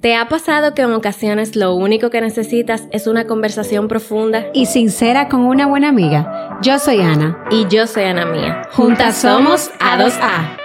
¿Te 0.00 0.14
ha 0.14 0.28
pasado 0.28 0.74
que 0.74 0.82
en 0.82 0.92
ocasiones 0.92 1.56
lo 1.56 1.74
único 1.74 2.08
que 2.08 2.20
necesitas 2.20 2.86
es 2.92 3.08
una 3.08 3.26
conversación 3.26 3.88
profunda? 3.88 4.46
y 4.54 4.66
sincera 4.66 5.28
con 5.28 5.40
una 5.40 5.66
buena 5.66 5.88
amiga. 5.88 6.56
Yo 6.62 6.78
soy 6.78 7.00
Ana. 7.00 7.44
Y 7.50 7.66
yo 7.66 7.88
soy 7.88 8.04
Ana 8.04 8.24
Mía. 8.24 8.62
Juntas 8.70 9.16
somos 9.16 9.72
A2A. 9.80 10.56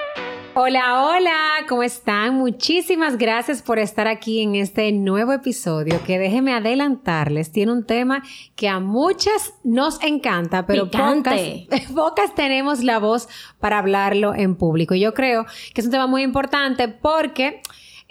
Hola, 0.53 1.05
hola, 1.05 1.65
¿cómo 1.67 1.81
están? 1.81 2.35
Muchísimas 2.35 3.17
gracias 3.17 3.63
por 3.63 3.79
estar 3.79 4.07
aquí 4.07 4.39
en 4.39 4.53
este 4.53 4.91
nuevo 4.91 5.33
episodio 5.33 5.99
que 6.05 6.19
déjenme 6.19 6.53
adelantarles, 6.53 7.51
tiene 7.51 7.71
un 7.71 7.87
tema 7.87 8.21
que 8.55 8.69
a 8.69 8.79
muchas 8.79 9.55
nos 9.63 9.99
encanta, 10.03 10.67
pero 10.67 10.91
pocas, 10.91 11.01
Picante. 11.15 11.67
pocas 11.95 12.35
tenemos 12.35 12.83
la 12.83 12.99
voz 12.99 13.27
para 13.59 13.79
hablarlo 13.79 14.35
en 14.35 14.53
público. 14.53 14.93
Y 14.93 14.99
Yo 14.99 15.15
creo 15.15 15.47
que 15.73 15.81
es 15.81 15.87
un 15.87 15.91
tema 15.91 16.05
muy 16.05 16.21
importante 16.21 16.87
porque 16.87 17.63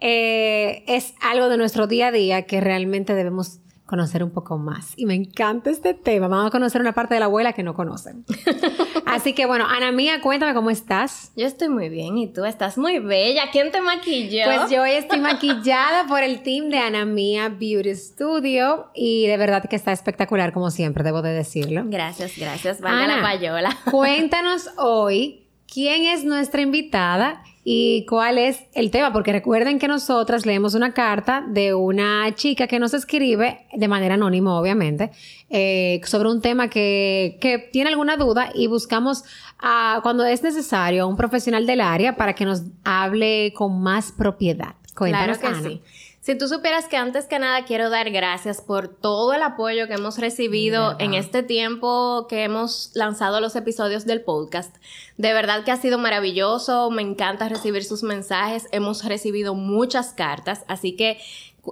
eh, 0.04 0.82
es 0.88 1.14
algo 1.20 1.48
de 1.48 1.56
nuestro 1.56 1.86
día 1.86 2.08
a 2.08 2.12
día 2.12 2.42
que 2.42 2.60
realmente 2.60 3.14
debemos 3.14 3.60
conocer 3.86 4.24
un 4.24 4.30
poco 4.30 4.58
más. 4.58 4.94
Y 4.96 5.06
me 5.06 5.14
encanta 5.14 5.70
este 5.70 5.94
tema. 5.94 6.26
Vamos 6.26 6.48
a 6.48 6.50
conocer 6.50 6.80
una 6.80 6.92
parte 6.92 7.14
de 7.14 7.20
la 7.20 7.26
abuela 7.26 7.52
que 7.52 7.62
no 7.62 7.74
conocen. 7.74 8.24
Así 9.06 9.32
que 9.32 9.46
bueno, 9.46 9.66
Ana 9.68 9.92
Mía, 9.92 10.20
cuéntame 10.20 10.54
cómo 10.54 10.70
estás. 10.70 11.30
Yo 11.36 11.46
estoy 11.46 11.68
muy 11.68 11.88
bien 11.88 12.18
y 12.18 12.32
tú 12.32 12.44
estás 12.44 12.78
muy 12.78 12.98
bella. 12.98 13.50
¿Quién 13.52 13.70
te 13.70 13.80
maquilló? 13.80 14.44
Pues 14.46 14.70
yo 14.70 14.82
hoy 14.82 14.92
estoy 14.92 15.20
maquillada 15.20 16.06
por 16.08 16.22
el 16.22 16.42
team 16.42 16.70
de 16.70 16.78
Ana 16.78 17.04
Mía 17.04 17.48
Beauty 17.48 17.94
Studio 17.94 18.90
y 18.94 19.28
de 19.28 19.36
verdad 19.36 19.68
que 19.68 19.76
está 19.76 19.92
espectacular 19.92 20.52
como 20.52 20.72
siempre, 20.72 21.04
debo 21.04 21.22
de 21.22 21.32
decirlo. 21.32 21.82
Gracias, 21.84 22.38
gracias. 22.38 22.80
Valga 22.80 23.04
Ana. 23.04 23.16
la 23.18 23.22
payola. 23.22 23.78
Cuéntanos 23.90 24.70
hoy 24.78 25.46
quién 25.72 26.04
es 26.06 26.24
nuestra 26.24 26.62
invitada 26.62 27.44
y 27.64 28.04
cuál 28.06 28.38
es 28.38 28.64
el 28.74 28.90
tema, 28.90 29.12
porque 29.12 29.30
recuerden 29.30 29.78
que 29.78 29.86
nosotras 29.86 30.44
leemos 30.46 30.74
una 30.74 30.94
carta 30.94 31.44
de 31.48 31.74
una 31.74 32.34
chica 32.34 32.66
que 32.66 32.80
nos 32.80 32.92
escribe 32.92 33.66
de 33.72 33.88
manera 33.88 34.14
anónima, 34.14 34.58
obviamente, 34.58 35.12
eh, 35.48 36.00
sobre 36.04 36.28
un 36.28 36.40
tema 36.40 36.68
que, 36.68 37.38
que 37.40 37.58
tiene 37.58 37.90
alguna 37.90 38.16
duda 38.16 38.50
y 38.52 38.66
buscamos 38.66 39.22
a, 39.60 40.00
cuando 40.02 40.24
es 40.24 40.42
necesario 40.42 41.04
a 41.04 41.06
un 41.06 41.16
profesional 41.16 41.64
del 41.66 41.80
área 41.80 42.16
para 42.16 42.34
que 42.34 42.44
nos 42.44 42.64
hable 42.82 43.52
con 43.54 43.80
más 43.80 44.10
propiedad. 44.10 44.74
Cuéntanos, 44.96 45.38
Claro 45.38 45.54
que 45.54 45.60
Ana. 45.60 45.68
sí. 45.68 45.82
Si 46.22 46.36
tú 46.36 46.46
supieras 46.46 46.86
que 46.86 46.96
antes 46.96 47.26
que 47.26 47.40
nada 47.40 47.64
quiero 47.64 47.90
dar 47.90 48.08
gracias 48.12 48.60
por 48.60 48.86
todo 48.86 49.34
el 49.34 49.42
apoyo 49.42 49.88
que 49.88 49.94
hemos 49.94 50.18
recibido 50.18 50.90
¿Verdad? 50.90 51.00
en 51.00 51.14
este 51.14 51.42
tiempo 51.42 52.28
que 52.28 52.44
hemos 52.44 52.92
lanzado 52.94 53.40
los 53.40 53.56
episodios 53.56 54.06
del 54.06 54.20
podcast. 54.20 54.72
De 55.16 55.32
verdad 55.32 55.64
que 55.64 55.72
ha 55.72 55.76
sido 55.76 55.98
maravilloso, 55.98 56.92
me 56.92 57.02
encanta 57.02 57.48
recibir 57.48 57.82
sus 57.82 58.04
mensajes, 58.04 58.68
hemos 58.70 59.04
recibido 59.04 59.56
muchas 59.56 60.12
cartas, 60.12 60.62
así 60.68 60.94
que 60.94 61.18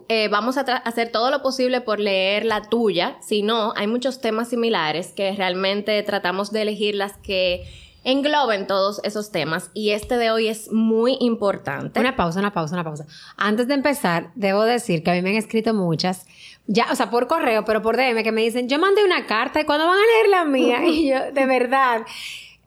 eh, 0.09 0.27
vamos 0.27 0.59
a 0.59 0.63
hacer 0.63 1.13
todo 1.13 1.31
lo 1.31 1.43
posible 1.43 1.81
por 1.81 2.01
leer 2.01 2.45
la 2.45 2.63
tuya. 2.63 3.19
Si 3.21 3.43
no, 3.43 3.73
hay 3.77 3.87
muchos 3.87 4.21
temas 4.21 4.49
similares 4.49 5.13
que 5.13 5.31
realmente 5.31 6.03
tratamos 6.03 6.51
de 6.51 6.63
elegir 6.63 6.97
las 6.97 7.17
que 7.19 7.69
engloben 8.05 8.67
todos 8.67 9.01
esos 9.05 9.31
temas 9.31 9.71
y 9.75 9.91
este 9.91 10.17
de 10.17 10.31
hoy 10.31 10.49
es 10.49 10.71
muy 10.73 11.17
importante. 11.21 12.01
Una 12.01 12.17
pausa, 12.17 12.41
una 12.41 12.53
pausa, 12.53 12.75
una 12.75 12.85
pausa. 12.85 13.07
Antes 13.37 13.69
de 13.69 13.75
empezar, 13.75 14.31
debo 14.35 14.65
decir 14.65 15.03
que 15.03 15.11
a 15.11 15.15
mí 15.15 15.23
me 15.23 15.31
han 15.31 15.37
escrito 15.37 15.75
muchas, 15.75 16.27
ya, 16.67 16.87
o 16.93 16.97
sea, 16.97 17.11
por 17.11 17.27
correo, 17.27 17.65
pero 17.65 17.83
por 17.83 17.97
DM, 17.97 18.23
que 18.23 18.33
me 18.33 18.43
dicen, 18.43 18.69
yo 18.69 18.79
mandé 18.79 19.05
una 19.05 19.27
carta 19.27 19.61
y 19.61 19.65
cuando 19.65 19.87
van 19.87 19.99
a 19.99 20.01
leer 20.01 20.29
la 20.29 20.45
mía, 20.45 20.85
y 20.87 21.09
yo, 21.09 21.33
de 21.33 21.47
verdad, 21.47 22.03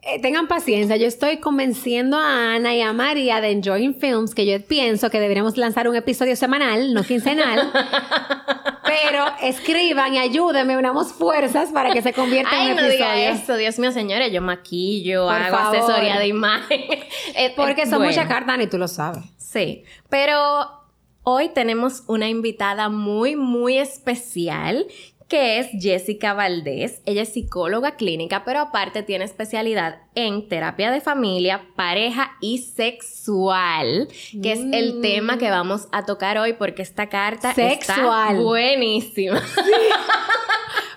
eh, 0.06 0.20
tengan 0.20 0.46
paciencia, 0.48 0.96
yo 0.96 1.06
estoy 1.06 1.38
convenciendo 1.38 2.16
a 2.18 2.54
Ana 2.54 2.74
y 2.74 2.80
a 2.82 2.92
María 2.92 3.40
de 3.40 3.50
Enjoying 3.50 3.94
Films 3.94 4.34
que 4.34 4.44
yo 4.46 4.60
pienso 4.64 5.10
que 5.10 5.18
deberíamos 5.20 5.56
lanzar 5.56 5.88
un 5.88 5.96
episodio 5.96 6.36
semanal, 6.36 6.92
no 6.92 7.02
quincenal, 7.02 7.70
pero 8.84 9.24
escriban 9.42 10.14
y 10.14 10.18
ayúdenme, 10.18 10.76
unamos 10.76 11.12
fuerzas 11.12 11.70
para 11.70 11.92
que 11.92 12.02
se 12.02 12.12
convierta 12.12 12.50
Ay, 12.52 12.66
en 12.68 12.74
un 12.74 12.76
no 12.82 12.86
episodio. 12.88 13.14
diga 13.14 13.30
eso, 13.30 13.56
Dios 13.56 13.78
mío, 13.78 13.92
señores, 13.92 14.32
yo 14.32 14.42
maquillo, 14.42 15.24
Por 15.24 15.34
hago 15.34 15.56
favor. 15.56 15.76
asesoría 15.76 16.18
de 16.18 16.26
imagen. 16.28 16.80
Eh, 17.36 17.52
Porque 17.56 17.82
eh, 17.82 17.86
son 17.86 17.98
bueno, 17.98 18.10
muchas 18.12 18.28
cartas, 18.28 18.58
y 18.60 18.66
tú 18.68 18.78
lo 18.78 18.86
sabes. 18.86 19.24
Sí, 19.38 19.82
pero 20.08 20.38
hoy 21.24 21.48
tenemos 21.48 22.04
una 22.06 22.28
invitada 22.28 22.88
muy, 22.88 23.34
muy 23.34 23.78
especial 23.78 24.86
que 25.28 25.58
es 25.58 25.68
Jessica 25.80 26.34
Valdés. 26.34 27.00
Ella 27.06 27.22
es 27.22 27.30
psicóloga 27.32 27.96
clínica, 27.96 28.44
pero 28.44 28.60
aparte 28.60 29.02
tiene 29.02 29.24
especialidad 29.24 30.02
en 30.14 30.48
terapia 30.48 30.90
de 30.90 31.00
familia, 31.00 31.62
pareja 31.76 32.32
y 32.40 32.58
sexual, 32.58 34.08
que 34.42 34.52
es 34.52 34.60
el 34.72 34.94
Mm. 34.96 35.00
tema 35.02 35.38
que 35.38 35.50
vamos 35.50 35.88
a 35.92 36.04
tocar 36.04 36.38
hoy 36.38 36.52
porque 36.52 36.82
esta 36.82 37.08
carta 37.08 37.54
Sexual. 37.54 38.36
está 38.36 38.40
buenísima. 38.42 39.40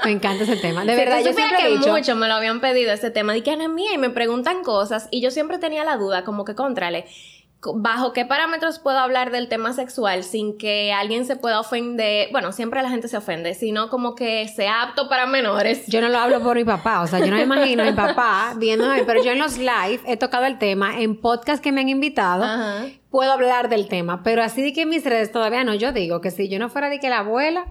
Me 0.04 0.12
encanta 0.12 0.44
ese 0.44 0.56
tema. 0.56 0.86
De 0.86 0.92
Si 0.94 0.98
verdad, 1.00 1.20
yo 1.20 1.34
siempre 1.34 1.58
he 1.60 1.62
que 1.64 1.78
dicho... 1.80 1.90
muchos 1.92 2.16
me 2.16 2.28
lo 2.28 2.36
habían 2.36 2.62
pedido 2.62 2.94
ese 2.94 3.12
tema. 3.12 3.34
Dije, 3.34 3.52
Ana 3.52 3.68
mía, 3.68 3.92
y 3.94 3.98
me 3.98 4.10
preguntan 4.10 4.64
cosas. 4.64 5.10
Y 5.12 5.20
yo 5.22 5.32
siempre 5.32 5.58
tenía 5.58 5.84
la 5.84 5.98
duda, 5.98 6.24
como 6.24 6.46
que, 6.46 6.56
contrale, 6.56 7.04
co- 7.04 7.37
¿bajo 7.76 8.14
qué 8.14 8.26
parámetros 8.26 8.80
puedo 8.80 9.00
hablar 9.00 9.32
del 9.32 9.50
tema 9.50 9.74
sexual 9.74 10.24
sin 10.24 10.58
que 10.58 10.94
alguien 10.94 11.26
se 11.26 11.36
pueda 11.36 11.60
ofender? 11.60 12.30
Bueno, 12.32 12.52
siempre 12.52 12.82
la 12.82 12.90
gente 12.90 13.08
se 13.08 13.18
ofende, 13.18 13.54
sino 13.56 13.90
como 13.90 14.16
que 14.16 14.48
sea 14.48 14.84
apto 14.84 15.10
para 15.10 15.26
menores. 15.26 15.86
Yo 15.88 16.02
no 16.02 16.10
lo 16.10 16.18
hablo 16.20 16.40
por 16.42 16.56
mi 16.56 16.64
papá, 16.64 17.02
o 17.02 17.08
sea, 17.08 17.20
yo 17.20 17.28
no 17.28 17.38
me 17.38 17.44
imagino 17.44 17.84
a 17.84 17.86
mi 17.88 17.94
papá 17.94 18.54
viéndome, 18.58 19.04
pero 19.04 19.24
yo 19.24 19.32
en 19.32 19.40
los 19.40 19.58
live 19.58 20.00
he 20.06 20.18
tocado 20.18 20.46
el 20.46 20.58
tema, 20.60 21.00
en 21.02 21.20
podcast 21.20 21.64
que 21.64 21.72
me 21.72 21.82
han 21.82 21.90
invitado, 21.90 22.44
Ajá. 22.44 22.86
puedo 23.10 23.32
hablar 23.32 23.70
del 23.70 23.88
tema, 23.88 24.24
pero 24.24 24.44
así 24.44 24.62
de 24.62 24.74
que 24.74 24.84
en 24.84 24.90
mis 24.90 25.04
redes 25.04 25.32
todavía 25.32 25.64
no, 25.64 25.74
yo 25.74 25.92
digo 25.92 26.22
que 26.22 26.32
si 26.32 26.50
yo 26.50 26.60
no 26.60 26.70
fuera 26.70 26.90
de 26.90 27.00
que 27.00 27.10
la 27.10 27.20
abuela, 27.20 27.66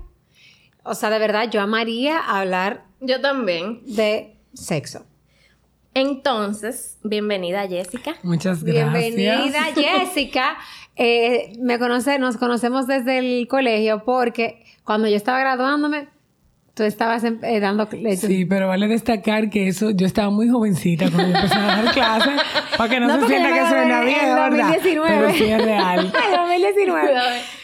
o 0.83 0.95
sea, 0.95 1.11
de 1.11 1.19
verdad, 1.19 1.49
yo 1.51 1.61
amaría 1.61 2.19
hablar 2.19 2.85
Yo 3.01 3.21
también. 3.21 3.81
de 3.87 4.37
sexo. 4.55 5.05
Entonces, 5.97 6.99
bienvenida 7.05 7.67
Jessica. 7.67 8.17
Muchas 8.23 8.63
gracias. 8.63 9.15
Bienvenida, 9.17 9.65
Jessica. 9.75 10.59
Eh, 10.99 11.53
me 11.61 11.79
conoce, 11.79 12.19
nos 12.19 12.39
conocemos 12.39 12.87
desde 12.87 13.19
el 13.19 13.47
colegio 13.49 14.03
porque 14.07 14.65
cuando 14.83 15.09
yo 15.09 15.17
estaba 15.17 15.39
graduándome, 15.41 16.09
tú 16.77 16.83
estabas 16.83 17.25
eh, 17.25 17.59
dando... 17.59 17.89
Sí, 18.17 18.45
pero 18.45 18.69
vale 18.69 18.87
destacar 18.87 19.49
que 19.49 19.67
eso, 19.67 19.91
yo 19.91 20.07
estaba 20.07 20.29
muy 20.29 20.51
jovencita 20.51 21.11
cuando 21.11 21.35
empecé 21.35 21.55
a 21.55 21.67
dar 21.83 21.95
clases, 21.95 22.41
para 22.77 22.91
que 22.91 23.01
no, 23.01 23.07
No, 23.09 23.21
se 23.21 23.27
sienta 23.29 23.49
que 23.49 23.63
me 23.63 23.69
soy 23.71 23.79
una 23.79 23.87
gradué 23.87 24.01
en 24.01 24.05
vieja, 24.05 24.35
¿verdad? 24.35 24.69
2019. 24.75 25.17
Pero 25.17 25.33
sí 25.33 25.45
es 25.45 25.65
real. 25.65 26.13
Ay, 26.23 26.37
2019. 26.37 27.15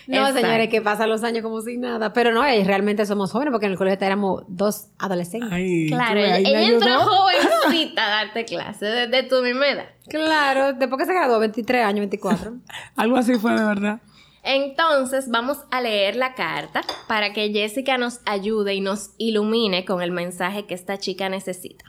No, 0.06 0.16
Exacto. 0.16 0.40
señores, 0.40 0.68
que 0.70 0.80
pasan 0.80 1.10
los 1.10 1.22
años 1.24 1.42
como 1.42 1.60
sin 1.60 1.82
nada. 1.82 2.14
Pero 2.14 2.32
no, 2.32 2.42
eh, 2.46 2.64
realmente 2.64 3.04
somos 3.04 3.30
jóvenes 3.30 3.52
porque 3.52 3.66
en 3.66 3.72
el 3.72 3.78
colegio 3.78 4.06
éramos 4.06 4.44
dos 4.48 4.86
adolescentes. 4.98 5.52
Ay, 5.52 5.88
Claro, 5.88 6.18
ella, 6.18 6.38
ella 6.38 6.62
entró 6.68 7.00
jovencita 7.00 8.06
a 8.06 8.10
darte 8.24 8.46
clase, 8.46 8.86
desde 8.86 9.24
tu 9.24 9.42
misma 9.42 9.68
edad. 9.68 9.90
Claro, 10.08 10.72
después 10.72 10.98
que 10.98 11.06
se 11.06 11.12
graduó, 11.12 11.38
23 11.38 11.84
años, 11.84 12.00
24. 12.00 12.54
Algo 12.96 13.16
así 13.18 13.34
fue 13.34 13.52
de 13.52 13.64
verdad. 13.64 14.00
Entonces 14.42 15.30
vamos 15.30 15.58
a 15.70 15.80
leer 15.80 16.16
la 16.16 16.34
carta 16.34 16.82
para 17.06 17.32
que 17.32 17.53
Jessica 17.53 17.97
nos 17.97 18.20
ayude 18.26 18.75
y 18.75 18.80
nos 18.80 19.10
ilumine 19.19 19.84
con 19.84 20.03
el 20.03 20.10
mensaje 20.10 20.66
que 20.66 20.75
esta 20.75 20.98
chica 20.98 21.28
necesita. 21.28 21.84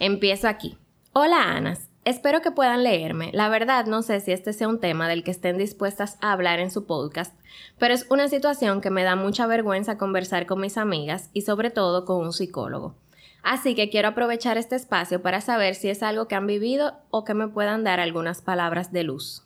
Empiezo 0.00 0.48
aquí. 0.48 0.76
Hola 1.12 1.42
Anas, 1.44 1.88
espero 2.04 2.42
que 2.42 2.50
puedan 2.50 2.82
leerme. 2.82 3.30
La 3.32 3.48
verdad 3.48 3.86
no 3.86 4.02
sé 4.02 4.20
si 4.20 4.32
este 4.32 4.52
sea 4.52 4.66
un 4.68 4.80
tema 4.80 5.08
del 5.08 5.22
que 5.22 5.30
estén 5.30 5.58
dispuestas 5.58 6.18
a 6.20 6.32
hablar 6.32 6.58
en 6.58 6.72
su 6.72 6.86
podcast, 6.86 7.38
pero 7.78 7.94
es 7.94 8.06
una 8.10 8.28
situación 8.28 8.80
que 8.80 8.90
me 8.90 9.04
da 9.04 9.14
mucha 9.14 9.46
vergüenza 9.46 9.96
conversar 9.96 10.46
con 10.46 10.60
mis 10.60 10.76
amigas 10.76 11.30
y 11.32 11.42
sobre 11.42 11.70
todo 11.70 12.04
con 12.04 12.18
un 12.18 12.32
psicólogo. 12.32 12.96
Así 13.44 13.76
que 13.76 13.90
quiero 13.90 14.08
aprovechar 14.08 14.58
este 14.58 14.74
espacio 14.74 15.22
para 15.22 15.40
saber 15.40 15.76
si 15.76 15.88
es 15.88 16.02
algo 16.02 16.26
que 16.26 16.34
han 16.34 16.48
vivido 16.48 16.94
o 17.10 17.24
que 17.24 17.32
me 17.32 17.46
puedan 17.46 17.84
dar 17.84 18.00
algunas 18.00 18.42
palabras 18.42 18.92
de 18.92 19.04
luz. 19.04 19.45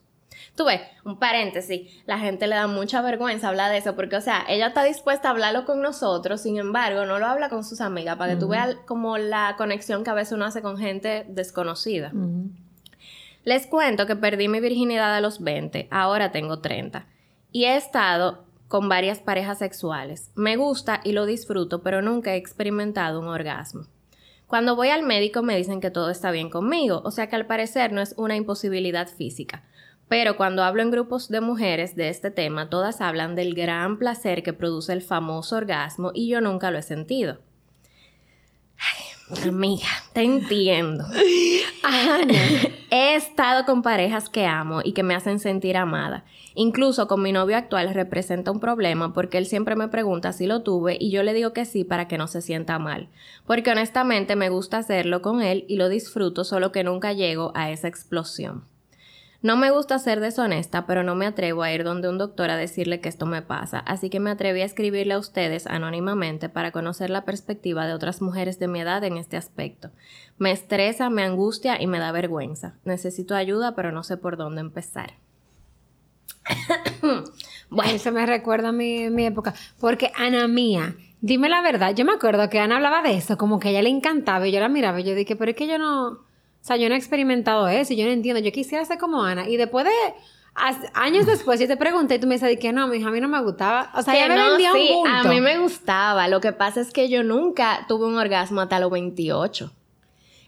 Tú 0.60 0.66
ves, 0.66 0.82
un 1.06 1.18
paréntesis, 1.18 1.90
la 2.04 2.18
gente 2.18 2.46
le 2.46 2.54
da 2.54 2.66
mucha 2.66 3.00
vergüenza 3.00 3.48
hablar 3.48 3.72
de 3.72 3.78
eso 3.78 3.96
porque, 3.96 4.16
o 4.16 4.20
sea, 4.20 4.44
ella 4.46 4.66
está 4.66 4.84
dispuesta 4.84 5.28
a 5.28 5.30
hablarlo 5.30 5.64
con 5.64 5.80
nosotros, 5.80 6.42
sin 6.42 6.58
embargo, 6.58 7.06
no 7.06 7.18
lo 7.18 7.24
habla 7.24 7.48
con 7.48 7.64
sus 7.64 7.80
amigas 7.80 8.18
para 8.18 8.34
que 8.34 8.40
tú 8.40 8.48
veas 8.48 8.76
como 8.84 9.16
la 9.16 9.54
conexión 9.56 10.04
que 10.04 10.10
a 10.10 10.12
veces 10.12 10.34
uno 10.34 10.44
hace 10.44 10.60
con 10.60 10.76
gente 10.76 11.24
desconocida. 11.30 12.12
Les 13.42 13.66
cuento 13.66 14.06
que 14.06 14.16
perdí 14.16 14.48
mi 14.48 14.60
virginidad 14.60 15.16
a 15.16 15.22
los 15.22 15.40
20, 15.40 15.88
ahora 15.90 16.30
tengo 16.30 16.58
30. 16.58 17.06
Y 17.52 17.64
he 17.64 17.76
estado 17.78 18.44
con 18.68 18.90
varias 18.90 19.18
parejas 19.18 19.60
sexuales. 19.60 20.30
Me 20.34 20.56
gusta 20.56 21.00
y 21.04 21.12
lo 21.12 21.24
disfruto, 21.24 21.82
pero 21.82 22.02
nunca 22.02 22.34
he 22.34 22.36
experimentado 22.36 23.18
un 23.18 23.28
orgasmo. 23.28 23.86
Cuando 24.46 24.76
voy 24.76 24.90
al 24.90 25.04
médico 25.04 25.42
me 25.42 25.56
dicen 25.56 25.80
que 25.80 25.90
todo 25.90 26.10
está 26.10 26.30
bien 26.32 26.50
conmigo, 26.50 27.00
o 27.04 27.12
sea 27.12 27.28
que 27.28 27.36
al 27.36 27.46
parecer 27.46 27.92
no 27.92 28.02
es 28.02 28.14
una 28.18 28.36
imposibilidad 28.36 29.08
física. 29.08 29.62
Pero 30.10 30.36
cuando 30.36 30.64
hablo 30.64 30.82
en 30.82 30.90
grupos 30.90 31.28
de 31.28 31.40
mujeres 31.40 31.94
de 31.94 32.08
este 32.08 32.32
tema, 32.32 32.68
todas 32.68 33.00
hablan 33.00 33.36
del 33.36 33.54
gran 33.54 33.96
placer 33.96 34.42
que 34.42 34.52
produce 34.52 34.92
el 34.92 35.02
famoso 35.02 35.54
orgasmo 35.54 36.10
y 36.12 36.28
yo 36.28 36.40
nunca 36.40 36.72
lo 36.72 36.78
he 36.78 36.82
sentido. 36.82 37.38
Ay, 38.76 39.48
Amiga, 39.48 39.86
te 40.12 40.22
entiendo. 40.22 41.04
He 42.90 43.14
estado 43.14 43.64
con 43.64 43.82
parejas 43.82 44.28
que 44.28 44.46
amo 44.46 44.80
y 44.82 44.94
que 44.94 45.04
me 45.04 45.14
hacen 45.14 45.38
sentir 45.38 45.76
amada. 45.76 46.24
Incluso 46.56 47.06
con 47.06 47.22
mi 47.22 47.30
novio 47.30 47.56
actual 47.56 47.94
representa 47.94 48.50
un 48.50 48.58
problema 48.58 49.12
porque 49.12 49.38
él 49.38 49.46
siempre 49.46 49.76
me 49.76 49.86
pregunta 49.86 50.32
si 50.32 50.48
lo 50.48 50.64
tuve 50.64 50.96
y 50.98 51.12
yo 51.12 51.22
le 51.22 51.34
digo 51.34 51.52
que 51.52 51.64
sí 51.64 51.84
para 51.84 52.08
que 52.08 52.18
no 52.18 52.26
se 52.26 52.42
sienta 52.42 52.80
mal. 52.80 53.10
Porque 53.46 53.70
honestamente 53.70 54.34
me 54.34 54.48
gusta 54.48 54.78
hacerlo 54.78 55.22
con 55.22 55.40
él 55.40 55.66
y 55.68 55.76
lo 55.76 55.88
disfruto, 55.88 56.42
solo 56.42 56.72
que 56.72 56.82
nunca 56.82 57.12
llego 57.12 57.52
a 57.54 57.70
esa 57.70 57.86
explosión. 57.86 58.69
No 59.42 59.56
me 59.56 59.70
gusta 59.70 59.98
ser 59.98 60.20
deshonesta, 60.20 60.84
pero 60.84 61.02
no 61.02 61.14
me 61.14 61.24
atrevo 61.24 61.62
a 61.62 61.72
ir 61.72 61.82
donde 61.82 62.10
un 62.10 62.18
doctor 62.18 62.50
a 62.50 62.56
decirle 62.56 63.00
que 63.00 63.08
esto 63.08 63.24
me 63.24 63.40
pasa, 63.40 63.78
así 63.78 64.10
que 64.10 64.20
me 64.20 64.30
atreví 64.30 64.60
a 64.60 64.66
escribirle 64.66 65.14
a 65.14 65.18
ustedes 65.18 65.66
anónimamente 65.66 66.50
para 66.50 66.72
conocer 66.72 67.08
la 67.08 67.24
perspectiva 67.24 67.86
de 67.86 67.94
otras 67.94 68.20
mujeres 68.20 68.58
de 68.58 68.68
mi 68.68 68.80
edad 68.80 69.02
en 69.02 69.16
este 69.16 69.38
aspecto. 69.38 69.90
Me 70.36 70.50
estresa, 70.50 71.08
me 71.08 71.22
angustia 71.22 71.80
y 71.80 71.86
me 71.86 71.98
da 71.98 72.12
vergüenza. 72.12 72.74
Necesito 72.84 73.34
ayuda, 73.34 73.74
pero 73.74 73.92
no 73.92 74.02
sé 74.02 74.18
por 74.18 74.36
dónde 74.36 74.60
empezar. 74.60 75.14
bueno, 77.70 77.92
eso 77.92 78.12
me 78.12 78.26
recuerda 78.26 78.68
a 78.68 78.72
mi, 78.72 79.08
mi 79.08 79.24
época, 79.24 79.54
porque 79.80 80.12
Ana 80.16 80.48
mía, 80.48 80.96
dime 81.22 81.48
la 81.48 81.62
verdad, 81.62 81.94
yo 81.94 82.04
me 82.04 82.12
acuerdo 82.12 82.50
que 82.50 82.58
Ana 82.58 82.76
hablaba 82.76 83.00
de 83.00 83.14
eso, 83.14 83.38
como 83.38 83.58
que 83.58 83.68
a 83.68 83.70
ella 83.70 83.82
le 83.82 83.88
encantaba 83.88 84.46
y 84.46 84.52
yo 84.52 84.60
la 84.60 84.68
miraba 84.68 85.00
y 85.00 85.04
yo 85.04 85.14
dije, 85.14 85.34
pero 85.34 85.52
es 85.52 85.56
que 85.56 85.66
yo 85.66 85.78
no 85.78 86.28
o 86.62 86.64
sea, 86.64 86.76
yo 86.76 86.88
no 86.88 86.94
he 86.94 86.98
experimentado 86.98 87.68
eso 87.68 87.92
y 87.92 87.96
yo 87.96 88.04
no 88.04 88.10
entiendo. 88.10 88.40
Yo 88.40 88.52
quisiera 88.52 88.84
ser 88.84 88.98
como 88.98 89.22
Ana. 89.22 89.48
Y 89.48 89.56
después 89.56 89.86
de 89.86 89.92
años 90.94 91.26
después 91.26 91.58
yo 91.58 91.66
te 91.66 91.76
pregunté 91.76 92.16
y 92.16 92.18
tú 92.18 92.26
me 92.26 92.34
dices 92.34 92.58
que 92.58 92.72
no, 92.72 92.92
hija, 92.92 93.08
a 93.08 93.10
mí 93.10 93.20
no 93.20 93.28
me 93.28 93.40
gustaba. 93.40 93.90
O 93.94 94.02
sea, 94.02 94.14
ya 94.14 94.28
me 94.28 94.36
no, 94.36 94.50
vendía 94.50 94.72
sí, 94.72 94.90
un 94.94 95.08
A 95.08 95.24
mí 95.24 95.40
me 95.40 95.58
gustaba. 95.58 96.28
Lo 96.28 96.40
que 96.40 96.52
pasa 96.52 96.80
es 96.80 96.92
que 96.92 97.08
yo 97.08 97.22
nunca 97.22 97.86
tuve 97.88 98.06
un 98.06 98.18
orgasmo 98.18 98.60
hasta 98.60 98.78
los 98.78 98.90
28. 98.90 99.72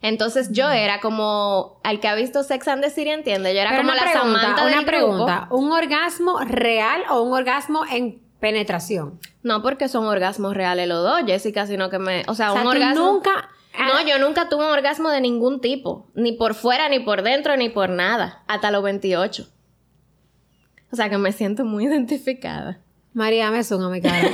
Entonces 0.02 0.50
yo 0.50 0.66
mm. 0.68 0.72
era 0.72 1.00
como 1.00 1.80
al 1.84 2.00
que 2.00 2.08
ha 2.08 2.14
visto 2.14 2.42
Sex 2.42 2.68
and 2.68 2.82
the 2.82 2.90
City, 2.90 3.10
entiende, 3.10 3.54
yo 3.54 3.60
era 3.60 3.76
como 3.76 3.94
la 3.94 4.02
pregunta, 4.02 4.40
Samantha 4.40 4.66
Una 4.66 4.84
pregunta, 4.84 5.46
¿un 5.50 5.70
orgasmo 5.70 6.40
real 6.40 7.04
o 7.08 7.22
un 7.22 7.32
orgasmo 7.32 7.84
en 7.88 8.20
penetración? 8.40 9.20
No, 9.44 9.62
porque 9.62 9.88
son 9.88 10.04
orgasmos 10.06 10.54
reales 10.54 10.88
los 10.88 11.04
dos, 11.04 11.22
Jessica, 11.24 11.68
sino 11.68 11.88
que 11.88 12.00
me, 12.00 12.24
o 12.26 12.34
sea, 12.34 12.52
un 12.52 12.66
orgasmo 12.66 13.12
nunca 13.12 13.48
no, 13.78 14.06
yo 14.06 14.18
nunca 14.18 14.48
tuve 14.48 14.64
un 14.64 14.70
orgasmo 14.70 15.10
de 15.10 15.20
ningún 15.20 15.60
tipo. 15.60 16.10
Ni 16.14 16.32
por 16.32 16.54
fuera, 16.54 16.88
ni 16.88 17.00
por 17.00 17.22
dentro, 17.22 17.56
ni 17.56 17.68
por 17.68 17.88
nada. 17.90 18.42
Hasta 18.46 18.70
los 18.70 18.82
28. 18.82 19.46
O 20.92 20.96
sea 20.96 21.08
que 21.08 21.18
me 21.18 21.32
siento 21.32 21.64
muy 21.64 21.84
identificada. 21.88 22.80
María, 23.14 23.50
me 23.50 23.58
a 23.58 23.88
mi 23.88 24.00
cara. 24.00 24.28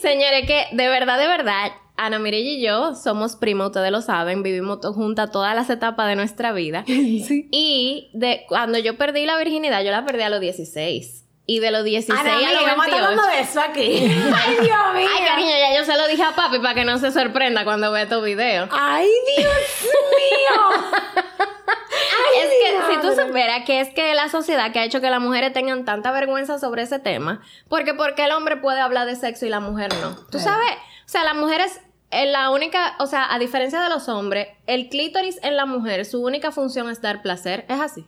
Señores, 0.00 0.46
que 0.46 0.66
de 0.72 0.88
verdad, 0.88 1.18
de 1.18 1.26
verdad, 1.26 1.72
Ana 1.96 2.20
Mireille 2.20 2.52
y 2.52 2.62
yo 2.62 2.94
somos 2.94 3.34
primos, 3.34 3.68
ustedes 3.68 3.90
lo 3.90 4.02
saben, 4.02 4.44
vivimos 4.44 4.78
juntas 4.94 5.32
todas 5.32 5.56
las 5.56 5.68
etapas 5.68 6.06
de 6.08 6.16
nuestra 6.16 6.52
vida. 6.52 6.84
Sí. 7.28 7.48
Y 7.50 8.10
de 8.14 8.44
cuando 8.48 8.78
yo 8.78 8.96
perdí 8.96 9.26
la 9.26 9.36
virginidad, 9.36 9.82
yo 9.82 9.90
la 9.90 10.04
perdí 10.04 10.22
a 10.22 10.30
los 10.30 10.40
16. 10.40 11.24
Y 11.50 11.60
de 11.60 11.70
los 11.70 11.82
16 11.82 12.20
Ana, 12.20 12.34
a 12.36 12.52
los 12.52 12.64
28. 12.66 12.82
Ana, 12.82 12.94
hablando 12.94 13.26
de 13.26 13.40
eso 13.40 13.58
aquí. 13.58 13.80
Ay, 14.36 14.54
Dios 14.60 14.94
mío. 14.94 15.08
Ay, 15.16 15.24
cariño, 15.26 15.48
ya 15.48 15.78
yo 15.78 15.84
se 15.86 15.96
lo 15.96 16.06
dije 16.06 16.22
a 16.22 16.32
papi 16.32 16.58
para 16.58 16.74
que 16.74 16.84
no 16.84 16.98
se 16.98 17.10
sorprenda 17.10 17.64
cuando 17.64 17.90
vea 17.90 18.02
estos 18.02 18.22
videos. 18.22 18.68
Ay, 18.70 19.08
Dios 19.34 19.54
mío. 19.82 20.92
Ay, 21.16 22.38
es 22.42 22.50
que 22.50 22.94
si 22.94 23.00
tú 23.00 23.14
supieras 23.18 23.64
que 23.64 23.80
es 23.80 23.88
que 23.94 24.14
la 24.14 24.28
sociedad 24.28 24.72
que 24.72 24.80
ha 24.80 24.84
hecho 24.84 25.00
que 25.00 25.08
las 25.08 25.22
mujeres 25.22 25.54
tengan 25.54 25.86
tanta 25.86 26.12
vergüenza 26.12 26.58
sobre 26.58 26.82
ese 26.82 26.98
tema, 26.98 27.40
porque 27.70 27.94
porque 27.94 28.24
el 28.26 28.32
hombre 28.32 28.58
puede 28.58 28.80
hablar 28.82 29.06
de 29.06 29.16
sexo 29.16 29.46
y 29.46 29.48
la 29.48 29.60
mujer 29.60 29.88
no. 30.02 30.16
Tú 30.30 30.38
sabes, 30.38 30.70
o 31.06 31.08
sea, 31.08 31.24
las 31.24 31.34
mujeres 31.34 31.80
en 32.10 32.30
la 32.30 32.50
única, 32.50 32.94
o 32.98 33.06
sea, 33.06 33.32
a 33.32 33.38
diferencia 33.38 33.80
de 33.80 33.88
los 33.88 34.10
hombres, 34.10 34.48
el 34.66 34.90
clítoris 34.90 35.38
en 35.42 35.56
la 35.56 35.64
mujer, 35.64 36.04
su 36.04 36.22
única 36.22 36.52
función 36.52 36.90
es 36.90 37.00
dar 37.00 37.22
placer, 37.22 37.64
es 37.70 37.80
así. 37.80 38.06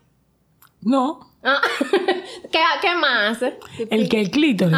No. 0.82 1.29
Ah, 1.42 1.58
¿Qué, 2.82 2.94
más? 3.00 3.38
El 3.90 4.08
que 4.08 4.20
el 4.20 4.30
clítoris. 4.30 4.76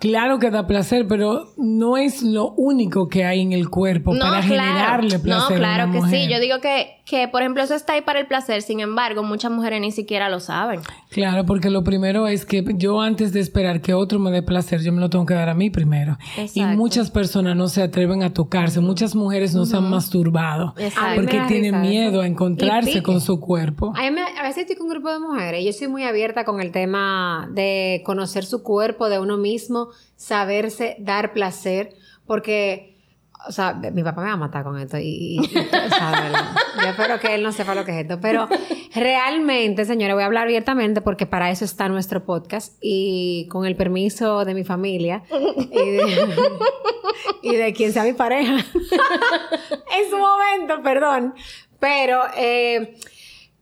Claro 0.00 0.38
que 0.38 0.50
da 0.50 0.66
placer, 0.66 1.06
pero 1.08 1.54
no 1.56 1.96
es 1.96 2.22
lo 2.22 2.52
único 2.52 3.08
que 3.08 3.24
hay 3.24 3.40
en 3.40 3.52
el 3.52 3.70
cuerpo 3.70 4.12
para 4.18 4.42
generarle 4.42 5.18
placer. 5.18 5.52
No, 5.52 5.56
claro 5.56 5.92
que 5.92 6.02
sí. 6.10 6.28
Yo 6.28 6.40
digo 6.40 6.60
que, 6.60 6.98
que, 7.06 7.28
por 7.28 7.40
ejemplo, 7.40 7.62
eso 7.62 7.74
está 7.74 7.94
ahí 7.94 8.02
para 8.02 8.20
el 8.20 8.26
placer. 8.26 8.60
Sin 8.62 8.80
embargo, 8.80 9.22
muchas 9.22 9.50
mujeres 9.50 9.80
ni 9.80 9.92
siquiera 9.92 10.28
lo 10.28 10.40
saben. 10.40 10.80
Claro, 11.10 11.46
porque 11.46 11.70
lo 11.70 11.84
primero 11.84 12.26
es 12.26 12.44
que 12.44 12.62
yo 12.74 13.00
antes 13.00 13.32
de 13.32 13.40
esperar 13.40 13.80
que 13.80 13.94
otro 13.94 14.18
me 14.18 14.30
dé 14.30 14.42
placer, 14.42 14.82
yo 14.82 14.92
me 14.92 15.00
lo 15.00 15.08
tengo 15.08 15.24
que 15.24 15.34
dar 15.34 15.48
a 15.48 15.54
mí 15.54 15.70
primero. 15.70 16.18
Y 16.54 16.62
muchas 16.64 17.10
personas 17.10 17.56
no 17.56 17.68
se 17.68 17.82
atreven 17.82 18.22
a 18.22 18.32
tocarse. 18.32 18.80
Muchas 18.80 19.14
mujeres 19.14 19.54
no 19.54 19.64
se 19.64 19.76
han 19.76 19.88
masturbado 19.88 20.74
porque 21.14 21.40
tienen 21.48 21.80
miedo 21.80 22.20
a 22.20 22.26
encontrarse 22.26 23.02
con 23.02 23.22
su 23.22 23.40
cuerpo. 23.40 23.94
A, 23.96 24.06
a 24.06 24.42
veces 24.42 24.58
estoy 24.58 24.76
con 24.76 24.86
un 24.86 24.92
grupo 24.92 25.10
de 25.10 25.18
mujeres. 25.18 25.64
Yo 25.64 25.72
soy 25.72 25.93
muy 25.94 26.02
abierta 26.02 26.44
con 26.44 26.60
el 26.60 26.72
tema 26.72 27.48
de 27.52 28.02
conocer 28.04 28.44
su 28.44 28.64
cuerpo, 28.64 29.08
de 29.08 29.20
uno 29.20 29.36
mismo, 29.36 29.90
saberse 30.16 30.96
dar 30.98 31.32
placer, 31.32 31.94
porque, 32.26 32.98
o 33.46 33.52
sea, 33.52 33.74
mi 33.74 34.02
papá 34.02 34.22
me 34.22 34.26
va 34.26 34.32
a 34.32 34.36
matar 34.36 34.64
con 34.64 34.76
esto 34.76 34.98
y, 35.00 35.38
yo 35.54 36.88
espero 36.88 37.20
que 37.20 37.36
él 37.36 37.44
no 37.44 37.52
sepa 37.52 37.76
lo 37.76 37.84
que 37.84 37.92
es 37.92 37.98
esto, 37.98 38.18
pero 38.20 38.48
realmente, 38.92 39.84
señora, 39.84 40.14
voy 40.14 40.24
a 40.24 40.26
hablar 40.26 40.48
abiertamente 40.48 41.00
porque 41.00 41.26
para 41.26 41.52
eso 41.52 41.64
está 41.64 41.88
nuestro 41.88 42.24
podcast 42.24 42.76
y 42.80 43.46
con 43.52 43.64
el 43.64 43.76
permiso 43.76 44.44
de 44.44 44.54
mi 44.54 44.64
familia 44.64 45.22
y 47.40 47.54
de, 47.54 47.72
quien 47.72 47.92
sea 47.92 48.02
mi 48.02 48.14
pareja. 48.14 48.56
En 49.96 50.10
su 50.10 50.18
momento, 50.18 50.82
perdón, 50.82 51.34
pero... 51.78 52.20
Eh, 52.36 52.96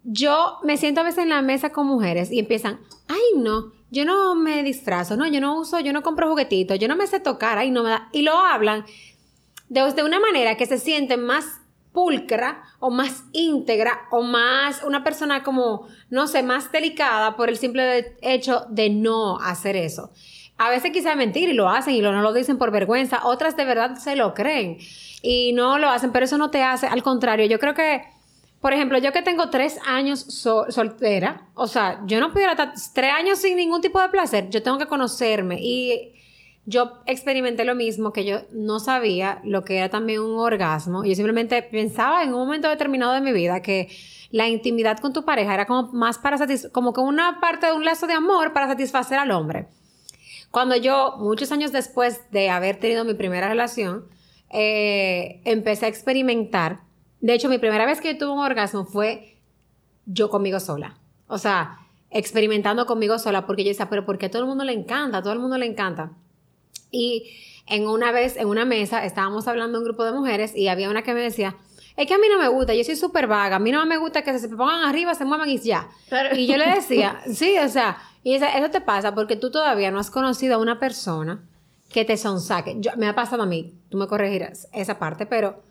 yo 0.04 0.58
me 0.62 0.76
siento 0.76 1.00
a 1.00 1.04
veces 1.04 1.24
en 1.24 1.28
la 1.28 1.42
mesa 1.42 1.70
con 1.70 1.86
mujeres 1.86 2.30
y 2.30 2.38
empiezan, 2.38 2.80
ay 3.08 3.20
no, 3.36 3.72
yo 3.90 4.04
no 4.04 4.34
me 4.34 4.62
disfrazo, 4.62 5.16
no, 5.16 5.26
yo 5.26 5.40
no 5.40 5.58
uso, 5.58 5.78
yo 5.80 5.92
no 5.92 6.02
compro 6.02 6.28
juguetitos, 6.28 6.78
yo 6.78 6.88
no 6.88 6.96
me 6.96 7.06
sé 7.06 7.20
tocar, 7.20 7.58
ay 7.58 7.70
no 7.70 7.82
me 7.82 7.90
da, 7.90 8.08
y 8.12 8.22
lo 8.22 8.38
hablan 8.38 8.84
de, 9.68 10.02
una 10.02 10.20
manera 10.20 10.56
que 10.56 10.66
se 10.66 10.78
sienten 10.78 11.24
más 11.24 11.60
pulcra 11.92 12.62
o 12.78 12.90
más 12.90 13.24
íntegra 13.32 14.02
o 14.10 14.22
más 14.22 14.82
una 14.82 15.04
persona 15.04 15.42
como, 15.42 15.86
no 16.10 16.26
sé, 16.26 16.42
más 16.42 16.72
delicada 16.72 17.36
por 17.36 17.48
el 17.48 17.56
simple 17.56 18.16
hecho 18.22 18.66
de 18.70 18.90
no 18.90 19.38
hacer 19.38 19.76
eso. 19.76 20.10
A 20.58 20.70
veces 20.70 20.92
quizá 20.92 21.14
mentir 21.16 21.48
y 21.48 21.54
lo 21.54 21.68
hacen 21.68 21.94
y 21.94 22.00
no 22.00 22.12
lo 22.22 22.32
dicen 22.32 22.58
por 22.58 22.70
vergüenza, 22.70 23.20
otras 23.24 23.56
de 23.56 23.64
verdad 23.64 23.96
se 23.96 24.16
lo 24.16 24.34
creen 24.34 24.78
y 25.22 25.52
no 25.52 25.78
lo 25.78 25.88
hacen, 25.88 26.12
pero 26.12 26.24
eso 26.24 26.38
no 26.38 26.50
te 26.50 26.62
hace, 26.62 26.86
al 26.86 27.02
contrario, 27.02 27.46
yo 27.46 27.58
creo 27.58 27.74
que 27.74 28.02
por 28.62 28.72
ejemplo, 28.72 28.96
yo 28.98 29.12
que 29.12 29.22
tengo 29.22 29.50
tres 29.50 29.76
años 29.84 30.20
soltera, 30.20 31.48
o 31.54 31.66
sea, 31.66 32.00
yo 32.06 32.20
no 32.20 32.32
pudiera 32.32 32.52
estar 32.52 32.72
tres 32.94 33.12
años 33.12 33.40
sin 33.40 33.56
ningún 33.56 33.80
tipo 33.80 34.00
de 34.00 34.08
placer, 34.08 34.50
yo 34.50 34.62
tengo 34.62 34.78
que 34.78 34.86
conocerme 34.86 35.58
y 35.60 36.14
yo 36.64 36.92
experimenté 37.06 37.64
lo 37.64 37.74
mismo, 37.74 38.12
que 38.12 38.24
yo 38.24 38.42
no 38.52 38.78
sabía 38.78 39.40
lo 39.42 39.64
que 39.64 39.78
era 39.78 39.88
también 39.88 40.20
un 40.20 40.38
orgasmo. 40.38 41.04
Yo 41.04 41.12
simplemente 41.16 41.60
pensaba 41.60 42.22
en 42.22 42.32
un 42.32 42.38
momento 42.38 42.68
determinado 42.68 43.14
de 43.14 43.20
mi 43.20 43.32
vida 43.32 43.62
que 43.62 43.88
la 44.30 44.46
intimidad 44.48 44.98
con 44.98 45.12
tu 45.12 45.24
pareja 45.24 45.54
era 45.54 45.66
como 45.66 45.90
más 45.92 46.18
para 46.18 46.38
como 46.70 46.92
que 46.92 47.00
una 47.00 47.40
parte 47.40 47.66
de 47.66 47.72
un 47.72 47.84
lazo 47.84 48.06
de 48.06 48.12
amor 48.12 48.52
para 48.52 48.68
satisfacer 48.68 49.18
al 49.18 49.32
hombre. 49.32 49.66
Cuando 50.52 50.76
yo, 50.76 51.16
muchos 51.18 51.50
años 51.50 51.72
después 51.72 52.30
de 52.30 52.48
haber 52.48 52.76
tenido 52.76 53.04
mi 53.04 53.14
primera 53.14 53.48
relación, 53.48 54.04
eh, 54.50 55.40
empecé 55.44 55.86
a 55.86 55.88
experimentar 55.88 56.91
de 57.22 57.34
hecho, 57.34 57.48
mi 57.48 57.58
primera 57.58 57.86
vez 57.86 58.00
que 58.00 58.14
tuve 58.14 58.32
un 58.32 58.40
orgasmo 58.40 58.84
fue 58.84 59.38
yo 60.06 60.28
conmigo 60.28 60.58
sola. 60.58 60.98
O 61.28 61.38
sea, 61.38 61.78
experimentando 62.10 62.84
conmigo 62.84 63.16
sola, 63.20 63.46
porque 63.46 63.62
yo 63.62 63.68
decía, 63.68 63.88
pero 63.88 64.04
¿por 64.04 64.18
qué 64.18 64.26
a 64.26 64.30
todo 64.30 64.42
el 64.42 64.48
mundo 64.48 64.64
le 64.64 64.72
encanta? 64.72 65.18
A 65.18 65.22
todo 65.22 65.32
el 65.32 65.38
mundo 65.38 65.56
le 65.56 65.66
encanta. 65.66 66.10
Y 66.90 67.30
en 67.68 67.86
una 67.86 68.10
vez, 68.10 68.36
en 68.36 68.48
una 68.48 68.64
mesa, 68.64 69.04
estábamos 69.04 69.46
hablando 69.46 69.78
un 69.78 69.84
grupo 69.84 70.04
de 70.04 70.12
mujeres 70.12 70.54
y 70.56 70.66
había 70.66 70.90
una 70.90 71.02
que 71.02 71.14
me 71.14 71.20
decía, 71.20 71.56
es 71.96 72.08
que 72.08 72.14
a 72.14 72.18
mí 72.18 72.26
no 72.28 72.38
me 72.38 72.48
gusta, 72.48 72.74
yo 72.74 72.82
soy 72.82 72.96
súper 72.96 73.28
vaga, 73.28 73.56
a 73.56 73.60
mí 73.60 73.70
no 73.70 73.86
me 73.86 73.98
gusta 73.98 74.22
que 74.22 74.36
se 74.36 74.48
pongan 74.48 74.82
arriba, 74.82 75.14
se 75.14 75.24
muevan 75.24 75.48
y 75.48 75.58
ya. 75.58 75.88
Y 76.34 76.48
yo 76.48 76.56
le 76.56 76.68
decía, 76.74 77.22
sí, 77.32 77.56
o 77.56 77.68
sea, 77.68 77.98
y 78.24 78.34
eso 78.34 78.70
te 78.72 78.80
pasa 78.80 79.14
porque 79.14 79.36
tú 79.36 79.52
todavía 79.52 79.92
no 79.92 80.00
has 80.00 80.10
conocido 80.10 80.56
a 80.56 80.58
una 80.58 80.80
persona 80.80 81.44
que 81.88 82.04
te 82.04 82.16
sonsaque. 82.16 82.78
Yo, 82.80 82.90
me 82.96 83.06
ha 83.06 83.14
pasado 83.14 83.44
a 83.44 83.46
mí, 83.46 83.74
tú 83.90 83.96
me 83.96 84.08
corregirás 84.08 84.68
esa 84.72 84.98
parte, 84.98 85.24
pero 85.24 85.62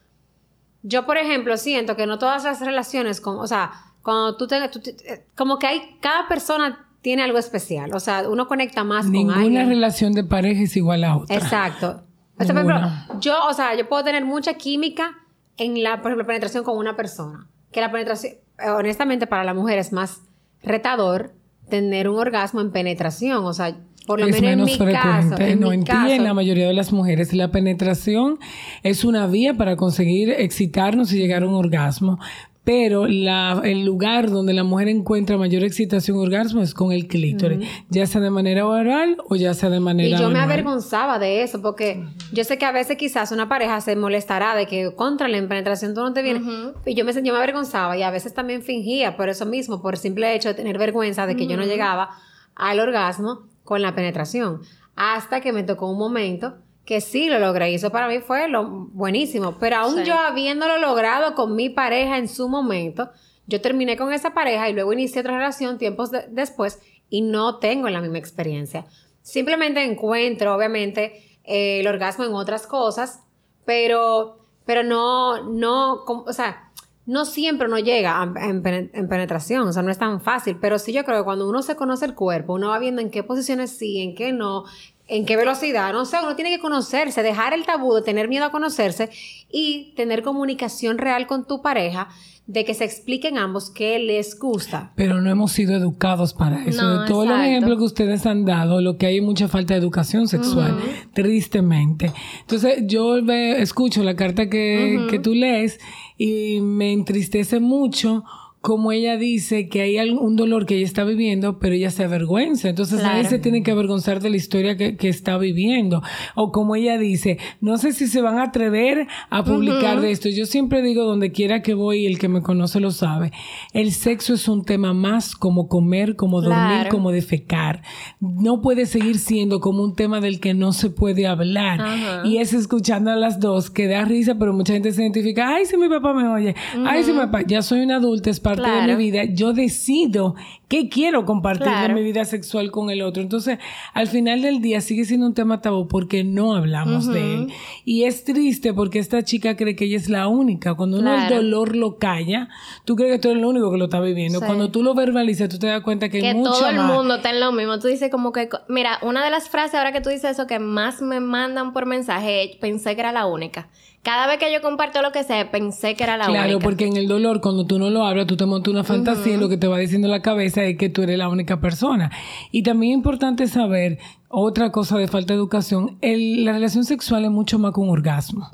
yo, 0.83 1.05
por 1.05 1.17
ejemplo, 1.17 1.57
siento 1.57 1.95
que 1.95 2.07
no 2.07 2.17
todas 2.17 2.43
las 2.43 2.59
relaciones, 2.59 3.21
con, 3.21 3.37
o 3.39 3.47
sea, 3.47 3.71
cuando 4.01 4.35
tú, 4.35 4.47
te, 4.47 4.57
eh, 4.57 5.25
como 5.35 5.59
que 5.59 5.67
hay, 5.67 5.97
cada 6.01 6.27
persona 6.27 6.87
tiene 7.01 7.23
algo 7.23 7.37
especial, 7.37 7.93
o 7.93 7.99
sea, 7.99 8.29
uno 8.29 8.47
conecta 8.47 8.83
más 8.83 9.05
con 9.05 9.15
alguien. 9.15 9.37
Ninguna 9.37 9.65
relación 9.65 10.13
de 10.13 10.23
pareja 10.23 10.63
es 10.63 10.75
igual 10.75 11.03
a 11.03 11.17
otra. 11.17 11.35
Exacto. 11.35 12.03
por 12.37 12.45
ejemplo, 12.45 12.79
yo, 13.19 13.35
o 13.47 13.53
sea, 13.53 13.75
yo 13.75 13.87
puedo 13.87 14.03
tener 14.03 14.25
mucha 14.25 14.55
química 14.55 15.17
en 15.57 15.81
la, 15.83 16.01
por 16.01 16.11
ejemplo, 16.11 16.25
penetración 16.25 16.63
con 16.63 16.77
una 16.77 16.95
persona. 16.95 17.47
Que 17.71 17.81
la 17.81 17.91
penetración, 17.91 18.35
honestamente, 18.77 19.27
para 19.27 19.43
la 19.43 19.53
mujer 19.53 19.77
es 19.77 19.91
más 19.91 20.21
retador 20.61 21.33
tener 21.69 22.09
un 22.09 22.19
orgasmo 22.19 22.61
en 22.61 22.71
penetración. 22.71 23.45
O 23.45 23.53
sea, 23.53 23.75
Por 24.05 24.19
lo 24.19 24.27
menos, 24.27 24.69
en 24.71 24.85
mi 24.85 24.93
Caso, 24.93 25.37
en 25.39 25.59
no, 25.59 25.71
en 25.71 25.83
ti 25.83 25.91
en 26.09 26.23
la 26.23 26.33
mayoría 26.33 26.67
de 26.67 26.73
las 26.73 26.91
mujeres. 26.91 27.33
La 27.33 27.51
penetración 27.51 28.39
es 28.83 29.03
una 29.03 29.27
vía 29.27 29.53
para 29.53 29.75
conseguir 29.75 30.31
excitarnos 30.31 31.13
y 31.13 31.17
llegar 31.17 31.43
a 31.43 31.47
un 31.47 31.53
orgasmo. 31.53 32.19
Pero 32.63 33.07
la, 33.07 33.59
el 33.63 33.85
lugar 33.85 34.29
donde 34.29 34.53
la 34.53 34.63
mujer 34.63 34.87
encuentra 34.87 35.35
mayor 35.35 35.63
excitación 35.63 36.17
orgasmo 36.17 36.61
es 36.61 36.75
con 36.75 36.91
el 36.91 37.07
clítoris, 37.07 37.67
ya 37.89 38.05
sea 38.05 38.21
de 38.21 38.29
manera 38.29 38.67
oral 38.67 39.17
o 39.29 39.35
ya 39.35 39.55
sea 39.55 39.71
de 39.71 39.79
manera. 39.79 40.15
Y 40.15 40.21
yo 40.21 40.29
me 40.29 40.39
avergonzaba 40.39 41.17
de 41.17 41.41
eso, 41.41 41.63
porque 41.63 42.05
yo 42.31 42.43
sé 42.43 42.59
que 42.59 42.65
a 42.65 42.71
veces 42.71 42.97
quizás 42.97 43.31
una 43.31 43.49
pareja 43.49 43.81
se 43.81 43.95
molestará 43.95 44.55
de 44.55 44.67
que 44.67 44.93
contra 44.95 45.27
la 45.27 45.39
penetración 45.47 45.95
tú 45.95 46.01
no 46.01 46.13
te 46.13 46.21
vienes. 46.21 46.43
Y 46.85 46.93
yo 46.93 47.03
me, 47.03 47.13
yo 47.13 47.33
me 47.33 47.39
avergonzaba 47.39 47.97
y 47.97 48.03
a 48.03 48.11
veces 48.11 48.35
también 48.35 48.61
fingía 48.61 49.17
por 49.17 49.29
eso 49.29 49.47
mismo, 49.47 49.81
por 49.81 49.97
simple 49.97 50.35
hecho 50.35 50.49
de 50.49 50.53
tener 50.53 50.77
vergüenza 50.77 51.25
de 51.25 51.35
que 51.35 51.47
yo 51.47 51.57
no 51.57 51.65
llegaba 51.65 52.11
al 52.55 52.79
orgasmo 52.79 53.50
con 53.71 53.81
la 53.81 53.95
penetración. 53.95 54.63
Hasta 54.97 55.39
que 55.39 55.53
me 55.53 55.63
tocó 55.63 55.89
un 55.89 55.97
momento 55.97 56.57
que 56.83 56.99
sí 56.99 57.29
lo 57.29 57.39
logré 57.39 57.71
y 57.71 57.75
eso 57.75 57.89
para 57.89 58.09
mí 58.09 58.19
fue 58.19 58.49
lo 58.49 58.65
buenísimo. 58.91 59.57
Pero 59.61 59.77
aún 59.77 60.03
yo 60.03 60.13
habiéndolo 60.19 60.77
logrado 60.77 61.35
con 61.35 61.55
mi 61.55 61.69
pareja 61.69 62.17
en 62.17 62.27
su 62.27 62.49
momento, 62.49 63.11
yo 63.47 63.61
terminé 63.61 63.95
con 63.95 64.11
esa 64.11 64.33
pareja 64.33 64.67
y 64.67 64.73
luego 64.73 64.91
inicié 64.91 65.21
otra 65.21 65.37
relación 65.37 65.77
tiempos 65.77 66.11
después 66.31 66.81
y 67.09 67.21
no 67.21 67.59
tengo 67.59 67.87
la 67.87 68.01
misma 68.01 68.17
experiencia. 68.17 68.87
Simplemente 69.21 69.81
encuentro, 69.85 70.53
obviamente, 70.53 71.39
eh, 71.45 71.79
el 71.79 71.87
orgasmo 71.87 72.25
en 72.25 72.33
otras 72.33 72.67
cosas, 72.67 73.23
pero, 73.63 74.49
pero 74.65 74.83
no, 74.83 75.49
no, 75.49 76.03
o 76.03 76.33
sea, 76.33 76.70
no 77.05 77.25
siempre 77.25 77.67
uno 77.67 77.79
llega 77.79 78.21
en, 78.41 78.61
penetración, 78.61 79.67
o 79.67 79.73
sea, 79.73 79.81
no 79.81 79.91
es 79.91 79.97
tan 79.97 80.21
fácil, 80.21 80.57
pero 80.61 80.77
sí 80.77 80.93
yo 80.93 81.03
creo 81.03 81.19
que 81.19 81.23
cuando 81.23 81.49
uno 81.49 81.61
se 81.61 81.75
conoce 81.75 82.05
el 82.05 82.15
cuerpo, 82.15 82.53
uno 82.53 82.69
va 82.69 82.79
viendo 82.79 83.01
en 83.01 83.09
qué 83.09 83.23
posiciones 83.23 83.71
sí, 83.71 84.01
en 84.01 84.15
qué 84.15 84.31
no, 84.31 84.65
en 85.07 85.25
qué 85.25 85.35
velocidad, 85.35 85.93
no 85.93 86.05
sé, 86.05 86.17
uno 86.21 86.35
tiene 86.35 86.51
que 86.51 86.59
conocerse, 86.59 87.23
dejar 87.23 87.53
el 87.53 87.65
tabú 87.65 87.95
de 87.95 88.01
tener 88.01 88.27
miedo 88.27 88.45
a 88.45 88.51
conocerse 88.51 89.09
y 89.49 89.93
tener 89.95 90.23
comunicación 90.23 90.97
real 90.97 91.27
con 91.27 91.45
tu 91.45 91.61
pareja 91.61 92.09
de 92.51 92.65
que 92.65 92.73
se 92.73 92.83
expliquen 92.83 93.37
ambos 93.37 93.69
qué 93.69 93.97
les 93.97 94.37
gusta. 94.37 94.91
Pero 94.95 95.21
no 95.21 95.29
hemos 95.29 95.53
sido 95.53 95.75
educados 95.75 96.33
para 96.33 96.65
eso. 96.65 96.99
de 96.99 97.07
todos 97.07 97.27
los 97.27 97.39
ejemplos 97.39 97.77
que 97.77 97.83
ustedes 97.83 98.25
han 98.25 98.43
dado, 98.43 98.81
lo 98.81 98.97
que 98.97 99.05
hay 99.05 99.17
es 99.17 99.23
mucha 99.23 99.47
falta 99.47 99.73
de 99.73 99.79
educación 99.79 100.27
sexual, 100.27 100.77
tristemente. 101.13 102.11
Entonces, 102.41 102.83
yo 102.87 103.17
escucho 103.17 104.03
la 104.03 104.15
carta 104.15 104.49
que, 104.49 105.07
que 105.09 105.19
tú 105.19 105.33
lees 105.33 105.79
y 106.17 106.59
me 106.61 106.91
entristece 106.91 107.59
mucho 107.59 108.23
como 108.61 108.91
ella 108.91 109.17
dice 109.17 109.67
que 109.69 109.81
hay 109.81 109.97
un 110.11 110.35
dolor 110.35 110.67
que 110.67 110.75
ella 110.75 110.85
está 110.85 111.03
viviendo, 111.03 111.57
pero 111.57 111.73
ella 111.73 111.89
se 111.89 112.03
avergüenza. 112.03 112.69
Entonces 112.69 113.01
nadie 113.01 113.25
se 113.25 113.39
tiene 113.39 113.63
que 113.63 113.71
avergonzar 113.71 114.21
de 114.21 114.29
la 114.29 114.35
historia 114.35 114.77
que, 114.77 114.95
que, 114.97 115.09
está 115.09 115.39
viviendo. 115.39 116.03
O 116.35 116.51
como 116.51 116.75
ella 116.75 116.99
dice, 116.99 117.39
no 117.59 117.77
sé 117.77 117.91
si 117.91 118.05
se 118.05 118.21
van 118.21 118.37
a 118.37 118.43
atrever 118.43 119.07
a 119.31 119.43
publicar 119.43 119.99
de 119.99 120.11
esto. 120.11 120.29
Yo 120.29 120.45
siempre 120.45 120.83
digo, 120.83 121.03
donde 121.05 121.31
quiera 121.31 121.63
que 121.63 121.73
voy, 121.73 122.05
el 122.05 122.19
que 122.19 122.27
me 122.27 122.43
conoce 122.43 122.79
lo 122.79 122.91
sabe, 122.91 123.31
el 123.73 123.91
sexo 123.91 124.35
es 124.35 124.47
un 124.47 124.63
tema 124.63 124.93
más 124.93 125.35
como 125.35 125.67
comer, 125.67 126.15
como 126.15 126.41
dormir, 126.41 126.87
como 126.89 127.11
defecar. 127.11 127.81
No 128.19 128.61
puede 128.61 128.85
seguir 128.85 129.17
siendo 129.17 129.59
como 129.59 129.83
un 129.83 129.95
tema 129.95 130.21
del 130.21 130.39
que 130.39 130.53
no 130.53 130.71
se 130.71 130.91
puede 130.91 131.25
hablar. 131.25 131.79
Y 132.25 132.37
es 132.37 132.53
escuchando 132.53 133.09
a 133.09 133.15
las 133.15 133.39
dos 133.39 133.71
que 133.71 133.87
da 133.87 134.05
risa, 134.05 134.35
pero 134.37 134.53
mucha 134.53 134.73
gente 134.73 134.91
se 134.91 135.01
identifica, 135.01 135.55
ay, 135.55 135.65
si 135.65 135.77
mi 135.77 135.89
papá 135.89 136.13
me 136.13 136.27
oye, 136.27 136.55
ay, 136.85 137.03
si 137.03 137.11
mi 137.11 137.17
papá, 137.17 137.41
ya 137.41 137.63
soy 137.63 137.79
una 137.79 137.95
adulta, 137.95 138.29
es 138.29 138.39
parte 138.57 138.87
de 138.87 138.95
mi 138.95 139.03
vida, 139.03 139.23
yo 139.25 139.53
decido 139.53 140.35
qué 140.67 140.87
quiero 140.87 141.25
compartir 141.25 141.67
de 141.67 141.93
mi 141.93 142.01
vida 142.01 142.23
sexual 142.23 142.71
con 142.71 142.89
el 142.89 143.01
otro. 143.01 143.21
Entonces, 143.21 143.59
al 143.93 144.07
final 144.07 144.41
del 144.41 144.61
día 144.61 144.79
sigue 144.79 145.03
siendo 145.03 145.25
un 145.25 145.33
tema 145.33 145.61
tabú 145.61 145.87
porque 145.87 146.23
no 146.23 146.55
hablamos 146.55 147.07
de 147.07 147.33
él. 147.33 147.53
Y 147.83 148.03
es 148.03 148.23
triste 148.23 148.73
porque 148.73 148.99
esta 148.99 149.21
chica 149.23 149.57
cree 149.57 149.75
que 149.75 149.85
ella 149.85 149.97
es 149.97 150.09
la 150.09 150.27
única. 150.27 150.75
Cuando 150.75 150.99
uno 150.99 151.13
el 151.13 151.27
dolor 151.27 151.75
lo 151.75 151.97
calla, 151.97 152.47
tú 152.85 152.95
crees 152.95 153.13
que 153.13 153.19
tú 153.19 153.29
eres 153.31 153.41
lo 153.41 153.49
único 153.49 153.69
que 153.69 153.77
lo 153.77 153.85
está 153.85 153.99
viviendo. 153.99 154.39
Cuando 154.39 154.71
tú 154.71 154.81
lo 154.81 154.93
verbalizas, 154.93 155.49
tú 155.49 155.59
te 155.59 155.67
das 155.67 155.81
cuenta 155.81 156.07
que, 156.07 156.21
que 156.21 156.33
todo 156.35 156.67
el 156.69 156.79
mundo 156.79 157.15
está 157.15 157.31
en 157.31 157.41
lo 157.41 157.51
mismo. 157.51 157.77
Tú 157.79 157.87
dices 157.87 158.09
como 158.09 158.31
que, 158.31 158.47
mira, 158.69 158.97
una 159.01 159.25
de 159.25 159.29
las 159.29 159.49
frases 159.49 159.75
ahora 159.75 159.91
que 159.91 159.99
tú 159.99 160.09
dices 160.09 160.31
eso 160.31 160.47
que 160.47 160.59
más 160.59 161.01
me 161.01 161.19
mandan 161.19 161.73
por 161.73 161.85
mensaje, 161.85 162.57
pensé 162.61 162.95
que 162.95 163.01
era 163.01 163.11
la 163.11 163.25
única. 163.25 163.69
Cada 164.03 164.25
vez 164.25 164.39
que 164.39 164.51
yo 164.51 164.61
comparto 164.61 165.03
lo 165.03 165.11
que 165.11 165.23
sé, 165.23 165.45
pensé 165.45 165.95
que 165.95 166.03
era 166.03 166.17
la 166.17 166.25
única. 166.25 166.43
Claro, 166.43 166.59
porque 166.59 166.87
en 166.87 166.97
el 166.97 167.07
dolor, 167.07 167.39
cuando 167.39 167.67
tú 167.67 167.77
no 167.77 167.91
lo 167.91 168.03
hablas, 168.03 168.25
tú 168.25 168.35
te 168.35 168.47
montas 168.47 168.73
una 168.73 168.83
fantasía 168.83 169.35
y 169.35 169.37
lo 169.37 169.47
que 169.47 169.57
te 169.57 169.67
va 169.67 169.77
diciendo 169.77 170.07
la 170.07 170.23
cabeza 170.23 170.63
es 170.63 170.75
que 170.77 170.89
tú 170.89 171.03
eres 171.03 171.19
la 171.19 171.29
única 171.29 171.61
persona. 171.61 172.09
Y 172.51 172.63
también 172.63 172.93
es 172.93 172.97
importante 172.97 173.45
saber 173.45 173.99
otra 174.31 174.71
cosa 174.71 174.97
de 174.97 175.07
falta 175.07 175.33
de 175.33 175.37
educación, 175.39 175.97
la 176.01 176.53
relación 176.53 176.85
sexual 176.85 177.25
es 177.25 177.31
mucho 177.31 177.59
más 177.59 177.73
que 177.73 177.79
un 177.79 177.89
orgasmo. 177.89 178.49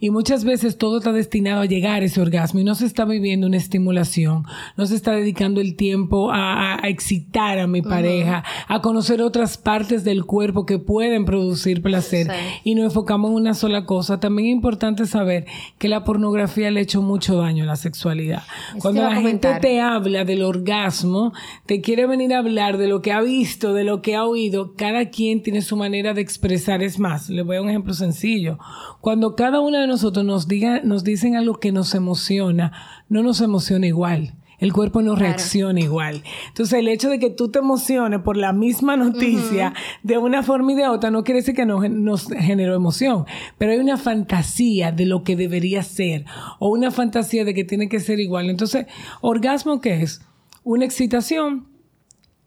Y 0.00 0.10
muchas 0.10 0.44
veces 0.44 0.78
todo 0.78 0.98
está 0.98 1.12
destinado 1.12 1.62
a 1.62 1.66
llegar 1.66 2.02
a 2.02 2.04
ese 2.04 2.20
orgasmo 2.20 2.60
y 2.60 2.64
no 2.64 2.74
se 2.74 2.86
está 2.86 3.04
viviendo 3.04 3.46
una 3.46 3.56
estimulación, 3.56 4.44
no 4.76 4.86
se 4.86 4.94
está 4.94 5.12
dedicando 5.12 5.60
el 5.60 5.76
tiempo 5.76 6.30
a, 6.32 6.78
excitar 6.84 7.58
a 7.58 7.66
mi 7.66 7.82
pareja, 7.82 8.44
a 8.68 8.80
conocer 8.80 9.22
otras 9.22 9.56
partes 9.56 10.04
del 10.04 10.24
cuerpo 10.24 10.66
que 10.66 10.78
pueden 10.78 11.24
producir 11.24 11.82
placer 11.82 12.30
y 12.62 12.74
nos 12.74 12.86
enfocamos 12.86 13.30
en 13.30 13.36
una 13.36 13.54
sola 13.54 13.86
cosa. 13.86 14.20
También 14.20 14.48
es 14.48 14.54
importante 14.54 15.06
saber 15.06 15.46
que 15.78 15.88
la 15.88 16.04
pornografía 16.04 16.70
le 16.70 16.80
ha 16.80 16.82
hecho 16.82 17.02
mucho 17.02 17.36
daño 17.36 17.64
a 17.64 17.66
la 17.66 17.76
sexualidad. 17.76 18.42
Cuando 18.80 19.02
la 19.02 19.16
gente 19.16 19.48
te 19.60 19.80
habla 19.80 20.24
del 20.24 20.42
orgasmo, 20.42 21.32
te 21.66 21.80
quiere 21.80 22.06
venir 22.06 22.34
a 22.34 22.38
hablar 22.38 22.76
de 22.76 22.88
lo 22.88 23.00
que 23.02 23.12
ha 23.12 23.20
visto, 23.20 23.72
de 23.72 23.84
lo 23.84 24.02
que 24.02 24.16
ha 24.16 24.24
oído, 24.24 24.74
cada 24.76 25.10
quien 25.14 25.42
tiene 25.42 25.62
su 25.62 25.76
manera 25.76 26.12
de 26.12 26.20
expresar. 26.20 26.82
Es 26.82 26.98
más, 26.98 27.30
le 27.30 27.42
voy 27.42 27.56
a 27.56 27.62
un 27.62 27.68
ejemplo 27.68 27.94
sencillo. 27.94 28.58
Cuando 29.00 29.36
cada 29.36 29.60
uno 29.60 29.78
de 29.78 29.86
nosotros 29.86 30.24
nos 30.24 30.48
diga, 30.48 30.80
nos 30.82 31.04
dicen 31.04 31.36
algo 31.36 31.60
que 31.60 31.70
nos 31.70 31.94
emociona, 31.94 32.72
no 33.08 33.22
nos 33.22 33.40
emociona 33.40 33.86
igual. 33.86 34.34
El 34.58 34.72
cuerpo 34.72 35.02
no 35.02 35.14
reacciona 35.14 35.80
igual. 35.80 36.22
Entonces, 36.48 36.78
el 36.78 36.88
hecho 36.88 37.10
de 37.10 37.18
que 37.18 37.30
tú 37.30 37.50
te 37.50 37.58
emociones 37.58 38.20
por 38.20 38.36
la 38.36 38.52
misma 38.52 38.96
noticia 38.96 39.72
de 40.02 40.18
una 40.18 40.42
forma 40.42 40.72
y 40.72 40.76
de 40.76 40.88
otra 40.88 41.10
no 41.10 41.22
quiere 41.22 41.40
decir 41.40 41.54
que 41.54 41.66
no, 41.66 41.86
nos 41.88 42.28
generó 42.28 42.74
emoción. 42.74 43.24
Pero 43.58 43.72
hay 43.72 43.78
una 43.78 43.96
fantasía 43.96 44.90
de 44.90 45.06
lo 45.06 45.22
que 45.22 45.36
debería 45.36 45.82
ser 45.82 46.24
o 46.58 46.70
una 46.70 46.90
fantasía 46.90 47.44
de 47.44 47.54
que 47.54 47.64
tiene 47.64 47.88
que 47.88 48.00
ser 48.00 48.20
igual. 48.20 48.48
Entonces, 48.50 48.86
orgasmo, 49.20 49.80
¿qué 49.80 50.02
es? 50.02 50.22
Una 50.62 50.84
excitación 50.84 51.73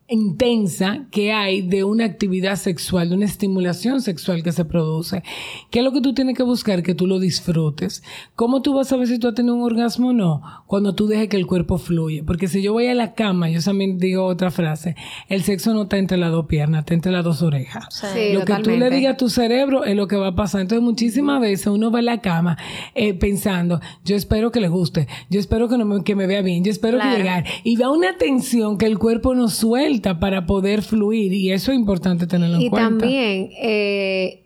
intensa 0.10 1.06
que 1.12 1.34
hay 1.34 1.62
de 1.62 1.84
una 1.84 2.06
actividad 2.06 2.56
sexual, 2.56 3.10
de 3.10 3.16
una 3.16 3.26
estimulación 3.26 4.02
sexual 4.02 4.42
que 4.42 4.54
se 4.54 4.64
produce. 4.64 5.22
¿Qué 5.70 5.80
es 5.80 5.86
lo 5.86 5.92
que 5.92 6.02
tú 6.02 6.14
tienes 6.14 6.38
que 6.38 6.44
buscar? 6.44 6.82
Que 6.82 6.96
tú 6.96 7.08
lo 7.08 7.20
disfrutes. 7.20 8.04
¿Cómo 8.36 8.62
tú 8.62 8.74
vas 8.74 8.92
a 8.94 8.98
ver 8.98 9.08
si 9.08 9.20
tú 9.20 9.28
has 9.28 9.36
tenido 9.36 9.56
un 9.56 9.64
orgasmo 9.64 10.10
o 10.10 10.14
no? 10.14 10.42
Cuando 10.66 10.96
tú 10.96 11.08
dejes 11.08 11.28
que 11.28 11.38
el 11.38 11.46
cuerpo 11.46 11.78
fluya. 11.78 12.24
Porque 12.26 12.48
si 12.48 12.62
yo 12.62 12.72
voy 12.72 12.88
a 12.88 12.94
la 12.94 13.14
cama, 13.14 13.50
yo 13.50 13.62
también 13.62 13.98
digo 13.98 14.26
otra 14.26 14.50
frase, 14.50 14.96
el 15.28 15.44
sexo 15.44 15.74
no 15.74 15.84
está 15.84 15.98
entre 15.98 16.18
las 16.18 16.32
dos 16.32 16.46
piernas, 16.46 16.80
está 16.80 16.94
entre 16.94 17.12
las 17.12 17.26
dos 17.26 17.42
orejas. 17.42 17.88
lo 18.34 18.46
que 18.46 18.56
tú 18.64 18.72
le 18.72 18.90
digas 18.90 19.16
a 19.16 19.18
tu 19.18 19.30
cerebro 19.30 19.84
es 19.84 19.96
lo 19.96 20.08
que 20.08 20.16
va 20.16 20.28
a 20.28 20.36
pasar. 20.36 20.62
Entonces 20.62 20.84
muchísimas 20.84 21.42
veces 21.42 21.68
uno 21.68 21.92
va 21.92 22.00
a 22.00 22.04
la 22.04 22.22
cama 22.22 22.58
eh, 22.96 23.14
pensando, 23.14 23.82
yo 24.06 24.16
espero 24.16 24.52
que 24.52 24.62
le 24.62 24.70
guste, 24.70 25.08
yo 25.30 25.40
espero 25.40 25.68
que, 25.68 25.78
no 25.78 25.86
me, 25.86 26.04
que 26.04 26.16
me 26.16 26.28
vea 26.28 26.42
bien, 26.42 26.64
yo 26.64 26.72
espero 26.72 26.98
que 26.98 27.08
llegar. 27.10 27.46
Y 27.66 27.76
va 27.76 27.92
una 27.92 28.18
tensión 28.18 28.78
que 28.78 28.86
el 28.86 28.98
cuerpo 28.98 29.36
no 29.36 29.50
suelta 29.50 29.97
para 30.02 30.46
poder 30.46 30.82
fluir 30.82 31.34
y 31.34 31.52
eso 31.52 31.72
es 31.72 31.78
importante 31.78 32.28
tenerlo 32.28 32.58
en 32.60 32.70
cuenta. 32.70 32.88
Y 32.88 33.00
también, 33.00 33.50
eh, 33.62 34.44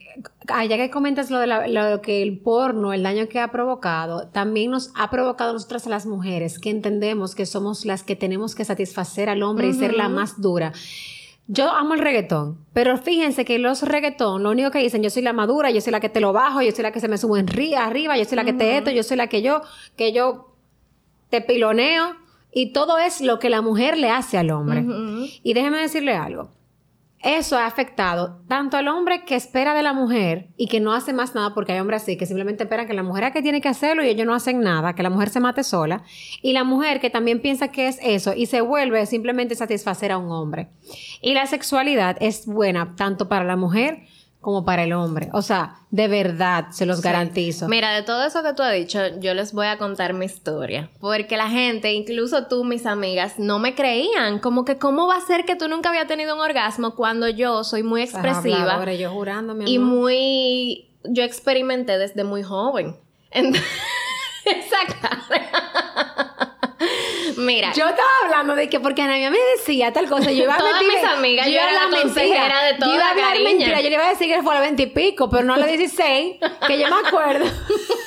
ya 0.68 0.78
que 0.78 0.90
comentas 0.90 1.30
lo 1.30 1.40
de 1.40 1.48
lo 1.48 2.02
que 2.02 2.22
el 2.22 2.40
porno, 2.40 2.94
el 2.94 3.04
daño 3.04 3.28
que 3.28 3.40
ha 3.40 3.52
provocado, 3.52 4.28
también 4.28 4.72
nos 4.72 4.92
ha 4.96 5.10
provocado 5.10 5.52
a 5.52 5.54
nosotras 5.54 5.86
las 5.88 6.06
mujeres 6.06 6.60
que 6.60 6.70
entendemos 6.70 7.36
que 7.36 7.46
somos 7.46 7.86
las 7.86 8.04
que 8.04 8.16
tenemos 8.16 8.56
que 8.56 8.66
satisfacer 8.66 9.30
al 9.30 9.44
hombre 9.44 9.70
y 9.70 9.74
ser 9.74 9.94
la 9.94 10.10
más 10.10 10.42
dura. 10.42 10.74
Yo 11.48 11.70
amo 11.70 11.96
el 11.96 12.00
reggaetón, 12.00 12.66
pero 12.72 12.98
fíjense 12.98 13.44
que 13.44 13.60
los 13.60 13.84
reggaetón, 13.84 14.44
lo 14.44 14.52
único 14.52 14.72
que 14.72 14.80
dicen, 14.80 15.04
yo 15.04 15.10
soy 15.10 15.22
la 15.22 15.34
madura, 15.34 15.70
yo 15.70 15.82
soy 15.82 15.92
la 15.92 16.00
que 16.00 16.08
te 16.08 16.22
lo 16.22 16.32
bajo, 16.32 16.62
yo 16.62 16.72
soy 16.72 16.84
la 16.84 16.92
que 16.92 17.02
se 17.02 17.08
me 17.08 17.18
sube 17.18 17.40
en 17.40 17.76
arriba, 17.78 18.18
yo 18.18 18.24
soy 18.26 18.38
la 18.38 18.46
que 18.46 18.54
te 18.54 18.78
esto, 18.78 18.90
yo 18.92 19.04
soy 19.04 19.18
la 19.18 19.28
que 19.28 19.42
yo, 19.42 19.62
que 19.98 20.14
yo 20.14 20.56
te 21.30 21.42
piloneo. 21.42 22.16
Y 22.54 22.74
todo 22.74 22.98
es 22.98 23.22
lo 23.22 23.40
que 23.40 23.50
la 23.50 23.62
mujer 23.62 23.98
le 23.98 24.10
hace 24.10 24.38
al 24.38 24.52
hombre. 24.52 24.86
Y 25.44 25.54
déjeme 25.54 25.80
decirle 25.80 26.16
algo. 26.16 26.52
Eso 27.24 27.56
ha 27.56 27.68
afectado 27.68 28.42
tanto 28.48 28.78
al 28.78 28.88
hombre 28.88 29.26
que 29.26 29.36
espera 29.36 29.76
de 29.76 29.84
la 29.84 29.94
mujer 29.94 30.50
y 30.58 30.68
que 30.68 30.80
no 30.80 30.92
hace 30.92 31.14
más 31.14 31.36
nada 31.36 31.54
porque 31.54 31.72
hay 31.72 31.80
hombres 31.80 32.02
así 32.02 32.18
que 32.18 32.26
simplemente 32.26 32.64
esperan 32.64 32.88
que 32.88 32.96
la 32.96 33.04
mujer 33.04 33.26
es 33.26 33.32
que 33.32 33.44
tiene 33.44 33.62
que 33.62 33.70
hacerlo 33.70 34.04
y 34.04 34.08
ellos 34.08 34.26
no 34.26 34.34
hacen 34.34 34.60
nada, 34.62 34.96
que 34.96 35.04
la 35.04 35.12
mujer 35.12 35.30
se 35.30 35.40
mate 35.40 35.64
sola. 35.64 36.04
Y 36.42 36.54
la 36.54 36.64
mujer 36.64 37.00
que 37.00 37.12
también 37.12 37.40
piensa 37.40 37.68
que 37.68 37.88
es 37.88 38.00
eso 38.02 38.34
y 38.36 38.48
se 38.48 38.62
vuelve 38.62 39.06
simplemente 39.06 39.54
satisfacer 39.54 40.12
a 40.12 40.18
un 40.18 40.32
hombre. 40.32 40.70
Y 41.22 41.36
la 41.36 41.46
sexualidad 41.46 42.18
es 42.20 42.48
buena 42.48 42.96
tanto 42.96 43.30
para 43.30 43.46
la 43.46 43.56
mujer 43.56 44.08
como 44.42 44.66
para 44.66 44.84
el 44.84 44.94
hombre. 44.94 45.30
O 45.34 45.44
sea, 45.44 45.76
de 45.92 46.08
verdad, 46.08 46.72
se 46.72 46.88
los 46.88 47.02
garantizo. 47.02 47.68
Mira, 47.68 47.94
de 47.94 48.02
todo 48.02 48.26
eso 48.26 48.42
que 48.42 48.54
tú 48.54 48.64
has 48.64 48.74
dicho, 48.74 49.00
yo 49.20 49.36
les 49.36 49.54
voy 49.54 49.68
a 49.68 49.78
contar 49.78 50.14
mi 50.14 50.26
historia. 50.26 50.90
Porque 51.00 51.38
la 51.38 51.48
gente, 51.48 51.94
incluso 51.94 52.48
tú, 52.48 52.64
mis 52.64 52.88
amigas, 52.88 53.38
no 53.38 53.60
me 53.60 53.76
creían. 53.76 54.40
Como 54.40 54.66
que, 54.66 54.78
¿cómo 54.78 55.06
va 55.06 55.18
a 55.18 55.22
ser 55.22 55.46
que 55.46 55.56
tú 55.56 55.68
nunca 55.68 55.90
había 55.90 56.08
tenido 56.08 56.36
un 56.36 56.42
orgasmo 56.42 56.96
cuando 56.96 57.30
yo 57.30 57.64
soy 57.64 57.84
muy 57.84 58.02
expresiva? 58.02 58.74
Ahora 58.74 58.96
yo 58.96 59.12
jurando, 59.12 59.54
mi 59.54 59.72
Y 59.72 59.78
muy... 59.78 60.88
Yo 61.04 61.24
experimenté 61.24 61.98
desde 61.98 62.24
muy 62.24 62.42
joven. 62.42 62.98
Exacto. 63.32 65.08
Mira. 67.38 67.74
Yo 67.74 67.88
estaba 67.88 68.10
hablando 68.24 68.56
de 68.56 68.70
que 68.70 68.80
porque 68.80 69.02
Ana 69.02 69.30
me 69.30 69.38
decía 69.58 69.92
tal 69.94 70.08
cosa, 70.08 70.32
yo 70.32 70.44
iba 70.44 70.56
a 70.56 70.58
Todas 70.58 70.82
mis 70.82 71.04
amigas, 71.04 71.48
yo, 71.48 71.54
era 71.54 71.72
la, 71.74 71.88
mentira. 71.88 72.64
de 72.64 72.74
toda 72.76 72.88
Yo 72.88 72.96
iba 72.96 73.06
a 73.06 73.12
hablar 73.12 73.40
mentira, 73.42 73.82
yo 73.82 73.90
le 73.90 73.96
iba 73.96 74.06
a 74.06 74.10
decir 74.10 74.28
que 74.28 74.42
fue 74.42 74.54
a 74.54 74.60
los 74.60 74.66
20 74.66 74.84
y 74.84 74.88
pico, 74.88 75.30
pero 75.30 75.44
no 75.44 75.54
a 75.54 75.58
los 75.58 75.68
16, 75.68 76.38
que 76.68 76.80
yo 76.80 76.88
me 76.88 77.08
acuerdo. 77.08 77.46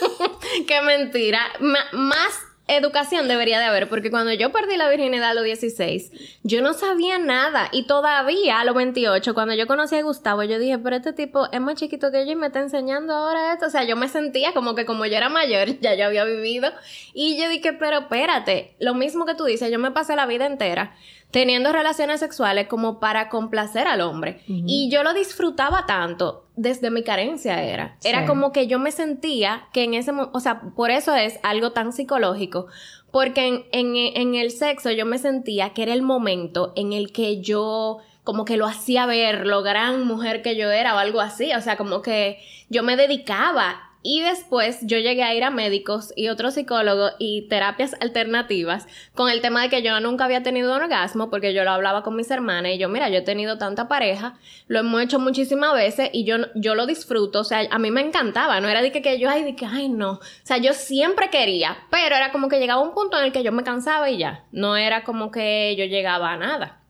Qué 0.66 0.80
mentira. 0.82 1.40
más 1.60 2.40
educación 2.66 3.28
debería 3.28 3.58
de 3.58 3.66
haber, 3.66 3.88
porque 3.88 4.10
cuando 4.10 4.32
yo 4.32 4.50
perdí 4.50 4.76
la 4.76 4.88
virginidad 4.88 5.30
a 5.30 5.34
los 5.34 5.44
16, 5.44 6.10
yo 6.42 6.62
no 6.62 6.72
sabía 6.72 7.18
nada. 7.18 7.68
Y 7.72 7.86
todavía 7.86 8.60
a 8.60 8.64
los 8.64 8.74
28, 8.74 9.34
cuando 9.34 9.54
yo 9.54 9.66
conocí 9.66 9.96
a 9.96 10.02
Gustavo, 10.02 10.42
yo 10.44 10.58
dije, 10.58 10.78
pero 10.78 10.96
este 10.96 11.12
tipo 11.12 11.48
es 11.52 11.60
más 11.60 11.74
chiquito 11.74 12.10
que 12.10 12.24
yo 12.24 12.32
y 12.32 12.36
me 12.36 12.46
está 12.46 12.60
enseñando 12.60 13.14
ahora 13.14 13.52
esto, 13.52 13.66
o 13.66 13.70
sea, 13.70 13.84
yo 13.84 13.96
me 13.96 14.08
sentía 14.08 14.52
como 14.52 14.74
que 14.74 14.86
como 14.86 15.04
yo 15.04 15.16
era 15.16 15.28
mayor, 15.28 15.78
ya 15.80 15.94
yo 15.94 16.06
había 16.06 16.24
vivido. 16.24 16.70
Y 17.12 17.38
yo 17.38 17.48
dije, 17.48 17.74
pero 17.74 17.98
espérate, 17.98 18.74
lo 18.78 18.94
mismo 18.94 19.26
que 19.26 19.34
tú 19.34 19.44
dices, 19.44 19.70
yo 19.70 19.78
me 19.78 19.90
pasé 19.90 20.16
la 20.16 20.26
vida 20.26 20.46
entera 20.46 20.94
teniendo 21.30 21.72
relaciones 21.72 22.20
sexuales 22.20 22.68
como 22.68 23.00
para 23.00 23.28
complacer 23.28 23.86
al 23.86 24.00
hombre. 24.00 24.40
Y 24.46 24.88
yo 24.90 25.02
lo 25.02 25.12
disfrutaba 25.14 25.84
tanto 25.86 26.46
desde 26.56 26.90
mi 26.90 27.02
carencia 27.02 27.62
era. 27.62 27.96
Era 28.04 28.26
como 28.26 28.52
que 28.52 28.66
yo 28.66 28.78
me 28.78 28.92
sentía 28.92 29.66
que 29.72 29.84
en 29.84 29.94
ese 29.94 30.12
o 30.12 30.40
sea, 30.40 30.60
por 30.76 30.90
eso 30.90 31.14
es 31.14 31.40
algo 31.42 31.72
tan 31.72 31.92
psicológico, 31.92 32.66
porque 33.10 33.66
en, 33.72 33.96
en 33.96 34.34
el 34.34 34.50
sexo 34.50 34.90
yo 34.90 35.06
me 35.06 35.18
sentía 35.18 35.70
que 35.70 35.82
era 35.82 35.92
el 35.92 36.02
momento 36.02 36.72
en 36.76 36.92
el 36.92 37.12
que 37.12 37.40
yo 37.40 37.98
como 38.24 38.44
que 38.46 38.56
lo 38.56 38.66
hacía 38.66 39.04
ver 39.06 39.46
lo 39.46 39.62
gran 39.62 40.06
mujer 40.06 40.42
que 40.42 40.56
yo 40.56 40.70
era 40.70 40.94
o 40.94 40.98
algo 40.98 41.20
así, 41.20 41.52
o 41.52 41.60
sea, 41.60 41.76
como 41.76 42.00
que 42.00 42.38
yo 42.70 42.82
me 42.82 42.96
dedicaba 42.96 43.90
y 44.06 44.20
después 44.20 44.80
yo 44.82 44.98
llegué 44.98 45.22
a 45.22 45.34
ir 45.34 45.42
a 45.44 45.50
médicos 45.50 46.12
y 46.14 46.28
otros 46.28 46.54
psicólogos 46.54 47.14
y 47.18 47.48
terapias 47.48 47.96
alternativas 48.00 48.86
con 49.14 49.30
el 49.30 49.40
tema 49.40 49.62
de 49.62 49.70
que 49.70 49.82
yo 49.82 49.98
nunca 49.98 50.26
había 50.26 50.42
tenido 50.42 50.70
un 50.70 50.82
orgasmo 50.82 51.30
porque 51.30 51.54
yo 51.54 51.64
lo 51.64 51.70
hablaba 51.70 52.02
con 52.02 52.14
mis 52.14 52.30
hermanas 52.30 52.72
y 52.72 52.78
yo, 52.78 52.90
mira, 52.90 53.08
yo 53.08 53.16
he 53.16 53.22
tenido 53.22 53.56
tanta 53.56 53.88
pareja, 53.88 54.34
lo 54.68 54.80
hemos 54.80 55.00
hecho 55.00 55.18
muchísimas 55.18 55.72
veces 55.72 56.10
y 56.12 56.24
yo, 56.24 56.36
yo 56.54 56.74
lo 56.74 56.84
disfruto, 56.84 57.40
o 57.40 57.44
sea, 57.44 57.66
a 57.70 57.78
mí 57.78 57.90
me 57.90 58.02
encantaba, 58.02 58.60
no 58.60 58.68
era 58.68 58.82
de 58.82 58.92
que, 58.92 59.00
que 59.00 59.18
yo, 59.18 59.30
ay, 59.30 59.42
de 59.42 59.56
que, 59.56 59.64
ay, 59.64 59.88
no, 59.88 60.10
o 60.12 60.20
sea, 60.42 60.58
yo 60.58 60.74
siempre 60.74 61.30
quería, 61.30 61.78
pero 61.90 62.14
era 62.14 62.30
como 62.30 62.50
que 62.50 62.60
llegaba 62.60 62.82
un 62.82 62.92
punto 62.92 63.18
en 63.18 63.24
el 63.24 63.32
que 63.32 63.42
yo 63.42 63.52
me 63.52 63.64
cansaba 63.64 64.10
y 64.10 64.18
ya, 64.18 64.44
no 64.52 64.76
era 64.76 65.02
como 65.04 65.30
que 65.30 65.74
yo 65.78 65.86
llegaba 65.86 66.30
a 66.30 66.36
nada. 66.36 66.80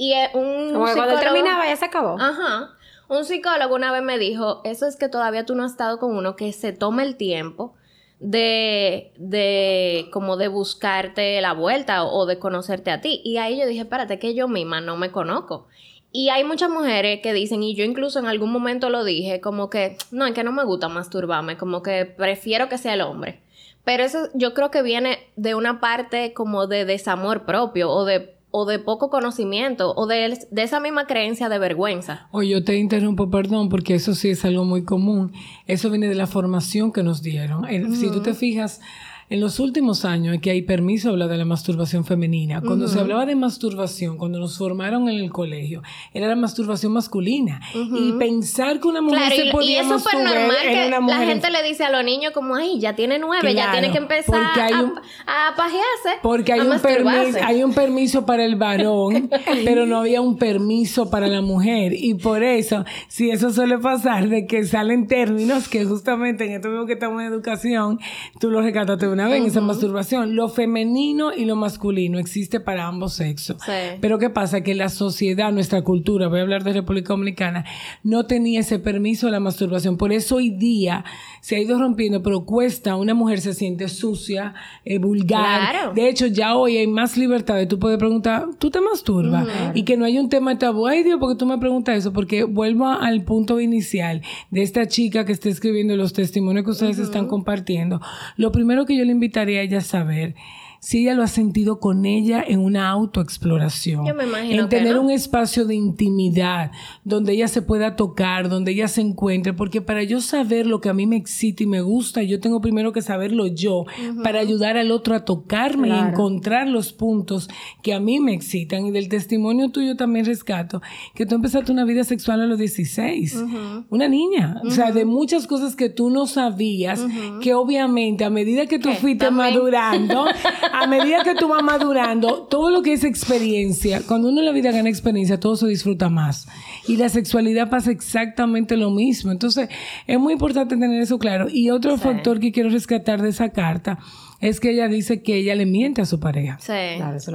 Y 0.00 0.14
un 0.34 0.72
como 0.72 0.92
cuando 0.94 1.18
terminaba 1.18 1.66
ya 1.66 1.76
se 1.76 1.84
acabó. 1.84 2.16
Ajá. 2.20 2.70
Un 3.08 3.24
psicólogo 3.24 3.74
una 3.74 3.90
vez 3.90 4.02
me 4.02 4.18
dijo, 4.18 4.60
eso 4.64 4.86
es 4.86 4.96
que 4.96 5.08
todavía 5.08 5.46
tú 5.46 5.54
no 5.54 5.64
has 5.64 5.72
estado 5.72 5.98
con 5.98 6.14
uno 6.14 6.36
que 6.36 6.52
se 6.52 6.72
tome 6.72 7.04
el 7.04 7.16
tiempo 7.16 7.74
de, 8.20 9.12
de, 9.16 10.08
como 10.12 10.36
de 10.36 10.48
buscarte 10.48 11.40
la 11.40 11.54
vuelta 11.54 12.04
o, 12.04 12.26
de 12.26 12.38
conocerte 12.38 12.90
a 12.90 13.00
ti. 13.00 13.22
Y 13.24 13.38
ahí 13.38 13.58
yo 13.58 13.66
dije, 13.66 13.80
espérate, 13.80 14.18
que 14.18 14.34
yo 14.34 14.46
misma 14.46 14.82
no 14.82 14.96
me 14.98 15.10
conozco. 15.10 15.68
Y 16.12 16.28
hay 16.28 16.44
muchas 16.44 16.70
mujeres 16.70 17.20
que 17.22 17.32
dicen, 17.32 17.62
y 17.62 17.74
yo 17.74 17.84
incluso 17.84 18.18
en 18.18 18.26
algún 18.26 18.52
momento 18.52 18.90
lo 18.90 19.04
dije, 19.04 19.40
como 19.40 19.70
que, 19.70 19.96
no, 20.10 20.26
es 20.26 20.34
que 20.34 20.44
no 20.44 20.52
me 20.52 20.64
gusta 20.64 20.88
masturbarme, 20.88 21.56
como 21.56 21.82
que 21.82 22.04
prefiero 22.04 22.68
que 22.68 22.78
sea 22.78 22.94
el 22.94 23.00
hombre. 23.00 23.42
Pero 23.84 24.04
eso 24.04 24.28
yo 24.34 24.52
creo 24.52 24.70
que 24.70 24.82
viene 24.82 25.18
de 25.36 25.54
una 25.54 25.80
parte 25.80 26.34
como 26.34 26.66
de 26.66 26.84
desamor 26.84 27.46
propio 27.46 27.90
o 27.90 28.04
de 28.04 28.37
o 28.58 28.64
de 28.66 28.78
poco 28.78 29.10
conocimiento 29.10 29.94
o 29.94 30.06
de, 30.06 30.38
de, 30.50 30.62
esa 30.62 30.80
misma 30.80 31.06
creencia 31.06 31.48
de 31.48 31.58
vergüenza. 31.58 32.28
Oye, 32.32 32.50
yo 32.50 32.64
te 32.64 32.76
interrumpo, 32.76 33.30
perdón, 33.30 33.68
porque 33.68 33.94
eso 33.94 34.14
sí 34.14 34.30
es 34.30 34.44
algo 34.44 34.64
muy 34.64 34.84
común. 34.84 35.32
Eso 35.66 35.90
viene 35.90 36.08
de 36.08 36.14
la 36.14 36.26
formación 36.26 36.92
que 36.92 37.02
nos 37.02 37.22
dieron. 37.22 37.66
Si 37.94 38.10
tú 38.10 38.20
te 38.20 38.34
fijas, 38.34 38.80
en 39.30 39.40
los 39.40 39.60
últimos 39.60 40.04
años 40.04 40.36
es 40.36 40.40
que 40.40 40.50
hay 40.50 40.62
permiso 40.62 41.10
hablar 41.10 41.28
de 41.28 41.36
la 41.36 41.44
masturbación 41.44 42.04
femenina. 42.04 42.62
Cuando 42.62 42.88
se 42.88 42.98
hablaba 42.98 43.26
de 43.26 43.36
masturbación, 43.36 44.16
cuando 44.16 44.38
nos 44.38 44.56
formaron 44.56 45.08
en 45.08 45.18
el 45.18 45.30
colegio, 45.30 45.82
era 46.14 46.28
la 46.28 46.36
masturbación 46.36 46.92
masculina. 46.92 47.60
Y 47.74 48.12
pensar 48.12 48.80
que 48.80 48.88
una 48.88 49.02
mujer 49.02 49.32
se 49.32 49.50
podía 49.50 49.68
y 49.68 49.76
es 49.76 49.86
súper 49.86 50.14
normal 50.14 50.56
que 50.62 50.90
la 50.90 51.26
gente 51.26 51.50
le 51.50 51.62
dice 51.62 51.84
a 51.84 51.90
los 51.90 52.04
niños 52.04 52.32
como, 52.32 52.54
ay, 52.54 52.80
ya 52.80 52.94
tiene 52.94 53.18
nueve, 53.18 53.54
ya 53.54 53.70
tiene 53.70 53.92
que 53.92 53.98
empezar 53.98 54.40
a, 54.40 55.54
pajearse. 55.56 56.20
Porque 56.22 56.52
hay, 56.52 56.60
un 56.60 56.80
permiso, 56.80 57.38
hay 57.42 57.62
un 57.62 57.74
permiso 57.74 58.24
para 58.24 58.44
el 58.44 58.56
varón, 58.56 59.30
pero 59.64 59.86
no 59.86 59.98
había 59.98 60.20
un 60.20 60.38
permiso 60.38 61.10
para 61.10 61.26
la 61.26 61.42
mujer. 61.42 61.92
Y 61.92 62.14
por 62.14 62.42
eso, 62.42 62.84
si 63.08 63.30
eso 63.30 63.50
suele 63.50 63.78
pasar, 63.78 64.28
de 64.28 64.46
que 64.46 64.64
salen 64.64 65.06
términos 65.06 65.68
que 65.68 65.84
justamente 65.84 66.46
en 66.46 66.52
esto 66.52 66.68
mismo 66.68 66.86
que 66.86 66.94
estamos 66.94 67.20
en 67.20 67.28
educación, 67.28 68.00
tú 68.40 68.50
lo 68.50 68.62
recataste 68.62 69.06
una 69.18 69.28
vez 69.28 69.40
en 69.40 69.46
esa 69.46 69.60
masturbación. 69.60 70.36
Lo 70.36 70.48
femenino 70.48 71.32
y 71.34 71.44
lo 71.44 71.56
masculino 71.56 72.18
existe 72.18 72.60
para 72.60 72.86
ambos 72.86 73.14
sexos. 73.14 73.56
Pero 74.00 74.18
¿qué 74.18 74.30
pasa? 74.30 74.62
Que 74.62 74.74
la 74.74 74.88
sociedad, 74.88 75.52
nuestra 75.52 75.82
cultura, 75.82 76.28
voy 76.28 76.38
a 76.38 76.42
hablar 76.42 76.64
de 76.64 76.72
República 76.72 77.08
Dominicana, 77.08 77.64
no 78.02 78.26
tenía 78.26 78.60
ese 78.60 78.78
permiso 78.78 79.26
de 79.26 79.32
la 79.32 79.40
masturbación. 79.40 79.96
Por 79.96 80.12
eso 80.12 80.36
hoy 80.36 80.50
día 80.50 81.04
se 81.40 81.56
ha 81.56 81.60
ido 81.60 81.78
rompiendo, 81.78 82.22
pero 82.22 82.44
cuesta, 82.44 82.96
una 82.96 83.14
mujer 83.14 83.40
se 83.40 83.54
siente 83.54 83.88
sucia, 83.88 84.54
eh, 84.84 84.98
vulgar. 84.98 85.94
De 85.94 86.08
hecho, 86.08 86.26
ya 86.26 86.54
hoy 86.56 86.76
hay 86.76 86.86
más 86.86 87.16
libertad 87.16 87.58
tú 87.68 87.78
puedes 87.78 87.98
preguntar, 87.98 88.46
¿tú 88.58 88.70
te 88.70 88.80
masturbas? 88.80 89.46
Y 89.74 89.82
que 89.84 89.96
no 89.96 90.04
hay 90.04 90.18
un 90.18 90.28
tema 90.28 90.52
de 90.52 90.58
tabú. 90.58 90.86
Ay, 90.86 91.02
Dios, 91.02 91.18
porque 91.18 91.38
tú 91.38 91.46
me 91.46 91.58
preguntas 91.58 91.96
eso? 91.96 92.12
Porque 92.12 92.44
vuelvo 92.44 92.86
al 92.86 93.22
punto 93.24 93.60
inicial 93.60 94.22
de 94.50 94.62
esta 94.62 94.86
chica 94.86 95.24
que 95.24 95.32
está 95.32 95.48
escribiendo 95.48 95.96
los 95.96 96.12
testimonios 96.12 96.64
que 96.64 96.70
ustedes 96.70 96.98
están 96.98 97.26
compartiendo. 97.26 98.00
Lo 98.36 98.52
primero 98.52 98.86
que 98.86 98.96
yo 98.96 99.04
le 99.08 99.12
invitaría 99.12 99.60
a 99.60 99.62
ella 99.62 99.78
a 99.78 99.82
saber 99.82 100.34
si 100.80 101.02
ella 101.02 101.14
lo 101.14 101.22
ha 101.22 101.28
sentido 101.28 101.80
con 101.80 102.06
ella 102.06 102.44
en 102.46 102.60
una 102.60 102.88
autoexploración. 102.88 104.06
Yo 104.06 104.14
me 104.14 104.24
imagino 104.24 104.62
en 104.62 104.68
tener 104.68 104.98
un 104.98 105.10
espacio 105.10 105.64
de 105.64 105.74
intimidad 105.74 106.70
donde 107.04 107.32
ella 107.32 107.48
se 107.48 107.62
pueda 107.62 107.96
tocar, 107.96 108.48
donde 108.48 108.72
ella 108.72 108.88
se 108.88 109.00
encuentre, 109.00 109.52
porque 109.52 109.80
para 109.80 110.02
yo 110.02 110.20
saber 110.20 110.66
lo 110.66 110.80
que 110.80 110.88
a 110.88 110.94
mí 110.94 111.06
me 111.06 111.16
excita 111.16 111.62
y 111.62 111.66
me 111.66 111.80
gusta, 111.80 112.22
yo 112.22 112.40
tengo 112.40 112.60
primero 112.60 112.92
que 112.92 113.02
saberlo 113.02 113.46
yo, 113.46 113.84
para 114.22 114.40
ayudar 114.40 114.76
al 114.76 114.90
otro 114.90 115.14
a 115.14 115.24
tocarme 115.24 115.88
y 115.88 115.92
encontrar 115.92 116.68
los 116.68 116.92
puntos 116.92 117.48
que 117.82 117.94
a 117.94 118.00
mí 118.00 118.20
me 118.20 118.34
excitan. 118.34 118.86
Y 118.86 118.90
del 118.90 119.08
testimonio 119.08 119.70
tuyo 119.70 119.96
también 119.96 120.24
rescato 120.24 120.80
que 121.14 121.26
tú 121.26 121.34
empezaste 121.34 121.72
una 121.72 121.84
vida 121.84 122.04
sexual 122.04 122.40
a 122.40 122.46
los 122.46 122.58
16, 122.58 123.44
una 123.90 124.08
niña, 124.08 124.60
o 124.64 124.70
sea, 124.70 124.92
de 124.92 125.04
muchas 125.04 125.46
cosas 125.46 125.76
que 125.76 125.88
tú 125.88 126.10
no 126.10 126.26
sabías, 126.26 127.04
que 127.40 127.54
obviamente 127.54 128.24
a 128.24 128.30
medida 128.30 128.66
que 128.66 128.78
tú 128.78 128.90
fuiste 128.92 129.30
madurando, 129.30 130.26
a 130.72 130.86
medida 130.86 131.22
que 131.24 131.34
tú 131.34 131.48
vas 131.48 131.62
madurando, 131.62 132.46
todo 132.50 132.70
lo 132.70 132.82
que 132.82 132.92
es 132.92 133.04
experiencia, 133.04 134.02
cuando 134.06 134.28
uno 134.28 134.40
en 134.40 134.46
la 134.46 134.52
vida 134.52 134.70
gana 134.70 134.88
experiencia, 134.88 135.40
todo 135.40 135.56
se 135.56 135.66
disfruta 135.66 136.08
más. 136.08 136.46
Y 136.86 136.96
la 136.96 137.08
sexualidad 137.08 137.70
pasa 137.70 137.90
exactamente 137.90 138.76
lo 138.76 138.90
mismo. 138.90 139.30
Entonces, 139.30 139.68
es 140.06 140.18
muy 140.18 140.34
importante 140.34 140.76
tener 140.76 141.00
eso 141.00 141.18
claro. 141.18 141.46
Y 141.50 141.70
otro 141.70 141.96
factor 141.98 142.40
que 142.40 142.52
quiero 142.52 142.70
rescatar 142.70 143.22
de 143.22 143.30
esa 143.30 143.50
carta 143.50 143.98
es 144.40 144.60
que 144.60 144.70
ella 144.70 144.86
dice 144.88 145.22
que 145.22 145.36
ella 145.36 145.54
le 145.56 145.66
miente 145.66 146.00
a 146.00 146.04
su 146.04 146.20
pareja. 146.20 146.58
Sí. 146.60 146.72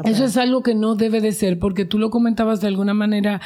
eso, 0.06 0.26
es 0.26 0.38
algo 0.38 0.64
que 0.64 0.74
no 0.74 0.96
debe 0.96 1.20
de 1.20 1.34
ser, 1.34 1.60
porque 1.60 1.84
tú 1.84 2.00
lo 2.00 2.10
comentabas 2.10 2.62
de 2.62 2.68
alguna 2.68 2.94
manera 2.94 3.42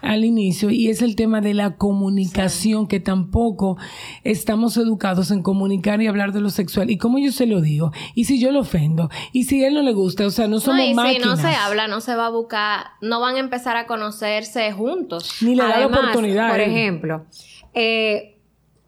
al 0.00 0.24
inicio, 0.24 0.70
y 0.70 0.88
es 0.88 1.02
el 1.02 1.14
tema 1.14 1.40
de 1.40 1.52
la 1.52 1.76
comunicación, 1.76 2.86
que 2.86 3.00
tampoco 3.00 3.76
estamos 4.24 4.76
educados 4.78 5.30
en 5.30 5.42
comunicar 5.42 6.00
y 6.00 6.06
hablar 6.06 6.32
de 6.32 6.40
lo 6.40 6.48
sexual. 6.50 6.90
¿Y 6.90 6.96
cómo 6.96 7.18
yo 7.18 7.32
se 7.32 7.46
lo 7.46 7.60
digo? 7.60 7.92
¿Y 8.14 8.24
si 8.24 8.40
yo 8.40 8.50
lo 8.50 8.60
ofendo? 8.60 9.10
¿Y 9.32 9.44
si 9.44 9.62
a 9.62 9.68
él 9.68 9.74
no 9.74 9.82
le 9.82 9.92
gusta? 9.92 10.24
O 10.24 10.30
sea, 10.30 10.48
no 10.48 10.58
somos 10.60 10.78
no, 10.94 11.10
y 11.10 11.14
Si 11.14 11.18
no 11.20 11.36
se 11.36 11.48
habla, 11.48 11.88
no 11.88 12.00
se 12.00 12.16
va 12.16 12.26
a 12.26 12.30
buscar, 12.30 12.86
no 13.02 13.20
van 13.20 13.36
a 13.36 13.40
empezar 13.40 13.76
a 13.76 13.86
conocerse 13.86 14.72
juntos. 14.72 15.42
Ni 15.42 15.54
le 15.54 15.62
da 15.62 15.80
la 15.80 15.86
oportunidad. 15.86 16.50
Por 16.50 16.60
ejemplo, 16.60 17.26
eh, 17.74 18.31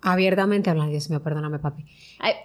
abiertamente 0.05 0.71
hablan, 0.71 0.91
Dios 0.91 1.11
mío, 1.11 1.23
perdóname, 1.23 1.59
papi 1.59 1.85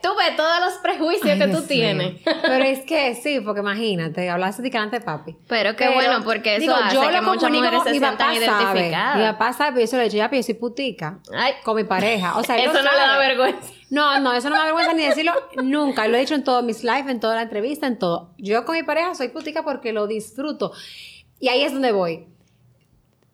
tú 0.01 0.09
ves 0.17 0.35
todos 0.35 0.59
los 0.59 0.73
prejuicios 0.79 1.37
que 1.37 1.47
tú 1.47 1.61
tienes. 1.63 2.21
Pero 2.23 2.63
es 2.63 2.79
que 2.81 3.15
sí, 3.15 3.39
porque 3.39 3.61
imagínate, 3.61 4.29
hablaste 4.29 4.61
de 4.61 4.69
delante 4.69 4.99
de 4.99 5.05
papi. 5.05 5.37
Pero 5.47 5.75
qué 5.75 5.89
bueno, 5.89 6.23
porque 6.23 6.57
eso 6.57 6.75
hace 6.75 6.95
yo 6.95 7.09
que 7.09 7.21
muchas 7.21 7.51
mujeres 7.51 7.83
se 7.83 7.91
sientan 7.91 8.33
identificadas. 8.33 9.17
Mi 9.17 9.23
papá 9.23 9.53
sabe, 9.53 9.71
pero 9.71 9.81
yo 9.81 9.87
se 9.87 9.95
lo 9.95 10.01
he 10.01 10.05
dicho, 10.05 10.17
ya, 10.17 10.29
pero 10.29 10.41
yo 10.41 10.45
soy 10.45 10.55
putica. 10.55 11.19
Ay. 11.33 11.53
Con 11.63 11.75
mi 11.75 11.83
pareja. 11.83 12.37
O 12.37 12.43
sea, 12.43 12.57
eso 12.57 12.73
no, 12.73 12.81
le 12.81 12.97
da 12.97 13.17
vergüenza. 13.17 13.73
No, 13.89 14.19
no, 14.19 14.33
eso 14.33 14.49
no 14.49 14.55
me 14.55 14.59
da 14.59 14.65
vergüenza 14.65 14.93
ni 14.93 15.03
decirlo 15.03 15.33
nunca. 15.63 16.07
Lo 16.07 16.17
he 16.17 16.19
dicho 16.19 16.35
en 16.35 16.43
todos 16.43 16.63
mis 16.63 16.83
lives, 16.83 17.07
en 17.07 17.19
toda 17.19 17.35
la 17.35 17.43
entrevista, 17.43 17.87
en 17.87 17.97
todo. 17.97 18.33
Yo 18.37 18.65
con 18.65 18.75
mi 18.75 18.83
pareja 18.83 19.15
soy 19.15 19.29
putica 19.29 19.63
porque 19.63 19.93
lo 19.93 20.07
disfruto. 20.07 20.73
Y 21.39 21.47
ahí 21.47 21.63
es 21.63 21.71
donde 21.71 21.91
voy 21.91 22.27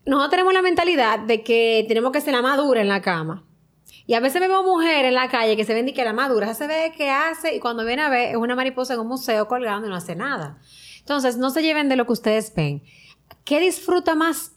nosotros 0.06 0.30
tenemos 0.30 0.54
la 0.54 0.62
mentalidad 0.62 1.18
de 1.18 1.42
que 1.42 1.84
tenemos 1.88 2.12
que 2.12 2.22
ser 2.22 2.36
la 2.36 2.44
madura 2.44 2.80
en 2.80 2.88
la 2.88 3.02
cama. 3.02 3.44
Y 4.08 4.14
a 4.14 4.20
veces 4.20 4.40
vemos 4.40 4.64
mujeres 4.64 5.06
en 5.06 5.16
la 5.16 5.30
calle 5.30 5.58
que 5.58 5.66
se 5.66 5.74
ven 5.74 5.90
y 5.90 5.94
que 5.94 6.04
la 6.04 6.14
madura 6.14 6.54
se 6.54 6.68
ve 6.68 6.94
que 6.96 7.10
hace 7.10 7.56
y 7.56 7.60
cuando 7.60 7.84
viene 7.86 8.04
a 8.04 8.10
ver 8.10 8.32
es 8.32 8.38
una 8.38 8.56
mariposa 8.56 8.94
en 8.94 9.00
un 9.00 9.08
museo 9.08 9.48
colgando 9.48 9.88
y 9.88 9.90
no 9.90 9.96
hace 9.96 10.16
nada. 10.16 10.60
Entonces, 11.00 11.38
no 11.38 11.50
se 11.52 11.62
lleven 11.62 11.88
de 11.90 11.96
lo 11.96 12.06
que 12.06 12.14
ustedes 12.14 12.54
ven. 12.56 12.84
¿Qué 13.44 13.60
disfruta 13.60 14.16
más 14.16 14.54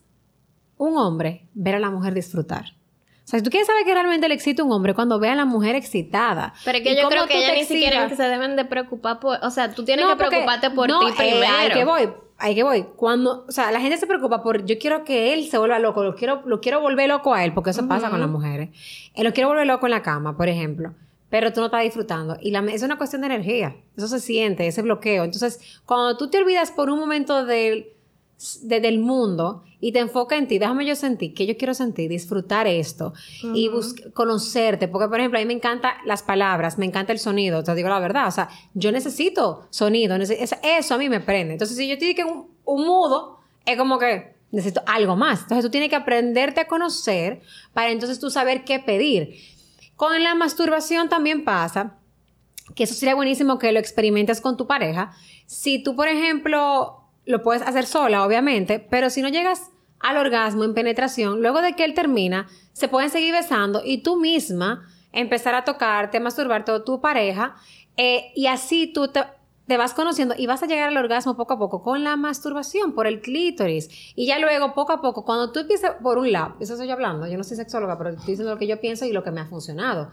un 0.76 0.96
hombre? 0.96 1.48
Ver 1.54 1.74
a 1.74 1.78
la 1.78 1.90
mujer 1.90 2.14
disfrutar. 2.14 2.64
O 3.28 3.30
sea, 3.30 3.38
si 3.38 3.44
tú 3.44 3.50
quieres 3.50 3.66
saber 3.66 3.84
que 3.84 3.92
realmente 3.92 4.26
le 4.28 4.34
excita 4.34 4.64
un 4.64 4.72
hombre 4.72 4.94
cuando 4.94 5.18
ve 5.18 5.28
a 5.28 5.34
la 5.34 5.44
mujer 5.44 5.76
excitada. 5.76 6.54
Pero 6.64 6.78
es 6.78 6.84
que 6.84 6.96
yo 6.96 7.08
creo 7.10 7.26
que 7.26 7.38
ellas 7.38 7.52
ni 7.54 7.64
siquiera 7.64 8.08
se 8.08 8.22
deben 8.22 8.56
de 8.56 8.64
preocupar 8.64 9.20
por... 9.20 9.38
O 9.42 9.50
sea, 9.50 9.74
tú 9.74 9.84
tienes 9.84 10.06
que 10.06 10.16
preocuparte 10.16 10.70
por 10.70 10.86
ti 10.86 11.12
primero. 11.14 11.68
Eh, 11.68 11.72
que 11.74 11.84
voy, 11.84 12.08
ahí 12.38 12.54
que 12.54 12.62
voy. 12.62 12.86
Cuando... 12.96 13.44
O 13.46 13.52
sea, 13.52 13.70
la 13.70 13.80
gente 13.80 13.96
se 13.98 14.06
preocupa 14.06 14.42
por... 14.42 14.64
Yo 14.64 14.78
quiero 14.78 15.04
que 15.04 15.34
él 15.34 15.48
se 15.48 15.58
vuelva 15.58 15.78
loco. 15.78 16.02
Lo 16.02 16.14
quiero, 16.14 16.42
lo 16.46 16.60
quiero 16.60 16.80
volver 16.80 17.08
loco 17.08 17.34
a 17.34 17.44
él. 17.44 17.52
Porque 17.52 17.70
eso 17.70 17.86
pasa 17.86 18.10
con 18.10 18.20
las 18.20 18.30
mujeres. 18.30 18.70
Él 19.14 19.24
lo 19.24 19.32
quiero 19.32 19.48
volver 19.48 19.66
loco 19.66 19.86
en 19.86 19.90
la 19.90 20.02
cama, 20.02 20.36
por 20.36 20.48
ejemplo. 20.48 20.94
Pero 21.30 21.52
tú 21.52 21.60
no 21.60 21.66
estás 21.66 21.82
disfrutando. 21.82 22.38
Y 22.40 22.50
la, 22.50 22.60
es 22.60 22.82
una 22.82 22.96
cuestión 22.96 23.20
de 23.22 23.26
energía. 23.26 23.76
Eso 23.96 24.08
se 24.08 24.20
siente, 24.20 24.66
ese 24.66 24.82
bloqueo. 24.82 25.24
Entonces, 25.24 25.80
cuando 25.84 26.16
tú 26.16 26.30
te 26.30 26.38
olvidas 26.38 26.70
por 26.70 26.88
un 26.88 26.98
momento 26.98 27.44
del 27.44 27.88
de, 28.62 28.80
del 28.80 29.00
mundo 29.00 29.64
y 29.80 29.92
te 29.92 30.00
enfoca 30.00 30.36
en 30.36 30.48
ti, 30.48 30.58
déjame 30.58 30.84
yo 30.84 30.96
sentir, 30.96 31.34
que 31.34 31.46
yo 31.46 31.56
quiero 31.56 31.72
sentir, 31.74 32.10
disfrutar 32.10 32.66
esto 32.66 33.12
y 33.54 33.70
conocerte, 34.12 34.88
porque 34.88 35.08
por 35.08 35.20
ejemplo 35.20 35.38
a 35.38 35.42
mí 35.42 35.46
me 35.46 35.52
encantan 35.52 35.92
las 36.04 36.22
palabras, 36.22 36.78
me 36.78 36.86
encanta 36.86 37.12
el 37.12 37.18
sonido, 37.18 37.62
te 37.62 37.74
digo 37.74 37.88
la 37.88 38.00
verdad, 38.00 38.26
o 38.26 38.30
sea, 38.30 38.48
yo 38.74 38.90
necesito 38.90 39.66
sonido, 39.70 40.16
eso 40.16 40.94
a 40.94 40.98
mí 40.98 41.08
me 41.08 41.20
prende. 41.20 41.52
Entonces 41.54 41.76
si 41.76 41.88
yo 41.88 41.96
te 41.96 42.06
digo 42.06 42.16
que 42.16 42.24
un, 42.24 42.48
un 42.64 42.86
mudo 42.86 43.38
es 43.64 43.76
como 43.76 43.98
que 43.98 44.36
necesito 44.50 44.82
algo 44.86 45.14
más, 45.14 45.42
entonces 45.42 45.64
tú 45.64 45.70
tienes 45.70 45.90
que 45.90 45.96
aprenderte 45.96 46.60
a 46.60 46.66
conocer 46.66 47.42
para 47.72 47.90
entonces 47.90 48.18
tú 48.18 48.30
saber 48.30 48.64
qué 48.64 48.80
pedir. 48.80 49.36
Con 49.94 50.22
la 50.22 50.34
masturbación 50.34 51.08
también 51.08 51.44
pasa, 51.44 51.98
que 52.74 52.84
eso 52.84 52.94
sería 52.94 53.14
buenísimo 53.14 53.58
que 53.58 53.72
lo 53.72 53.78
experimentes 53.78 54.40
con 54.40 54.56
tu 54.56 54.66
pareja. 54.66 55.12
Si 55.46 55.82
tú, 55.82 55.96
por 55.96 56.08
ejemplo, 56.08 57.07
lo 57.28 57.42
puedes 57.42 57.62
hacer 57.62 57.84
sola, 57.84 58.24
obviamente, 58.24 58.80
pero 58.80 59.10
si 59.10 59.20
no 59.20 59.28
llegas 59.28 59.70
al 60.00 60.16
orgasmo 60.16 60.64
en 60.64 60.72
penetración, 60.72 61.42
luego 61.42 61.60
de 61.60 61.74
que 61.74 61.84
él 61.84 61.92
termina, 61.92 62.48
se 62.72 62.88
pueden 62.88 63.10
seguir 63.10 63.32
besando 63.32 63.82
y 63.84 64.02
tú 64.02 64.16
misma 64.16 64.88
empezar 65.12 65.54
a 65.54 65.64
tocarte, 65.64 66.16
a 66.16 66.20
masturbarte 66.20 66.72
a 66.72 66.84
tu 66.84 67.02
pareja, 67.02 67.56
eh, 67.98 68.32
y 68.34 68.46
así 68.46 68.90
tú 68.94 69.08
te, 69.08 69.26
vas 69.76 69.92
conociendo 69.92 70.34
y 70.38 70.46
vas 70.46 70.62
a 70.62 70.66
llegar 70.66 70.88
al 70.88 70.96
orgasmo 70.96 71.36
poco 71.36 71.52
a 71.52 71.58
poco 71.58 71.82
con 71.82 72.02
la 72.02 72.16
masturbación 72.16 72.94
por 72.94 73.06
el 73.06 73.20
clítoris. 73.20 73.90
Y 74.14 74.26
ya 74.26 74.38
luego, 74.38 74.72
poco 74.72 74.92
a 74.92 75.02
poco, 75.02 75.26
cuando 75.26 75.52
tú 75.52 75.60
empieces 75.60 75.90
por 76.02 76.16
un 76.16 76.32
lado, 76.32 76.54
eso 76.60 76.72
estoy 76.72 76.90
hablando, 76.90 77.26
yo 77.26 77.36
no 77.36 77.44
soy 77.44 77.58
sexóloga, 77.58 77.98
pero 77.98 78.10
estoy 78.10 78.28
diciendo 78.28 78.54
lo 78.54 78.58
que 78.58 78.66
yo 78.66 78.80
pienso 78.80 79.04
y 79.04 79.12
lo 79.12 79.22
que 79.22 79.32
me 79.32 79.42
ha 79.42 79.46
funcionado 79.46 80.10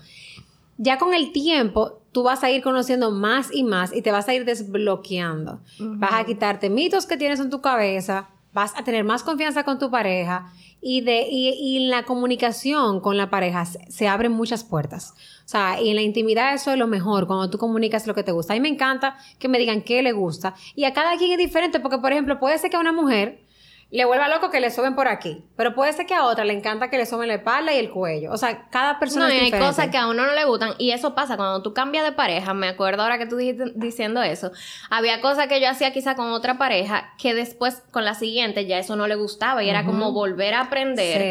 ya 0.78 0.98
con 0.98 1.14
el 1.14 1.32
tiempo 1.32 2.02
tú 2.12 2.24
vas 2.24 2.44
a 2.44 2.52
ir 2.52 2.62
conociendo 2.62 3.12
más 3.12 3.50
y 3.54 3.64
más 3.64 3.94
y 3.94 4.02
te 4.02 4.12
vas 4.12 4.28
a 4.28 4.34
ir 4.34 4.46
desbloqueando. 4.46 5.60
Vas 5.80 6.14
a 6.14 6.26
quitarte 6.26 6.70
mitos 6.70 7.06
que 7.06 7.18
tienes 7.18 7.40
en 7.40 7.50
tu 7.50 7.62
cabeza, 7.62 8.30
vas 8.54 8.74
a 8.78 8.84
tener 8.84 9.04
más 9.04 9.24
confianza 9.24 9.64
con 9.64 9.80
tu 9.80 9.92
pareja 9.92 10.52
y, 10.82 11.02
de, 11.02 11.28
y, 11.30 11.78
en 11.78 11.90
la 11.90 12.04
comunicación 12.04 13.02
con 13.02 13.18
la 13.18 13.30
pareja 13.30 13.66
se, 13.66 14.08
abren 14.08 14.32
muchas 14.32 14.64
puertas. 14.64 15.14
O 15.46 15.48
sea, 15.48 15.82
y 15.82 15.90
en 15.90 15.96
la 15.96 16.04
intimidad 16.04 16.54
eso 16.54 16.72
es 16.72 16.78
lo 16.78 16.88
mejor, 16.88 17.28
cuando 17.28 17.50
tú 17.50 17.58
comunicas 17.58 18.08
lo 18.08 18.16
que 18.16 18.24
te 18.24 18.32
gusta. 18.32 18.54
A 18.54 18.56
mí 18.56 18.62
me 18.62 18.70
encanta 18.70 19.18
que 19.40 19.48
me 19.48 19.58
digan 19.58 19.82
qué 19.82 20.04
le 20.04 20.12
gusta. 20.12 20.56
Y 20.76 20.86
a 20.86 20.94
cada 20.94 21.18
quien 21.18 21.32
es 21.32 21.38
diferente, 21.38 21.80
porque 21.80 21.98
por 21.98 22.12
ejemplo, 22.12 22.40
puede 22.40 22.58
ser 22.58 22.70
que 22.70 22.78
a 22.78 22.80
una 22.80 22.94
mujer 22.94 23.45
le 23.92 24.04
vuelva 24.04 24.28
loco 24.28 24.50
que 24.50 24.60
le 24.60 24.72
suben 24.72 24.96
por 24.96 25.08
aquí. 25.08 25.46
Pero 25.56 25.76
puede 25.76 25.94
ser 25.94 26.06
que 26.06 26.16
a 26.16 26.26
otra 26.26 26.44
le 26.44 26.54
encanta 26.54 26.90
que 26.90 26.98
le 26.98 27.06
suben 27.06 27.28
la 27.28 27.36
espalda 27.36 27.74
y 27.74 27.78
el 27.78 27.92
cuello. 27.92 28.32
O 28.32 28.38
sea, 28.38 28.68
cada 28.70 29.00
persona 29.00 29.28
no, 29.28 29.32
es 29.32 29.40
diferente. 29.40 29.58
hay 29.58 29.72
cosas 29.72 29.88
que 29.90 29.98
a 29.98 30.08
uno 30.08 30.26
no 30.26 30.34
le 30.34 30.44
gustan. 30.46 30.74
Y 30.80 30.92
eso 30.92 31.14
pasa 31.16 31.38
cuando 31.38 31.62
tú 31.62 31.74
cambias 31.74 32.04
de 32.04 32.12
pareja. 32.12 32.54
Me 32.54 32.68
acuerdo 32.68 33.04
ahora 33.04 33.18
que 33.18 33.26
tú 33.26 33.38
dijiste 33.38 33.72
diciendo 33.76 34.22
eso. 34.22 34.52
Había 34.90 35.22
cosas 35.22 35.48
que 35.48 35.62
yo 35.62 35.70
hacía 35.70 35.94
quizá 35.94 36.16
con 36.16 36.32
otra 36.32 36.58
pareja 36.58 37.14
que 37.18 37.34
después 37.34 37.84
con 37.92 38.04
la 38.04 38.16
siguiente 38.16 38.66
ya 38.66 38.80
eso 38.80 38.96
no 38.96 39.08
le 39.08 39.16
gustaba. 39.16 39.64
Y 39.64 39.70
era 39.70 39.86
como 39.86 40.12
volver 40.12 40.56
a 40.56 40.62
aprender 40.62 41.22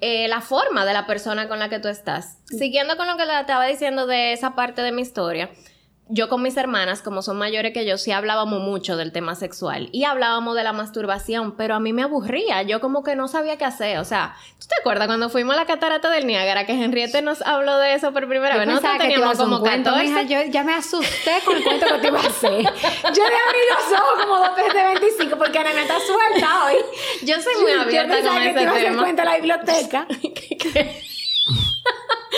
eh, 0.00 0.26
la 0.28 0.40
forma 0.40 0.84
de 0.84 0.92
la 0.92 1.06
persona 1.06 1.48
con 1.48 1.58
la 1.58 1.68
que 1.68 1.78
tú 1.78 1.88
estás. 1.88 2.38
Siguiendo 2.44 2.96
con 2.96 3.06
lo 3.06 3.16
que 3.16 3.24
le 3.24 3.38
estaba 3.38 3.64
diciendo 3.66 4.06
de 4.06 4.32
esa 4.32 4.54
parte 4.54 4.82
de 4.82 4.92
mi 4.92 5.02
historia 5.02 5.50
yo 6.10 6.28
con 6.28 6.42
mis 6.42 6.56
hermanas, 6.56 7.02
como 7.02 7.22
son 7.22 7.38
mayores 7.38 7.72
que 7.72 7.86
yo, 7.86 7.96
sí 7.96 8.12
hablábamos 8.12 8.60
mucho 8.60 8.96
del 8.96 9.12
tema 9.12 9.34
sexual 9.34 9.88
y 9.92 10.04
hablábamos 10.04 10.56
de 10.56 10.64
la 10.64 10.72
masturbación, 10.72 11.56
pero 11.56 11.74
a 11.74 11.80
mí 11.80 11.92
me 11.92 12.02
aburría, 12.02 12.62
yo 12.62 12.80
como 12.80 13.02
que 13.02 13.16
no 13.16 13.28
sabía 13.28 13.56
qué 13.56 13.64
hacer, 13.64 13.98
o 13.98 14.04
sea, 14.04 14.36
¿tú 14.58 14.66
te 14.68 14.80
acuerdas 14.80 15.06
cuando 15.06 15.30
fuimos 15.30 15.54
a 15.54 15.60
la 15.60 15.66
catarata 15.66 16.10
del 16.10 16.26
Niágara 16.26 16.66
que 16.66 16.72
Henriette 16.72 17.22
nos 17.22 17.42
habló 17.42 17.78
de 17.78 17.94
eso 17.94 18.12
por 18.12 18.28
primera 18.28 18.56
vez? 18.56 18.66
Nosotros 18.66 18.98
teníamos 18.98 19.38
como 19.38 19.62
14. 19.62 20.26
yo 20.26 20.42
ya 20.50 20.64
me 20.64 20.74
asusté 20.74 21.32
con 21.44 21.56
el 21.56 21.64
cuento 21.64 21.86
que 21.86 21.98
te 21.98 22.08
iba 22.08 22.20
a 22.20 22.26
hacer. 22.26 22.50
Yo 23.14 23.24
le 23.28 23.36
abrí 23.36 23.60
los 23.70 24.00
ojos 24.00 24.22
como 24.22 24.38
dos 24.38 24.56
veces 24.56 24.74
de 24.74 24.82
25 24.82 25.38
porque 25.38 25.58
Ana 25.58 25.80
está 25.80 25.98
suelta 26.00 26.64
hoy. 26.64 26.74
Yo 27.22 27.34
soy 27.40 27.62
muy 27.62 27.72
abierta 27.72 28.20
yo 28.20 28.28
con 28.28 28.42
que 28.42 28.52
te 28.52 28.62
iba 28.62 28.72
a 28.72 28.76
hacer 28.76 28.96
cuento 28.96 29.24
la 29.24 29.36
biblioteca. 29.36 30.06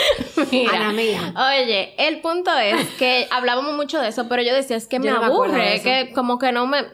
Mira, 0.51 0.91
mía. 0.91 1.33
Oye, 1.35 1.93
el 1.97 2.21
punto 2.21 2.55
es 2.57 2.89
que 2.91 3.27
hablábamos 3.31 3.73
mucho 3.75 3.99
de 3.99 4.09
eso, 4.09 4.27
pero 4.27 4.41
yo 4.41 4.53
decía, 4.53 4.75
es 4.75 4.87
que 4.87 4.99
me 4.99 5.09
aburre, 5.09 5.81
que 5.83 6.11
como 6.13 6.39
que 6.39 6.51
no 6.51 6.67
me, 6.67 6.85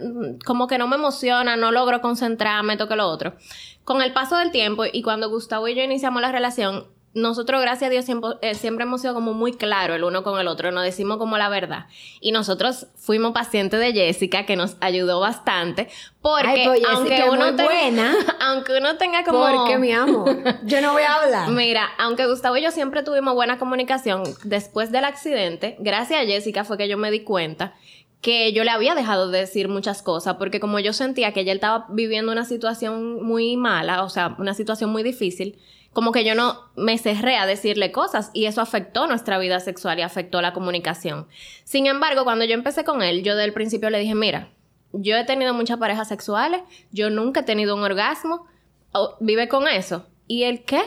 como 0.45 0.67
que 0.67 0.77
no 0.77 0.87
me 0.87 0.95
emociona, 0.95 1.55
no 1.55 1.71
logro 1.71 2.01
concentrarme, 2.01 2.77
toque 2.77 2.95
lo 2.95 3.07
otro. 3.07 3.35
Con 3.83 4.01
el 4.01 4.13
paso 4.13 4.37
del 4.37 4.51
tiempo 4.51 4.83
y 4.91 5.01
cuando 5.01 5.29
Gustavo 5.29 5.67
y 5.67 5.75
yo 5.75 5.83
iniciamos 5.83 6.21
la 6.21 6.31
relación, 6.31 6.87
nosotros, 7.13 7.59
gracias 7.61 7.87
a 7.87 7.89
Dios, 7.89 8.05
eh, 8.41 8.55
siempre, 8.55 8.83
hemos 8.83 9.01
sido 9.01 9.13
como 9.13 9.33
muy 9.33 9.53
claros 9.53 9.95
el 9.95 10.03
uno 10.03 10.23
con 10.23 10.39
el 10.39 10.47
otro, 10.47 10.71
nos 10.71 10.83
decimos 10.83 11.17
como 11.17 11.37
la 11.37 11.49
verdad. 11.49 11.87
Y 12.21 12.31
nosotros 12.31 12.87
fuimos 12.95 13.31
pacientes 13.31 13.79
de 13.79 13.93
Jessica, 13.93 14.45
que 14.45 14.55
nos 14.55 14.77
ayudó 14.79 15.19
bastante, 15.19 15.89
porque 16.21 16.63
pues, 16.65 16.81
aunque 16.87 17.23
uno 17.29 17.55
tenga, 17.55 17.63
buena, 17.63 18.15
aunque 18.41 18.77
uno 18.77 18.97
tenga 18.97 19.23
como... 19.23 19.39
Porque, 19.39 19.77
mi 19.77 19.91
amor, 19.91 20.37
yo 20.63 20.81
no 20.81 20.93
voy 20.93 21.03
a 21.03 21.15
hablar. 21.15 21.49
Mira, 21.51 21.89
aunque 21.97 22.27
Gustavo 22.27 22.57
y 22.57 22.61
yo 22.61 22.71
siempre 22.71 23.01
tuvimos 23.01 23.33
buena 23.33 23.57
comunicación, 23.57 24.23
después 24.43 24.91
del 24.91 25.05
accidente, 25.05 25.77
gracias 25.79 26.21
a 26.21 26.25
Jessica 26.25 26.63
fue 26.63 26.77
que 26.77 26.87
yo 26.87 26.97
me 26.97 27.09
di 27.09 27.21
cuenta 27.21 27.73
que 28.21 28.51
yo 28.51 28.63
le 28.63 28.71
había 28.71 28.95
dejado 28.95 29.31
de 29.31 29.39
decir 29.39 29.69
muchas 29.69 30.01
cosas, 30.01 30.35
porque 30.35 30.59
como 30.59 30.79
yo 30.79 30.93
sentía 30.93 31.31
que 31.31 31.41
ella 31.41 31.53
estaba 31.53 31.85
viviendo 31.89 32.31
una 32.31 32.43
situación 32.43 33.23
muy 33.23 33.55
mala, 33.55 34.03
o 34.03 34.09
sea, 34.09 34.35
una 34.39 34.53
situación 34.53 34.89
muy 34.89 35.03
difícil, 35.03 35.57
como 35.93 36.11
que 36.11 36.23
yo 36.23 36.35
no 36.35 36.69
me 36.75 36.97
cerré 36.97 37.37
a 37.37 37.45
decirle 37.45 37.91
cosas 37.91 38.29
y 38.33 38.45
eso 38.45 38.61
afectó 38.61 39.07
nuestra 39.07 39.39
vida 39.39 39.59
sexual 39.59 39.99
y 39.99 40.03
afectó 40.03 40.41
la 40.41 40.53
comunicación. 40.53 41.27
Sin 41.63 41.87
embargo, 41.87 42.23
cuando 42.23 42.45
yo 42.45 42.53
empecé 42.53 42.83
con 42.83 43.01
él, 43.01 43.23
yo 43.23 43.35
del 43.35 43.53
principio 43.53 43.89
le 43.89 43.99
dije, 43.99 44.15
mira, 44.15 44.49
yo 44.91 45.15
he 45.15 45.23
tenido 45.23 45.53
muchas 45.53 45.77
parejas 45.77 46.07
sexuales, 46.07 46.61
yo 46.91 47.09
nunca 47.09 47.41
he 47.41 47.43
tenido 47.43 47.75
un 47.75 47.83
orgasmo, 47.83 48.45
vive 49.19 49.47
con 49.47 49.67
eso. 49.67 50.05
¿Y 50.27 50.43
el 50.43 50.63
qué? 50.63 50.81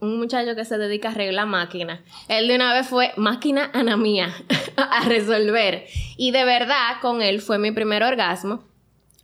Un 0.00 0.18
muchacho 0.18 0.54
que 0.54 0.64
se 0.64 0.78
dedica 0.78 1.08
a 1.08 1.12
arreglar 1.12 1.46
máquinas. 1.46 2.00
Él 2.28 2.48
de 2.48 2.54
una 2.54 2.72
vez 2.72 2.86
fue 2.86 3.12
máquina 3.16 3.70
ana 3.74 3.96
mía 3.96 4.34
a 4.76 5.04
resolver. 5.04 5.86
Y 6.16 6.30
de 6.30 6.44
verdad, 6.44 7.00
con 7.02 7.20
él 7.20 7.40
fue 7.40 7.58
mi 7.58 7.72
primer 7.72 8.02
orgasmo. 8.02 8.64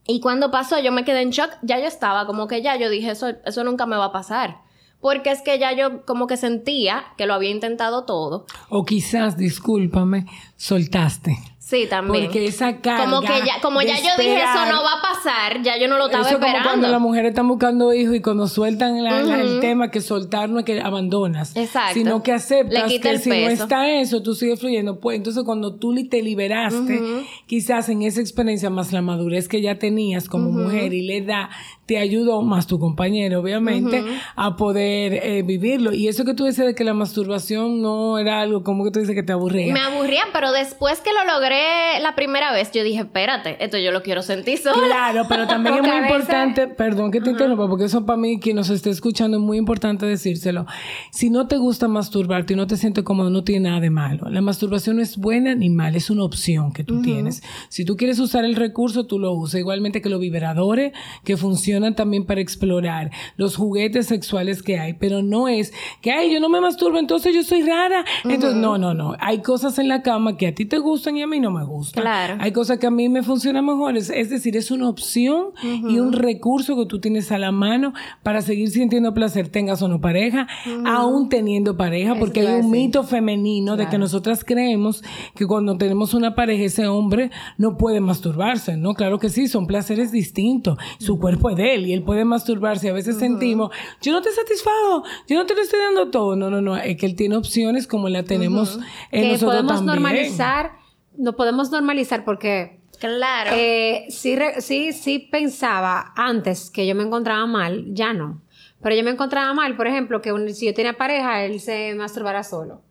Y 0.06 0.20
cuando 0.20 0.50
pasó, 0.50 0.78
yo 0.80 0.92
me 0.92 1.04
quedé 1.04 1.22
en 1.22 1.30
shock. 1.30 1.50
Ya 1.62 1.78
yo 1.78 1.86
estaba 1.86 2.26
como 2.26 2.48
que 2.48 2.60
ya, 2.60 2.76
yo 2.76 2.90
dije, 2.90 3.12
eso, 3.12 3.28
eso 3.44 3.64
nunca 3.64 3.86
me 3.86 3.96
va 3.96 4.06
a 4.06 4.12
pasar 4.12 4.63
porque 5.04 5.30
es 5.30 5.42
que 5.42 5.58
ya 5.58 5.70
yo 5.76 6.06
como 6.06 6.26
que 6.26 6.38
sentía 6.38 7.04
que 7.18 7.26
lo 7.26 7.34
había 7.34 7.50
intentado 7.50 8.06
todo. 8.06 8.46
O 8.70 8.86
quizás, 8.86 9.36
discúlpame, 9.36 10.24
soltaste. 10.56 11.36
Sí, 11.58 11.86
también. 11.88 12.26
Porque 12.26 12.44
esa 12.44 12.78
carga 12.82 13.04
Como 13.04 13.22
que 13.22 13.38
ya, 13.46 13.58
como 13.62 13.80
ya 13.80 13.96
yo 13.96 14.10
dije 14.18 14.36
eso 14.36 14.66
no 14.66 14.82
va 14.82 14.98
a 14.98 15.02
pasar, 15.02 15.62
ya 15.62 15.78
yo 15.78 15.88
no 15.88 15.96
lo 15.96 16.06
estaba 16.06 16.24
eso 16.24 16.34
esperando. 16.34 16.58
Como 16.58 16.70
cuando 16.70 16.88
las 16.88 17.00
mujeres 17.00 17.30
están 17.30 17.48
buscando 17.48 17.92
hijos 17.94 18.14
y 18.14 18.20
cuando 18.20 18.46
sueltan 18.46 18.96
el 18.96 19.60
tema 19.60 19.90
que 19.90 20.02
soltar 20.02 20.50
no 20.50 20.58
es 20.58 20.66
que 20.66 20.80
abandonas. 20.80 21.56
Exacto. 21.56 21.94
Sino 21.94 22.22
que 22.22 22.32
aceptas 22.32 22.92
que 22.92 23.18
si 23.18 23.30
no 23.30 23.48
está 23.48 23.90
eso, 23.90 24.22
tú 24.22 24.34
sigues 24.34 24.60
fluyendo. 24.60 25.00
Pues 25.00 25.16
entonces 25.16 25.42
cuando 25.44 25.76
tú 25.76 25.94
te 26.08 26.22
liberaste, 26.22 27.00
quizás 27.46 27.88
en 27.88 28.02
esa 28.02 28.20
experiencia 28.20 28.68
más 28.68 28.92
la 28.92 29.00
madurez 29.00 29.48
que 29.48 29.62
ya 29.62 29.78
tenías 29.78 30.28
como 30.28 30.50
mujer 30.50 30.92
y 30.92 31.02
le 31.02 31.22
da 31.22 31.48
te 31.86 31.98
ayudó, 31.98 32.42
más 32.42 32.66
tu 32.66 32.78
compañero, 32.78 33.40
obviamente, 33.40 34.02
a 34.36 34.56
poder 34.56 35.12
eh, 35.12 35.42
vivirlo. 35.42 35.92
Y 35.92 36.08
eso 36.08 36.24
que 36.24 36.32
tú 36.32 36.46
dices 36.46 36.64
de 36.64 36.74
que 36.74 36.82
la 36.82 36.94
masturbación 36.94 37.82
no 37.82 38.16
era 38.18 38.40
algo 38.40 38.62
como 38.62 38.84
que 38.84 38.90
tú 38.90 39.00
dices 39.00 39.14
que 39.14 39.22
te 39.22 39.32
aburría. 39.32 39.72
Me 39.72 39.80
aburría, 39.80 40.22
pero 40.32 40.52
después 40.52 41.00
que 41.00 41.10
lo 41.12 41.24
logré 41.30 42.00
la 42.00 42.14
primera 42.14 42.52
vez, 42.52 42.72
yo 42.72 42.82
dije, 42.82 43.00
espérate, 43.00 43.62
esto 43.62 43.76
yo 43.76 43.90
lo 43.90 44.02
quiero 44.02 44.22
sentir 44.22 44.58
sola. 44.58 44.86
Claro, 44.86 45.26
pero 45.28 45.46
también 45.46 45.74
es 45.82 45.82
muy 45.82 45.96
importante, 45.96 46.68
perdón 46.68 47.10
que 47.10 47.20
te 47.20 47.30
interrumpa, 47.30 47.68
porque 47.68 47.84
eso 47.84 48.06
para 48.06 48.16
mí, 48.16 48.40
quien 48.40 48.56
nos 48.56 48.70
esté 48.70 48.88
escuchando, 48.88 49.36
es 49.36 49.42
muy 49.42 49.58
importante 49.58 50.06
decírselo. 50.06 50.64
Si 51.10 51.28
no 51.28 51.48
te 51.48 51.58
gusta 51.58 51.86
masturbarte 51.86 52.54
y 52.54 52.56
no 52.56 52.66
te 52.66 52.78
sientes 52.78 53.04
cómodo, 53.04 53.28
no 53.28 53.44
tiene 53.44 53.68
nada 53.68 53.80
de 53.80 53.90
malo. 53.90 54.30
La 54.30 54.40
masturbación 54.40 54.96
no 54.96 55.02
es 55.02 55.18
buena 55.18 55.54
ni 55.54 55.68
mala, 55.68 55.98
es 55.98 56.08
una 56.08 56.24
opción 56.24 56.72
que 56.72 56.82
tú 56.82 57.02
tienes. 57.02 57.42
Si 57.68 57.84
tú 57.84 57.96
quieres 57.96 58.18
usar 58.20 58.46
el 58.46 58.56
recurso, 58.56 59.04
tú 59.04 59.18
lo 59.18 59.32
usas. 59.32 59.60
Igualmente 59.60 60.00
que 60.00 60.08
los 60.08 60.20
vibradores, 60.20 60.92
que 61.24 61.36
funcionan 61.36 61.73
también 61.94 62.24
para 62.24 62.40
explorar 62.40 63.10
los 63.36 63.56
juguetes 63.56 64.06
sexuales 64.06 64.62
que 64.62 64.78
hay, 64.78 64.94
pero 64.94 65.22
no 65.22 65.48
es 65.48 65.72
que, 66.00 66.12
ay, 66.12 66.32
yo 66.32 66.40
no 66.40 66.48
me 66.48 66.60
masturbo, 66.60 66.98
entonces 66.98 67.34
yo 67.34 67.42
soy 67.42 67.62
rara. 67.62 68.04
Entonces, 68.24 68.56
no, 68.56 68.78
no, 68.78 68.94
no. 68.94 69.14
Hay 69.20 69.42
cosas 69.42 69.78
en 69.78 69.88
la 69.88 70.02
cama 70.02 70.36
que 70.36 70.46
a 70.46 70.54
ti 70.54 70.64
te 70.64 70.78
gustan 70.78 71.16
y 71.16 71.22
a 71.22 71.26
mí 71.26 71.40
no 71.40 71.50
me 71.50 71.64
gustan. 71.64 72.02
Claro. 72.02 72.36
Hay 72.40 72.52
cosas 72.52 72.78
que 72.78 72.86
a 72.86 72.90
mí 72.90 73.08
me 73.08 73.22
funcionan 73.22 73.64
mejor. 73.64 73.96
Es, 73.96 74.08
decir, 74.30 74.56
es 74.56 74.70
una 74.70 74.88
opción 74.88 75.48
y 75.62 75.98
un 75.98 76.12
recurso 76.12 76.76
que 76.76 76.86
tú 76.86 77.00
tienes 77.00 77.32
a 77.32 77.38
la 77.38 77.52
mano 77.52 77.92
para 78.22 78.42
seguir 78.42 78.70
sintiendo 78.70 79.14
placer, 79.14 79.48
tengas 79.48 79.82
o 79.82 79.88
no 79.88 80.00
pareja, 80.00 80.46
aún 80.86 81.28
teniendo 81.28 81.76
pareja, 81.76 82.14
porque 82.14 82.40
hay 82.40 82.60
un 82.60 82.70
mito 82.70 83.02
femenino 83.04 83.76
de 83.76 83.88
que 83.88 83.98
nosotras 83.98 84.44
creemos 84.44 85.02
que 85.34 85.46
cuando 85.46 85.76
tenemos 85.76 86.14
una 86.14 86.34
pareja, 86.34 86.64
ese 86.64 86.86
hombre 86.86 87.30
no 87.58 87.76
puede 87.76 88.00
masturbarse, 88.00 88.76
¿no? 88.76 88.94
Claro 88.94 89.18
que 89.18 89.28
sí, 89.28 89.48
son 89.48 89.66
placeres 89.66 90.12
distintos. 90.12 90.78
Su 90.98 91.18
cuerpo 91.18 91.50
es 91.50 91.56
de 91.56 91.63
él 91.64 91.86
y 91.86 91.92
él 91.92 92.02
puede 92.02 92.24
masturbarse. 92.24 92.90
A 92.90 92.92
veces 92.92 93.18
sentimos, 93.18 93.70
yo 94.00 94.12
no 94.12 94.22
te 94.22 94.30
satisfago, 94.30 95.04
yo 95.26 95.36
no 95.36 95.46
te 95.46 95.54
lo 95.54 95.62
estoy 95.62 95.80
dando 95.80 96.10
todo. 96.10 96.36
No, 96.36 96.50
no, 96.50 96.60
no. 96.60 96.76
Es 96.76 96.96
que 96.96 97.06
él 97.06 97.16
tiene 97.16 97.36
opciones 97.36 97.86
como 97.86 98.08
la 98.08 98.22
tenemos 98.22 98.78
en 99.10 99.32
que 99.32 99.44
podemos 99.44 99.82
normalizar, 99.82 100.72
no 101.16 101.34
podemos 101.34 101.70
normalizar 101.70 102.24
porque 102.24 102.80
Claro. 102.98 103.50
Eh, 103.54 104.06
sí, 104.08 104.36
sí, 104.58 104.92
sí 104.92 105.18
pensaba 105.18 106.12
antes 106.16 106.70
que 106.70 106.86
yo 106.86 106.94
me 106.94 107.02
encontraba 107.02 107.46
mal, 107.46 107.84
ya 107.88 108.12
no. 108.12 108.40
Pero 108.82 108.96
yo 108.96 109.02
me 109.02 109.10
encontraba 109.10 109.52
mal, 109.54 109.76
por 109.76 109.86
ejemplo, 109.86 110.20
que 110.20 110.32
si 110.54 110.66
yo 110.66 110.74
tenía 110.74 110.94
pareja, 110.94 111.44
él 111.44 111.60
se 111.60 111.94
masturbara 111.94 112.42
solo. 112.42 112.82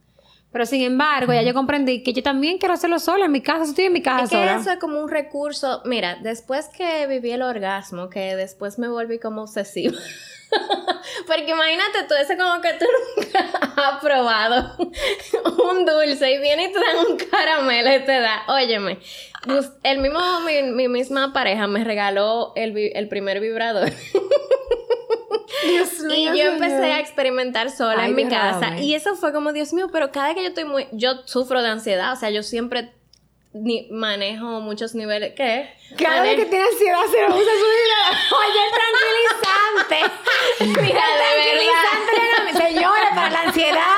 Pero 0.54 0.68
sin 0.68 0.84
embargo, 0.84 1.34
ya 1.34 1.42
yo 1.42 1.56
comprendí 1.56 2.04
que 2.04 2.14
yo 2.14 2.22
también 2.22 2.60
quiero 2.60 2.76
hacerlo 2.76 3.00
sola 3.00 3.26
en 3.26 3.32
mi 3.32 3.42
casa, 3.42 3.64
estoy 3.64 3.86
en 3.86 3.94
mi 3.94 4.04
casa 4.04 4.24
es 4.24 4.30
que 4.30 4.62
eso 4.62 4.72
es 4.72 4.78
como 4.78 5.00
un 5.00 5.10
recurso. 5.10 5.82
Mira, 5.84 6.20
después 6.22 6.70
que 6.70 7.08
viví 7.08 7.32
el 7.32 7.42
orgasmo, 7.42 8.08
que 8.08 8.36
después 8.36 8.78
me 8.78 8.88
volví 8.88 9.18
como 9.18 9.42
obsesiva. 9.42 9.98
Porque 11.28 11.50
imagínate 11.50 12.04
tú, 12.08 12.14
eso 12.14 12.38
como 12.38 12.62
que 12.62 12.74
tú 12.74 12.86
nunca 13.18 13.40
has 13.76 14.00
probado 14.00 14.78
un 15.72 15.86
dulce 15.86 16.32
y 16.32 16.38
viene 16.38 16.66
y 16.66 16.72
te 16.72 16.80
dan 16.80 16.98
un 17.10 17.18
caramelo 17.18 17.96
y 17.96 18.06
te 18.06 18.20
da, 18.20 18.44
óyeme, 18.48 19.00
el 19.82 19.98
mismo, 19.98 20.20
mi, 20.42 20.88
misma 20.88 21.34
pareja 21.34 21.66
me 21.66 21.84
regaló 21.84 22.54
el, 22.56 22.78
el 22.94 23.10
primer 23.10 23.40
vibrador. 23.40 23.92
Dios 25.68 26.00
mío, 26.04 26.34
y 26.34 26.38
yo 26.38 26.52
empecé 26.52 26.92
a 26.92 27.00
experimentar 27.00 27.70
sola 27.70 28.08
en 28.08 28.16
mi 28.16 28.28
casa. 28.28 28.80
Y 28.80 28.94
eso 28.94 29.16
fue 29.16 29.34
como, 29.34 29.54
Dios 29.54 29.74
mío, 29.74 29.90
pero 29.92 30.12
cada 30.12 30.34
que 30.34 30.42
yo 30.42 30.50
estoy 30.50 30.66
muy. 30.66 30.88
Yo 30.92 31.26
sufro 31.26 31.62
de 31.62 31.70
ansiedad, 31.70 32.14
o 32.14 32.16
sea, 32.16 32.30
yo 32.30 32.44
siempre 32.44 32.94
ni 33.54 33.88
manejo 33.92 34.62
muchos 34.62 34.96
niveles. 34.96 35.34
¿Qué? 35.36 35.70
Cada 35.98 36.24
vez 36.24 36.38
que 36.38 36.46
tiene 36.46 36.66
ansiedad 36.66 37.02
se 37.12 37.22
lo 37.22 37.28
usa 37.36 37.54
su 37.62 37.68
vida. 37.78 38.00
Oye, 38.42 38.62
tranquilizante. 38.80 40.00
Mira, 40.82 40.82
de 40.82 40.88
verdad. 41.52 41.64
Señores, 42.54 43.10
para 43.16 43.30
la 43.30 43.42
ansiedad, 43.42 43.98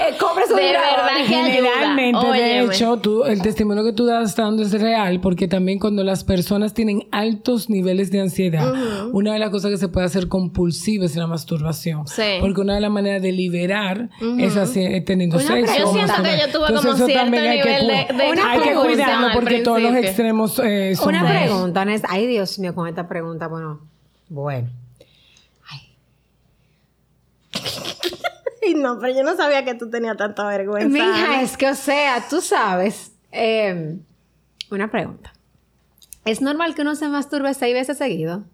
eh, 0.00 0.16
compre 0.18 0.46
su 0.46 0.54
De 0.54 0.62
verdad 0.62 1.16
que 1.16 1.24
Generalmente, 1.24 2.26
de 2.26 2.60
hecho, 2.60 2.98
tú, 2.98 3.24
el 3.24 3.42
testimonio 3.42 3.84
que 3.84 3.92
tú 3.92 4.06
das 4.06 4.34
dando 4.36 4.62
es 4.62 4.72
real, 4.72 5.20
porque 5.20 5.48
también 5.48 5.78
cuando 5.78 6.02
las 6.02 6.24
personas 6.24 6.72
tienen 6.74 7.06
altos 7.10 7.70
niveles 7.70 8.10
de 8.10 8.20
ansiedad, 8.20 8.72
una 9.12 9.34
de 9.34 9.38
las 9.38 9.50
cosas 9.50 9.70
que 9.70 9.76
se 9.76 9.88
puede 9.88 10.06
hacer 10.06 10.28
compulsiva 10.28 11.04
es 11.04 11.16
la 11.16 11.26
masturbación. 11.26 12.06
Sí. 12.06 12.38
Porque 12.40 12.60
una 12.60 12.74
de 12.74 12.80
las 12.80 12.90
maneras 12.90 13.22
de 13.22 13.32
liberar 13.32 14.10
es 14.38 14.56
así, 14.56 14.80
eh, 14.80 15.00
teniendo 15.00 15.38
sexo. 15.38 15.74
Yo 15.78 15.92
siento 15.92 16.22
que 16.22 16.38
yo 16.38 16.52
tuve 16.52 16.74
como 16.74 16.94
cierto 16.94 17.30
nivel 17.30 17.86
de, 17.86 18.06
de, 18.14 18.28
cuidarlo 18.92 19.28
porque 19.32 19.62
todos 19.62 19.80
los 19.82 19.94
extremos 19.94 20.58
eh, 20.62 20.94
son 20.96 21.08
Una 21.08 21.28
pregunta, 21.28 21.84
Ay, 22.08 22.26
Dios 22.26 22.58
mío, 22.58 22.74
con 22.74 22.88
esta 22.88 23.08
pregunta, 23.08 23.46
bueno. 23.48 23.80
Bueno. 24.28 24.68
Ay. 28.62 28.74
no, 28.74 28.98
pero 29.00 29.14
yo 29.14 29.22
no 29.22 29.36
sabía 29.36 29.64
que 29.64 29.74
tú 29.74 29.90
tenías 29.90 30.16
tanta 30.16 30.46
vergüenza. 30.46 30.88
Mija, 30.88 31.42
es 31.42 31.56
que, 31.56 31.68
o 31.68 31.74
sea, 31.74 32.24
tú 32.28 32.40
sabes. 32.40 33.12
Em, 33.32 34.00
una 34.70 34.90
pregunta. 34.90 35.32
¿Es 36.24 36.40
normal 36.42 36.74
que 36.74 36.82
uno 36.82 36.94
se 36.94 37.08
masturbe 37.08 37.54
seis 37.54 37.74
veces 37.74 37.98
seguido? 37.98 38.44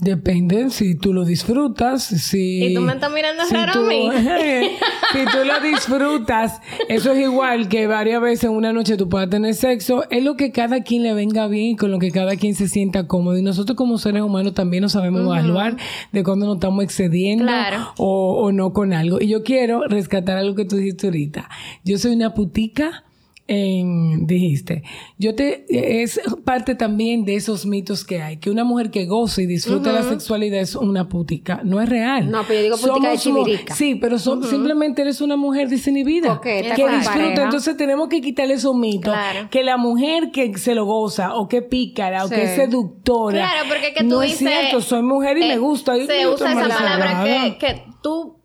Depende 0.00 0.70
si 0.70 0.94
tú 0.94 1.12
lo 1.12 1.26
disfrutas, 1.26 2.02
si... 2.02 2.64
Y 2.64 2.74
tú 2.74 2.80
me 2.80 2.94
estás 2.94 3.12
mirando 3.12 3.42
raro 3.50 3.84
a 3.84 3.86
mí. 3.86 4.08
si 5.12 5.24
tú 5.26 5.44
lo 5.44 5.60
disfrutas, 5.60 6.62
eso 6.88 7.12
es 7.12 7.18
igual 7.18 7.68
que 7.68 7.86
varias 7.86 8.22
veces 8.22 8.44
en 8.44 8.52
una 8.52 8.72
noche 8.72 8.96
tú 8.96 9.10
puedas 9.10 9.28
tener 9.28 9.52
sexo. 9.54 10.04
Es 10.08 10.24
lo 10.24 10.36
que 10.36 10.52
cada 10.52 10.82
quien 10.82 11.02
le 11.02 11.12
venga 11.12 11.48
bien 11.48 11.72
y 11.72 11.76
con 11.76 11.90
lo 11.90 11.98
que 11.98 12.10
cada 12.12 12.36
quien 12.36 12.54
se 12.54 12.66
sienta 12.66 13.06
cómodo. 13.06 13.36
Y 13.36 13.42
nosotros 13.42 13.76
como 13.76 13.98
seres 13.98 14.22
humanos 14.22 14.54
también 14.54 14.82
nos 14.82 14.92
sabemos 14.92 15.20
evaluar 15.20 15.76
de 16.12 16.24
cuando 16.24 16.46
nos 16.46 16.56
estamos 16.56 16.82
excediendo 16.82 17.52
o, 17.98 18.42
o 18.42 18.52
no 18.52 18.72
con 18.72 18.94
algo. 18.94 19.20
Y 19.20 19.28
yo 19.28 19.42
quiero 19.42 19.86
rescatar 19.86 20.38
algo 20.38 20.54
que 20.54 20.64
tú 20.64 20.76
dijiste 20.76 21.08
ahorita. 21.08 21.50
Yo 21.84 21.98
soy 21.98 22.14
una 22.14 22.32
putica 22.32 23.04
en, 23.52 24.28
dijiste, 24.28 24.84
yo 25.18 25.34
te, 25.34 25.64
es 25.68 26.20
parte 26.44 26.76
también 26.76 27.24
de 27.24 27.34
esos 27.34 27.66
mitos 27.66 28.04
que 28.04 28.22
hay, 28.22 28.36
que 28.36 28.48
una 28.48 28.62
mujer 28.62 28.92
que 28.92 29.06
goza 29.06 29.42
y 29.42 29.46
disfruta 29.46 29.90
la 29.90 30.04
sexualidad 30.04 30.60
es 30.60 30.76
una 30.76 31.08
putica, 31.08 31.60
no 31.64 31.80
es 31.80 31.88
real. 31.88 32.30
No, 32.30 32.44
pero 32.46 32.60
yo 32.60 32.62
digo 32.62 32.76
putica 32.76 33.10
de 33.10 33.18
chivirica. 33.18 33.74
Sí, 33.74 33.96
pero 33.96 34.20
simplemente 34.20 35.02
eres 35.02 35.20
una 35.20 35.36
mujer 35.36 35.68
desinhibida, 35.68 36.40
que 36.40 36.62
disfruta, 36.62 37.42
entonces 37.42 37.76
tenemos 37.76 38.08
que 38.08 38.20
quitarle 38.20 38.54
esos 38.54 38.76
mitos, 38.76 39.16
que 39.50 39.64
la 39.64 39.76
mujer 39.76 40.30
que 40.30 40.56
se 40.56 40.76
lo 40.76 40.84
goza, 40.84 41.34
o 41.34 41.48
que 41.48 41.60
pícara, 41.60 42.24
o 42.26 42.28
que 42.28 42.44
es 42.44 42.54
seductora, 42.54 43.50
claro, 43.50 43.68
porque 43.68 43.92
que 43.92 44.04
tú 44.04 44.10
no 44.10 44.20
dices, 44.20 44.42
es 44.42 44.48
cierto, 44.48 44.80
soy 44.80 45.02
mujer 45.02 45.36
y 45.38 45.40
me 45.40 45.58
gusta. 45.58 45.96
Se 45.96 46.28
usa 46.28 46.52
esa 46.52 46.68
palabra 46.68 47.24
que, 47.24 47.58
que 47.58 47.82
tú 48.00 48.39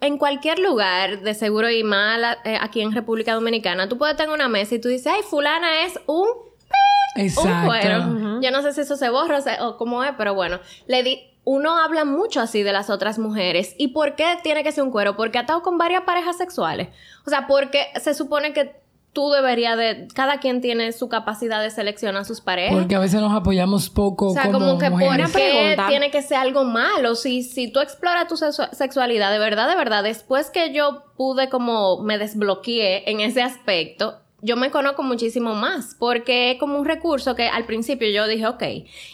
en 0.00 0.18
cualquier 0.18 0.58
lugar, 0.58 1.20
de 1.20 1.34
seguro 1.34 1.70
y 1.70 1.84
mal 1.84 2.38
eh, 2.44 2.56
aquí 2.60 2.80
en 2.80 2.92
República 2.92 3.34
Dominicana, 3.34 3.88
tú 3.88 3.98
puedes 3.98 4.16
tener 4.16 4.32
una 4.32 4.48
mesa 4.48 4.74
y 4.74 4.80
tú 4.80 4.88
dices, 4.88 5.06
ay, 5.06 5.22
fulana 5.22 5.84
es 5.84 5.98
un... 6.06 6.28
Exacto. 7.16 7.66
cuero. 7.66 8.40
Yo 8.40 8.50
no 8.50 8.62
sé 8.62 8.72
si 8.72 8.82
eso 8.82 8.96
se 8.96 9.10
borra 9.10 9.40
o, 9.60 9.76
cómo 9.76 10.04
es, 10.04 10.12
pero 10.16 10.34
bueno, 10.34 10.60
le 10.86 11.02
di... 11.02 11.26
Uno 11.42 11.78
habla 11.78 12.04
mucho 12.04 12.40
así 12.40 12.62
de 12.62 12.72
las 12.72 12.90
otras 12.90 13.18
mujeres. 13.18 13.74
¿Y 13.78 13.88
por 13.88 14.14
qué 14.14 14.38
tiene 14.42 14.62
que 14.62 14.72
ser 14.72 14.84
un 14.84 14.90
cuero? 14.90 15.16
Porque 15.16 15.38
ha 15.38 15.40
estado 15.40 15.62
con 15.62 15.78
varias 15.78 16.02
parejas 16.02 16.36
sexuales. 16.36 16.88
O 17.26 17.30
sea, 17.30 17.46
porque 17.46 17.86
se 17.98 18.12
supone 18.12 18.52
que 18.52 18.79
tú 19.12 19.30
deberías 19.30 19.76
de... 19.76 20.08
Cada 20.14 20.38
quien 20.38 20.60
tiene 20.60 20.92
su 20.92 21.08
capacidad 21.08 21.62
de 21.62 21.70
seleccionar 21.70 22.24
sus 22.24 22.40
parejas. 22.40 22.74
Porque 22.74 22.94
a 22.94 22.98
veces 22.98 23.20
nos 23.20 23.32
apoyamos 23.32 23.90
poco 23.90 24.28
O 24.28 24.34
sea, 24.34 24.50
como, 24.50 24.78
que 24.78 24.90
¿por 24.90 25.00
qué 25.32 25.76
tiene 25.88 26.10
que 26.10 26.22
ser 26.22 26.38
algo 26.38 26.64
malo? 26.64 27.14
Si, 27.14 27.42
si 27.42 27.70
tú 27.70 27.80
exploras 27.80 28.28
tu 28.28 28.36
sexualidad, 28.36 29.32
de 29.32 29.38
verdad, 29.38 29.68
de 29.68 29.76
verdad, 29.76 30.02
después 30.02 30.50
que 30.50 30.72
yo 30.72 31.04
pude 31.16 31.48
como 31.48 32.02
me 32.02 32.18
desbloqueé 32.18 33.10
en 33.10 33.20
ese 33.20 33.42
aspecto, 33.42 34.16
yo 34.42 34.56
me 34.56 34.70
conozco 34.70 35.02
muchísimo 35.02 35.54
más, 35.54 35.96
porque 35.98 36.52
es 36.52 36.58
como 36.58 36.78
un 36.78 36.86
recurso 36.86 37.34
que 37.34 37.48
al 37.48 37.66
principio 37.66 38.08
yo 38.08 38.26
dije, 38.26 38.46
ok, 38.46 38.62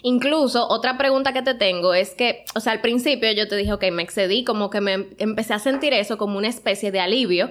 incluso 0.03 0.69
otra 0.69 0.97
pregunta 0.99 1.33
que 1.33 1.43
te 1.43 1.55
tengo 1.55 1.95
es 1.95 2.15
que, 2.15 2.45
o 2.55 2.61
sea, 2.61 2.73
al 2.73 2.81
principio 2.81 3.33
yo 3.33 3.49
te 3.49 3.57
dije, 3.57 3.73
ok, 3.73 3.85
me 3.93 4.03
excedí, 4.03 4.45
como 4.45 4.71
que 4.71 4.81
me 4.81 5.09
empecé 5.19 5.55
a 5.55 5.59
sentir 5.59 5.93
eso 5.93 6.17
como 6.17 6.39
una 6.39 6.49
especie 6.49 6.93
de 6.93 7.01
alivio, 7.01 7.51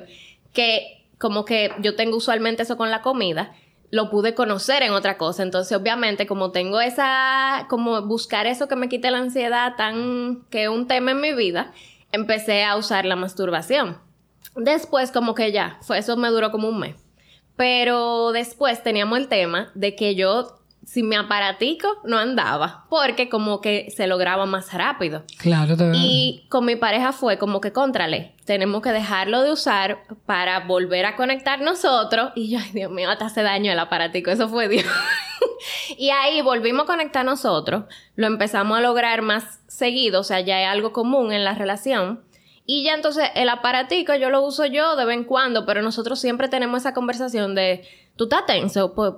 que 0.54 0.95
como 1.18 1.46
que 1.46 1.72
yo 1.82 1.96
tengo 1.96 2.18
usualmente 2.18 2.64
eso 2.64 2.78
con 2.78 2.92
la 2.92 3.02
comida, 3.02 3.54
lo 3.92 4.10
pude 4.10 4.34
conocer 4.34 4.84
en 4.84 4.92
otra 4.92 5.18
cosa. 5.18 5.44
Entonces, 5.44 5.76
obviamente, 5.78 6.28
como 6.28 6.52
tengo 6.52 6.82
esa, 6.82 7.66
como 7.70 8.02
buscar 8.02 8.48
eso 8.48 8.68
que 8.68 8.76
me 8.76 8.90
quite 8.90 9.12
la 9.12 9.20
ansiedad 9.20 9.76
tan, 9.78 10.46
que 10.50 10.64
es 10.64 10.70
un 10.70 10.88
tema 10.88 11.12
en 11.12 11.22
mi 11.22 11.34
vida, 11.34 11.74
empecé 12.12 12.64
a 12.64 12.76
usar 12.76 13.06
la 13.06 13.16
masturbación. 13.16 13.98
Después, 14.56 15.12
como 15.12 15.36
que 15.36 15.52
ya, 15.52 15.78
fue, 15.82 15.98
eso 15.98 16.18
me 16.18 16.30
duró 16.30 16.52
como 16.52 16.70
un 16.70 16.80
mes. 16.80 16.96
Pero 17.56 18.32
después 18.32 18.84
teníamos 18.84 19.18
el 19.18 19.28
tema 19.28 19.72
de 19.76 19.96
que 19.96 20.16
yo 20.16 20.60
sin 20.86 21.10
mi 21.10 21.16
aparatico 21.16 21.88
no 22.04 22.18
andaba, 22.18 22.86
porque 22.90 23.28
como 23.28 23.60
que 23.60 23.92
se 23.96 24.08
lograba 24.08 24.46
más 24.46 24.72
rápido. 24.72 25.24
Claro, 25.38 25.76
te 25.76 25.92
Y 25.96 26.46
con 26.50 26.66
mi 26.66 26.76
pareja 26.76 27.12
fue 27.12 27.38
como 27.38 27.60
que 27.60 27.74
contrale, 27.74 28.34
tenemos 28.46 28.82
que 28.82 28.92
dejarlo 28.92 29.42
de 29.42 29.52
usar 29.52 30.04
para 30.26 30.62
volver 30.62 31.06
a 31.06 31.16
conectar 31.16 31.60
nosotros. 31.62 32.32
Y 32.36 32.52
yo, 32.52 32.60
ay 32.60 32.70
Dios 32.72 32.92
mío, 32.92 33.10
hasta 33.10 33.26
hace 33.26 33.42
daño 33.42 33.72
el 33.72 33.80
aparatico, 33.80 34.30
eso 34.30 34.48
fue 34.48 34.70
Dios. 34.70 34.86
y 35.98 36.12
ahí 36.12 36.42
volvimos 36.42 36.84
a 36.84 36.88
conectar 36.88 37.26
nosotros, 37.26 37.86
lo 38.16 38.28
empezamos 38.28 38.78
a 38.78 38.82
lograr 38.82 39.24
más 39.24 39.60
seguido, 39.68 40.22
o 40.22 40.24
sea, 40.24 40.40
ya 40.40 40.62
es 40.62 40.68
algo 40.68 40.94
común 40.94 41.34
en 41.34 41.44
la 41.44 41.56
relación. 41.56 42.24
Y 42.68 42.84
ya 42.84 42.96
entonces 42.96 43.30
el 43.36 43.50
aparatico 43.50 44.16
yo 44.16 44.32
lo 44.32 44.42
uso 44.42 44.66
yo 44.66 44.96
de 44.96 45.06
vez 45.06 45.18
en 45.18 45.24
cuando, 45.24 45.66
pero 45.68 45.84
nosotros 45.84 46.20
siempre 46.20 46.48
tenemos 46.48 46.82
esa 46.82 46.96
conversación 46.96 47.54
de, 47.54 47.84
tú 48.16 48.26
estás 48.26 48.46
tenso, 48.46 48.94
pues 48.94 49.14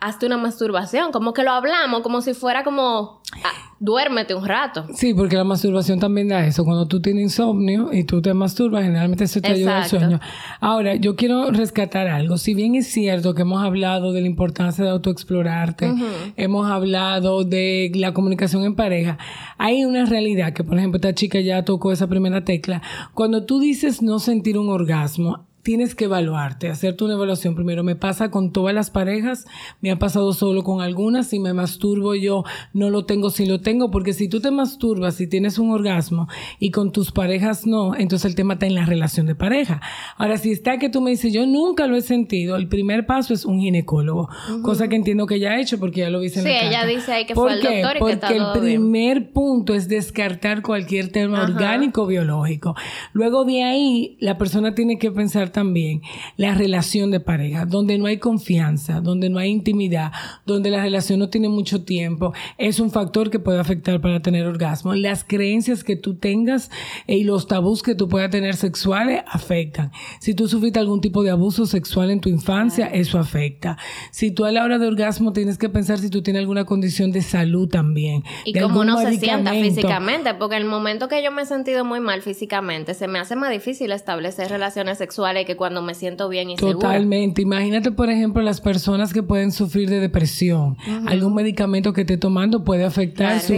hazte 0.00 0.26
una 0.26 0.36
masturbación, 0.36 1.12
como 1.12 1.32
que 1.32 1.44
lo 1.44 1.52
hablamos, 1.52 2.02
como 2.02 2.20
si 2.20 2.34
fuera 2.34 2.64
como, 2.64 3.22
ah, 3.44 3.74
duérmete 3.78 4.34
un 4.34 4.44
rato. 4.44 4.86
Sí, 4.92 5.14
porque 5.14 5.36
la 5.36 5.44
masturbación 5.44 6.00
también 6.00 6.28
da 6.28 6.44
eso. 6.44 6.64
Cuando 6.64 6.86
tú 6.86 7.00
tienes 7.00 7.22
insomnio 7.22 7.90
y 7.92 8.04
tú 8.04 8.20
te 8.20 8.34
masturbas, 8.34 8.82
generalmente 8.82 9.24
eso 9.24 9.40
te 9.40 9.52
ayuda 9.52 9.82
al 9.82 9.88
sueño. 9.88 10.20
Ahora, 10.60 10.96
yo 10.96 11.14
quiero 11.14 11.50
rescatar 11.50 12.08
algo. 12.08 12.38
Si 12.38 12.54
bien 12.54 12.74
es 12.74 12.88
cierto 12.88 13.34
que 13.34 13.42
hemos 13.42 13.62
hablado 13.62 14.12
de 14.12 14.20
la 14.20 14.26
importancia 14.26 14.84
de 14.84 14.90
autoexplorarte, 14.90 15.94
hemos 16.36 16.68
hablado 16.68 17.44
de 17.44 17.92
la 17.94 18.12
comunicación 18.12 18.64
en 18.64 18.74
pareja, 18.74 19.16
hay 19.58 19.84
una 19.84 20.06
realidad 20.06 20.52
que, 20.52 20.64
por 20.64 20.76
ejemplo, 20.76 20.96
esta 20.96 21.14
chica 21.14 21.40
ya 21.40 21.64
tocó 21.64 21.92
esa 21.92 22.08
primera 22.08 22.44
tecla. 22.44 22.82
Cuando 23.14 23.44
tú 23.44 23.60
dices 23.60 24.02
no 24.02 24.18
sentir 24.18 24.58
un 24.58 24.70
orgasmo, 24.70 25.49
tienes 25.62 25.94
que 25.94 26.06
evaluarte, 26.06 26.68
hacerte 26.68 27.04
una 27.04 27.14
evaluación. 27.14 27.54
Primero, 27.54 27.82
me 27.82 27.96
pasa 27.96 28.30
con 28.30 28.52
todas 28.52 28.74
las 28.74 28.90
parejas, 28.90 29.46
me 29.80 29.90
ha 29.90 29.98
pasado 29.98 30.32
solo 30.32 30.62
con 30.62 30.80
algunas, 30.80 31.28
si 31.28 31.38
me 31.38 31.52
masturbo 31.52 32.14
yo 32.14 32.44
no 32.72 32.90
lo 32.90 33.04
tengo, 33.04 33.30
si 33.30 33.46
lo 33.46 33.60
tengo, 33.60 33.90
porque 33.90 34.12
si 34.12 34.28
tú 34.28 34.40
te 34.40 34.50
masturbas 34.50 35.20
y 35.20 35.26
tienes 35.26 35.58
un 35.58 35.70
orgasmo 35.70 36.28
y 36.58 36.70
con 36.70 36.92
tus 36.92 37.12
parejas 37.12 37.66
no, 37.66 37.94
entonces 37.94 38.30
el 38.30 38.34
tema 38.34 38.54
está 38.54 38.66
en 38.66 38.74
la 38.74 38.86
relación 38.86 39.26
de 39.26 39.34
pareja. 39.34 39.80
Ahora, 40.16 40.38
si 40.38 40.52
está 40.52 40.78
que 40.78 40.88
tú 40.88 41.00
me 41.00 41.10
dices, 41.10 41.32
yo 41.32 41.46
nunca 41.46 41.86
lo 41.86 41.96
he 41.96 42.02
sentido, 42.02 42.56
el 42.56 42.68
primer 42.68 43.06
paso 43.06 43.34
es 43.34 43.44
un 43.44 43.60
ginecólogo, 43.60 44.28
cosa 44.62 44.88
que 44.88 44.96
entiendo 44.96 45.26
que 45.26 45.38
ya 45.38 45.52
ha 45.52 45.60
hecho 45.60 45.78
porque 45.78 46.00
ya 46.00 46.10
lo 46.10 46.20
viste 46.20 46.40
en 46.40 46.46
sí, 46.46 46.52
la 46.52 46.60
Sí, 46.60 46.66
ella 46.66 46.86
dice 46.86 47.12
ahí 47.12 47.26
que 47.26 47.34
fue 47.34 47.52
el 47.52 47.62
doctor 47.62 47.96
y 47.96 47.98
porque 47.98 48.18
que 48.18 48.26
está 48.26 48.54
el 48.54 48.60
primer 48.60 49.32
punto 49.32 49.74
es 49.74 49.88
descartar 49.88 50.62
cualquier 50.62 51.12
tema 51.12 51.42
orgánico 51.42 52.06
biológico. 52.06 52.74
Luego 53.12 53.44
de 53.44 53.62
ahí, 53.62 54.16
la 54.20 54.38
persona 54.38 54.74
tiene 54.74 54.98
que 54.98 55.10
pensar 55.10 55.50
también 55.60 56.00
la 56.38 56.54
relación 56.54 57.10
de 57.10 57.20
pareja, 57.20 57.66
donde 57.66 57.98
no 57.98 58.06
hay 58.06 58.16
confianza, 58.16 59.02
donde 59.02 59.28
no 59.28 59.38
hay 59.38 59.50
intimidad, 59.50 60.10
donde 60.46 60.70
la 60.70 60.82
relación 60.82 61.18
no 61.18 61.28
tiene 61.28 61.50
mucho 61.50 61.84
tiempo, 61.84 62.32
es 62.56 62.80
un 62.80 62.90
factor 62.90 63.28
que 63.28 63.38
puede 63.38 63.60
afectar 63.60 64.00
para 64.00 64.20
tener 64.20 64.46
orgasmo. 64.46 64.94
Las 64.94 65.22
creencias 65.22 65.84
que 65.84 65.96
tú 65.96 66.14
tengas 66.14 66.70
y 67.06 67.24
los 67.24 67.46
tabús 67.46 67.82
que 67.82 67.94
tú 67.94 68.08
puedas 68.08 68.30
tener 68.30 68.56
sexuales 68.56 69.22
afectan. 69.26 69.92
Si 70.18 70.32
tú 70.32 70.48
sufriste 70.48 70.78
algún 70.78 71.02
tipo 71.02 71.22
de 71.22 71.30
abuso 71.30 71.66
sexual 71.66 72.10
en 72.10 72.20
tu 72.20 72.30
infancia, 72.30 72.86
eso 72.86 73.18
afecta. 73.18 73.76
Si 74.12 74.30
tú 74.30 74.46
a 74.46 74.52
la 74.52 74.64
hora 74.64 74.78
de 74.78 74.86
orgasmo 74.86 75.34
tienes 75.34 75.58
que 75.58 75.68
pensar 75.68 75.98
si 75.98 76.08
tú 76.08 76.22
tienes 76.22 76.40
alguna 76.40 76.64
condición 76.64 77.12
de 77.12 77.20
salud 77.20 77.68
también. 77.68 78.24
Y 78.46 78.58
cómo 78.58 78.80
uno 78.80 78.98
se 78.98 79.18
sienta 79.18 79.52
físicamente, 79.52 80.32
porque 80.32 80.56
en 80.56 80.62
el 80.62 80.68
momento 80.68 81.08
que 81.08 81.22
yo 81.22 81.30
me 81.30 81.42
he 81.42 81.46
sentido 81.46 81.84
muy 81.84 82.00
mal 82.00 82.22
físicamente, 82.22 82.94
se 82.94 83.08
me 83.08 83.18
hace 83.18 83.36
más 83.36 83.50
difícil 83.50 83.92
establecer 83.92 84.48
relaciones 84.48 84.96
sexuales 84.96 85.39
que 85.44 85.56
cuando 85.56 85.82
me 85.82 85.94
siento 85.94 86.28
bien 86.28 86.50
y 86.50 86.56
Totalmente. 86.56 87.42
Imagínate, 87.42 87.90
por 87.90 88.10
ejemplo, 88.10 88.42
las 88.42 88.60
personas 88.60 89.12
que 89.12 89.22
pueden 89.22 89.52
sufrir 89.52 89.88
de 89.88 90.00
depresión. 90.00 90.76
Algún 91.06 91.34
medicamento 91.34 91.92
que 91.92 92.02
esté 92.02 92.16
tomando 92.16 92.64
puede 92.64 92.84
afectar 92.84 93.40
su 93.40 93.54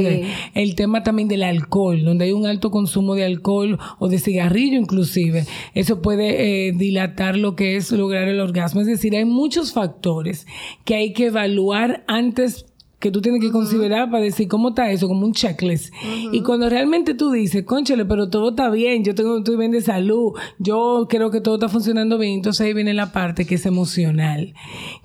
El 0.54 0.74
tema 0.74 1.02
también 1.02 1.28
del 1.28 1.42
alcohol, 1.42 2.04
donde 2.04 2.26
hay 2.26 2.32
un 2.32 2.46
alto 2.46 2.70
consumo 2.70 3.14
de 3.14 3.24
alcohol 3.24 3.78
o 3.98 4.08
de 4.08 4.18
cigarrillo 4.18 4.78
inclusive. 4.78 5.46
Eso 5.74 6.02
puede 6.02 6.68
eh, 6.68 6.72
dilatar 6.72 7.36
lo 7.36 7.56
que 7.56 7.76
es 7.76 7.92
lograr 7.92 8.28
el 8.28 8.40
orgasmo. 8.40 8.80
Es 8.80 8.86
decir, 8.86 9.16
hay 9.16 9.24
muchos 9.24 9.72
factores 9.72 10.46
que 10.84 10.94
hay 10.94 11.12
que 11.12 11.26
evaluar 11.26 12.04
antes 12.06 12.66
que 13.02 13.10
tú 13.10 13.20
tienes 13.20 13.40
que 13.40 13.50
considerar 13.50 14.08
para 14.12 14.22
decir 14.22 14.46
cómo 14.46 14.68
está 14.68 14.88
eso, 14.92 15.08
como 15.08 15.26
un 15.26 15.32
checklist. 15.32 15.92
Y 16.30 16.40
cuando 16.42 16.70
realmente 16.70 17.14
tú 17.14 17.32
dices, 17.32 17.64
conchale, 17.64 18.04
pero 18.04 18.30
todo 18.30 18.50
está 18.50 18.70
bien, 18.70 19.02
yo 19.02 19.16
tengo, 19.16 19.38
estoy 19.38 19.56
bien 19.56 19.72
de 19.72 19.80
salud, 19.80 20.34
yo 20.60 21.08
creo 21.10 21.32
que 21.32 21.40
todo 21.40 21.56
está 21.56 21.68
funcionando 21.68 22.16
bien, 22.16 22.34
entonces 22.34 22.64
ahí 22.64 22.72
viene 22.72 22.94
la 22.94 23.10
parte 23.12 23.44
que 23.44 23.56
es 23.56 23.66
emocional. 23.66 24.54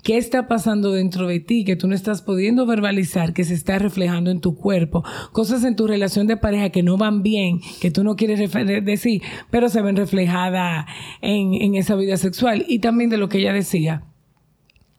¿Qué 0.04 0.18
está 0.18 0.48
pasando 0.48 0.92
dentro 0.92 1.28
de 1.28 1.40
ti 1.40 1.66
que 1.66 1.76
tú 1.76 1.88
no 1.88 1.96
estás 1.96 2.22
pudiendo 2.22 2.68
verbalizar, 2.68 3.34
que 3.34 3.44
se 3.44 3.56
está 3.56 3.80
reflejando 3.80 4.30
en 4.30 4.42
tu 4.42 4.56
cuerpo? 4.56 5.04
Cosas 5.32 5.64
en 5.64 5.76
tu 5.76 5.88
relación 5.88 6.28
de 6.28 6.38
pareja 6.38 6.70
que 6.70 6.84
no 6.84 6.98
van 6.98 7.24
bien, 7.24 7.62
que 7.82 7.90
tú 7.90 8.04
no 8.04 8.16
quieres 8.16 8.40
decir, 8.86 9.24
pero 9.50 9.70
se 9.70 9.82
ven 9.82 9.96
reflejadas 9.96 10.86
en, 11.24 11.56
en 11.56 11.74
esa 11.74 11.96
vida 11.96 12.16
sexual. 12.18 12.64
Y 12.68 12.78
también 12.78 13.10
de 13.10 13.18
lo 13.18 13.28
que 13.28 13.40
ella 13.40 13.54
decía 13.54 14.04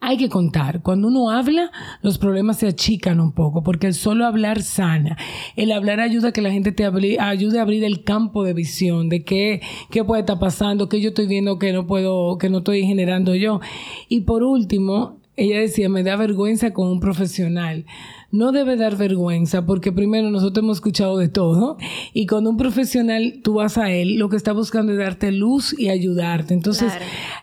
hay 0.01 0.17
que 0.17 0.29
contar. 0.29 0.83
Cuando 0.83 1.09
uno 1.09 1.31
habla, 1.31 1.71
los 2.03 2.19
problemas 2.19 2.59
se 2.59 2.69
achican 2.69 3.21
un 3.21 3.33
poco, 3.33 3.63
porque 3.63 3.87
el 3.87 3.95
solo 3.95 4.27
hablar 4.27 4.63
sana. 4.63 5.17
El 5.57 5.73
hablar 5.73 6.01
ayuda 6.01 6.29
a 6.29 6.33
que 6.33 6.43
la 6.43 6.51
gente 6.51 6.73
te 6.73 6.85
ayude 6.85 7.59
a 7.59 7.63
abrir 7.63 7.85
el 7.85 8.05
campo 8.05 8.45
de 8.45 8.55
visión 8.55 9.09
de 9.09 9.25
qué, 9.25 9.61
qué 9.91 10.05
puede 10.05 10.21
estar 10.21 10.39
pasando, 10.39 10.89
qué 10.89 11.01
yo 11.01 11.09
estoy 11.09 11.27
viendo 11.27 11.59
que 11.59 11.73
no 11.73 11.87
puedo, 11.87 12.39
que 12.39 12.49
no 12.49 12.59
estoy 12.59 12.85
generando 12.85 13.35
yo. 13.35 13.61
Y 14.09 14.21
por 14.21 14.43
último, 14.43 15.19
ella 15.37 15.61
decía, 15.61 15.89
me 15.89 16.03
da 16.03 16.17
vergüenza 16.17 16.73
con 16.73 16.89
un 16.89 17.01
profesional 17.01 17.85
no 18.31 18.53
debe 18.53 18.77
dar 18.77 18.97
vergüenza 18.97 19.65
porque 19.65 19.91
primero 19.91 20.31
nosotros 20.31 20.63
hemos 20.63 20.77
escuchado 20.79 21.17
de 21.17 21.29
todo 21.29 21.79
y 22.13 22.27
cuando 22.27 22.51
un 22.51 22.59
profesional 22.59 23.41
tú 23.43 23.55
vas 23.55 23.79
a 23.79 23.91
él, 23.91 24.19
lo 24.19 24.29
que 24.29 24.37
está 24.37 24.53
buscando 24.53 24.93
es 24.93 24.99
darte 24.99 25.33
luz 25.33 25.75
y 25.79 25.89
ayudarte. 25.89 26.53
Entonces, 26.53 26.93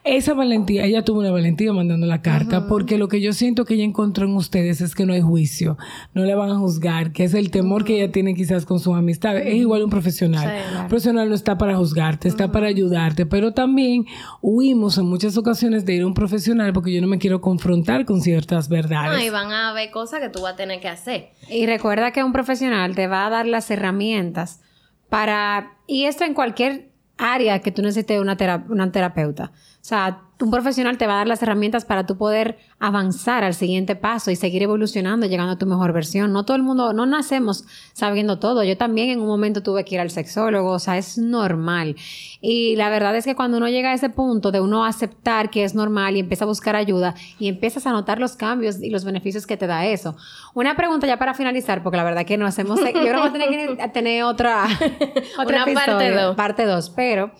esa 0.03 0.35
valentía, 0.35 0.85
ella 0.85 1.03
tuvo 1.03 1.21
una 1.21 1.31
valentía 1.31 1.73
mandando 1.73 2.05
la 2.05 2.21
carta 2.21 2.67
porque 2.67 2.99
lo 2.99 3.07
que 3.07 3.19
yo 3.19 3.33
siento 3.33 3.65
que 3.65 3.73
ella 3.73 3.83
encontró 3.83 4.27
en 4.27 4.35
ustedes 4.35 4.81
es 4.81 4.93
que 4.93 5.07
no 5.07 5.13
hay 5.13 5.21
juicio, 5.21 5.77
no 6.13 6.23
le 6.23 6.35
van 6.35 6.51
a 6.51 6.59
juzgar, 6.59 7.11
que 7.11 7.23
es 7.23 7.33
el 7.33 7.49
temor 7.49 7.83
que 7.83 8.01
ella 8.01 8.11
tiene 8.11 8.35
quizás 8.35 8.65
con 8.65 8.79
sus 8.79 8.95
amistades. 8.95 9.47
Es 9.47 9.55
igual 9.55 9.83
un 9.83 9.89
profesional. 9.89 10.53
Un 10.81 10.87
profesional 10.87 11.29
no 11.29 11.35
está 11.35 11.57
para 11.57 11.75
juzgarte, 11.77 12.27
está 12.27 12.51
para 12.51 12.67
ayudarte, 12.67 13.25
pero 13.25 13.53
también 13.53 14.05
huimos 14.41 14.99
en 14.99 15.05
muchas 15.05 15.35
ocasiones 15.35 15.83
de 15.85 15.95
ir 15.95 16.03
a 16.03 16.07
un 16.07 16.13
profesional 16.13 16.73
porque 16.73 16.93
yo 16.93 17.01
no 17.01 17.07
me 17.07 17.17
quiero 17.17 17.41
confrontar 17.41 18.05
con 18.05 18.21
ciertas 18.21 18.69
verdades. 18.69 19.17
No, 19.17 19.25
y 19.25 19.31
van 19.31 19.51
a 19.51 19.73
ver 19.73 19.89
cosas 19.89 20.19
que 20.19 20.29
tú 20.29 20.41
vas 20.41 20.53
a 20.53 20.55
tener 20.55 20.74
que 20.79 20.89
hacer. 20.89 21.31
Y 21.49 21.65
recuerda 21.65 22.11
que 22.11 22.23
un 22.23 22.33
profesional 22.33 22.95
te 22.95 23.07
va 23.07 23.25
a 23.25 23.29
dar 23.29 23.45
las 23.45 23.69
herramientas 23.71 24.61
para, 25.09 25.77
y 25.87 26.05
esto 26.05 26.23
en 26.23 26.33
cualquier 26.33 26.89
área 27.17 27.59
que 27.59 27.71
tú 27.71 27.81
necesites 27.81 28.19
una, 28.19 28.37
una 28.69 28.91
terapeuta. 28.91 29.51
O 29.53 29.83
sea, 29.83 30.24
un 30.41 30.51
profesional 30.51 30.97
te 30.97 31.07
va 31.07 31.13
a 31.13 31.17
dar 31.17 31.27
las 31.27 31.41
herramientas 31.41 31.85
para 31.85 32.05
tú 32.05 32.17
poder 32.17 32.57
avanzar 32.79 33.45
al 33.45 33.53
siguiente 33.53 33.95
paso 33.95 34.31
y 34.31 34.35
seguir 34.35 34.63
evolucionando, 34.63 35.27
llegando 35.27 35.53
a 35.53 35.57
tu 35.57 35.65
mejor 35.65 35.93
versión. 35.93 36.33
No 36.33 36.43
todo 36.43 36.57
el 36.57 36.63
mundo, 36.63 36.91
no 36.91 37.05
nacemos 37.05 37.65
sabiendo 37.93 38.37
todo. 38.37 38.63
Yo 38.63 38.77
también 38.77 39.09
en 39.09 39.21
un 39.21 39.27
momento 39.27 39.63
tuve 39.63 39.85
que 39.85 39.95
ir 39.95 40.01
al 40.01 40.11
sexólogo, 40.11 40.71
o 40.71 40.79
sea, 40.79 40.97
es 40.97 41.17
normal. 41.17 41.95
Y 42.41 42.75
la 42.75 42.89
verdad 42.89 43.15
es 43.15 43.23
que 43.23 43.35
cuando 43.35 43.57
uno 43.57 43.69
llega 43.69 43.91
a 43.91 43.93
ese 43.93 44.09
punto 44.09 44.51
de 44.51 44.59
uno 44.59 44.83
aceptar 44.83 45.49
que 45.49 45.63
es 45.63 45.73
normal 45.73 46.17
y 46.17 46.19
empieza 46.19 46.43
a 46.43 46.47
buscar 46.47 46.75
ayuda 46.75 47.15
y 47.39 47.47
empiezas 47.47 47.87
a 47.87 47.91
notar 47.91 48.19
los 48.19 48.35
cambios 48.35 48.81
y 48.81 48.89
los 48.89 49.05
beneficios 49.05 49.47
que 49.47 49.55
te 49.55 49.67
da 49.67 49.85
eso. 49.85 50.17
Una 50.53 50.75
pregunta 50.75 51.07
ya 51.07 51.17
para 51.17 51.33
finalizar, 51.33 51.81
porque 51.81 51.97
la 51.97 52.03
verdad 52.03 52.25
que 52.25 52.37
no 52.37 52.45
hacemos, 52.45 52.79
yo 52.81 52.91
creo 52.91 53.21
que 53.21 53.27
a 53.29 53.31
tener 53.31 53.77
que 53.77 53.87
tener 53.89 54.23
otra, 54.23 54.65
otra 55.39 55.65
parte 55.73 56.11
2. 56.11 56.35
Parte 56.35 56.65
2, 56.65 56.89
pero 56.89 57.31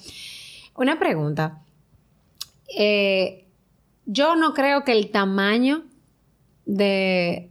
una 0.75 0.97
pregunta. 0.97 1.64
Eh, 2.77 3.45
yo 4.05 4.35
no 4.35 4.53
creo 4.53 4.83
que 4.83 4.91
el 4.91 5.11
tamaño 5.11 5.83
de 6.65 7.49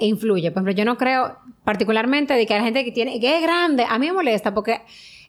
influye. 0.00 0.50
Por 0.50 0.58
ejemplo, 0.58 0.72
yo 0.72 0.84
no 0.84 0.96
creo 0.96 1.38
particularmente 1.64 2.34
de 2.34 2.46
que 2.46 2.54
la 2.54 2.62
gente 2.62 2.84
que 2.84 2.92
tiene, 2.92 3.20
que 3.20 3.36
es 3.36 3.42
grande, 3.42 3.84
a 3.88 3.98
mí 3.98 4.06
me 4.06 4.12
molesta 4.12 4.54
porque 4.54 4.82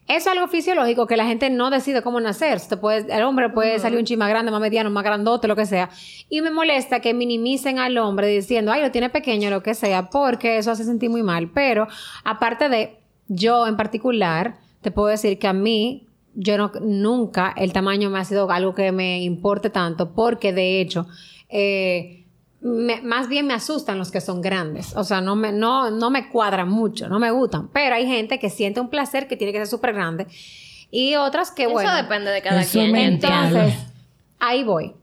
es 0.08 0.26
algo 0.26 0.48
fisiológico 0.48 1.06
que 1.06 1.16
la 1.16 1.26
gente 1.26 1.50
no 1.52 1.70
decide 1.70 2.02
cómo 2.02 2.20
nacer. 2.20 2.60
puede, 2.82 3.16
el 3.16 3.24
hombre 3.24 3.50
puede 3.50 3.78
salir 3.78 4.00
un 4.00 4.06
chima 4.06 4.28
grande, 4.28 4.52
más 4.52 4.60
mediano, 4.60 4.90
más 4.90 5.04
grandote, 5.04 5.48
lo 5.48 5.56
que 5.56 5.68
sea. 5.68 5.90
Y 6.30 6.42
me 6.42 6.50
molesta 6.50 7.00
que 7.00 7.14
minimicen 7.14 7.78
al 7.78 7.98
hombre 8.00 8.28
diciendo, 8.28 8.72
ay, 8.72 8.82
lo 8.82 8.90
tiene 8.90 9.10
pequeño, 9.10 9.52
lo 9.52 9.62
que 9.62 9.76
sea, 9.76 10.10
porque 10.10 10.58
eso 10.58 10.72
hace 10.72 10.84
sentir 10.84 11.12
muy 11.12 11.22
mal. 11.22 11.52
Pero 11.52 11.88
aparte 12.24 12.70
de 12.70 12.98
yo 13.28 13.68
en 13.68 13.78
particular, 13.78 14.58
te 14.82 14.90
puedo 14.90 15.10
decir 15.10 15.38
que 15.38 15.48
a 15.48 15.54
mí 15.54 16.08
yo 16.36 16.58
no, 16.58 16.72
nunca 16.82 17.54
el 17.58 17.74
tamaño 17.74 18.10
me 18.10 18.20
ha 18.20 18.26
sido 18.26 18.50
algo 18.52 18.74
que 18.74 18.92
me 18.92 19.22
importe 19.22 19.70
tanto, 19.70 20.14
porque 20.14 20.54
de 20.54 20.82
hecho, 20.82 21.08
eh, 21.50 22.26
más 22.62 23.30
bien 23.30 23.48
me 23.48 23.54
asustan 23.54 23.98
los 23.98 24.12
que 24.12 24.22
son 24.22 24.42
grandes. 24.42 24.96
O 24.96 25.04
sea, 25.04 25.22
no 25.22 25.36
me, 25.36 25.52
no, 25.52 25.92
no 25.92 26.10
me 26.10 26.30
cuadran 26.30 26.70
mucho, 26.70 27.08
no 27.08 27.20
me 27.20 27.32
gustan. 27.32 27.70
Pero 27.70 27.96
hay 27.96 28.06
gente 28.06 28.40
que 28.40 28.50
siente 28.50 28.80
un 28.80 28.90
placer 28.90 29.28
que 29.28 29.38
tiene 29.38 29.54
que 29.54 29.60
ser 29.60 29.68
súper 29.68 29.94
grande. 29.94 30.28
Y 30.92 31.16
otras 31.16 31.52
que, 31.52 31.68
bueno. 31.68 31.90
Eso 31.90 31.98
depende 32.02 32.32
de 32.32 32.42
cada 32.42 32.64
quien. 32.66 32.96
Entonces, 32.96 33.76
ahí 34.40 34.64
voy. 34.64 34.94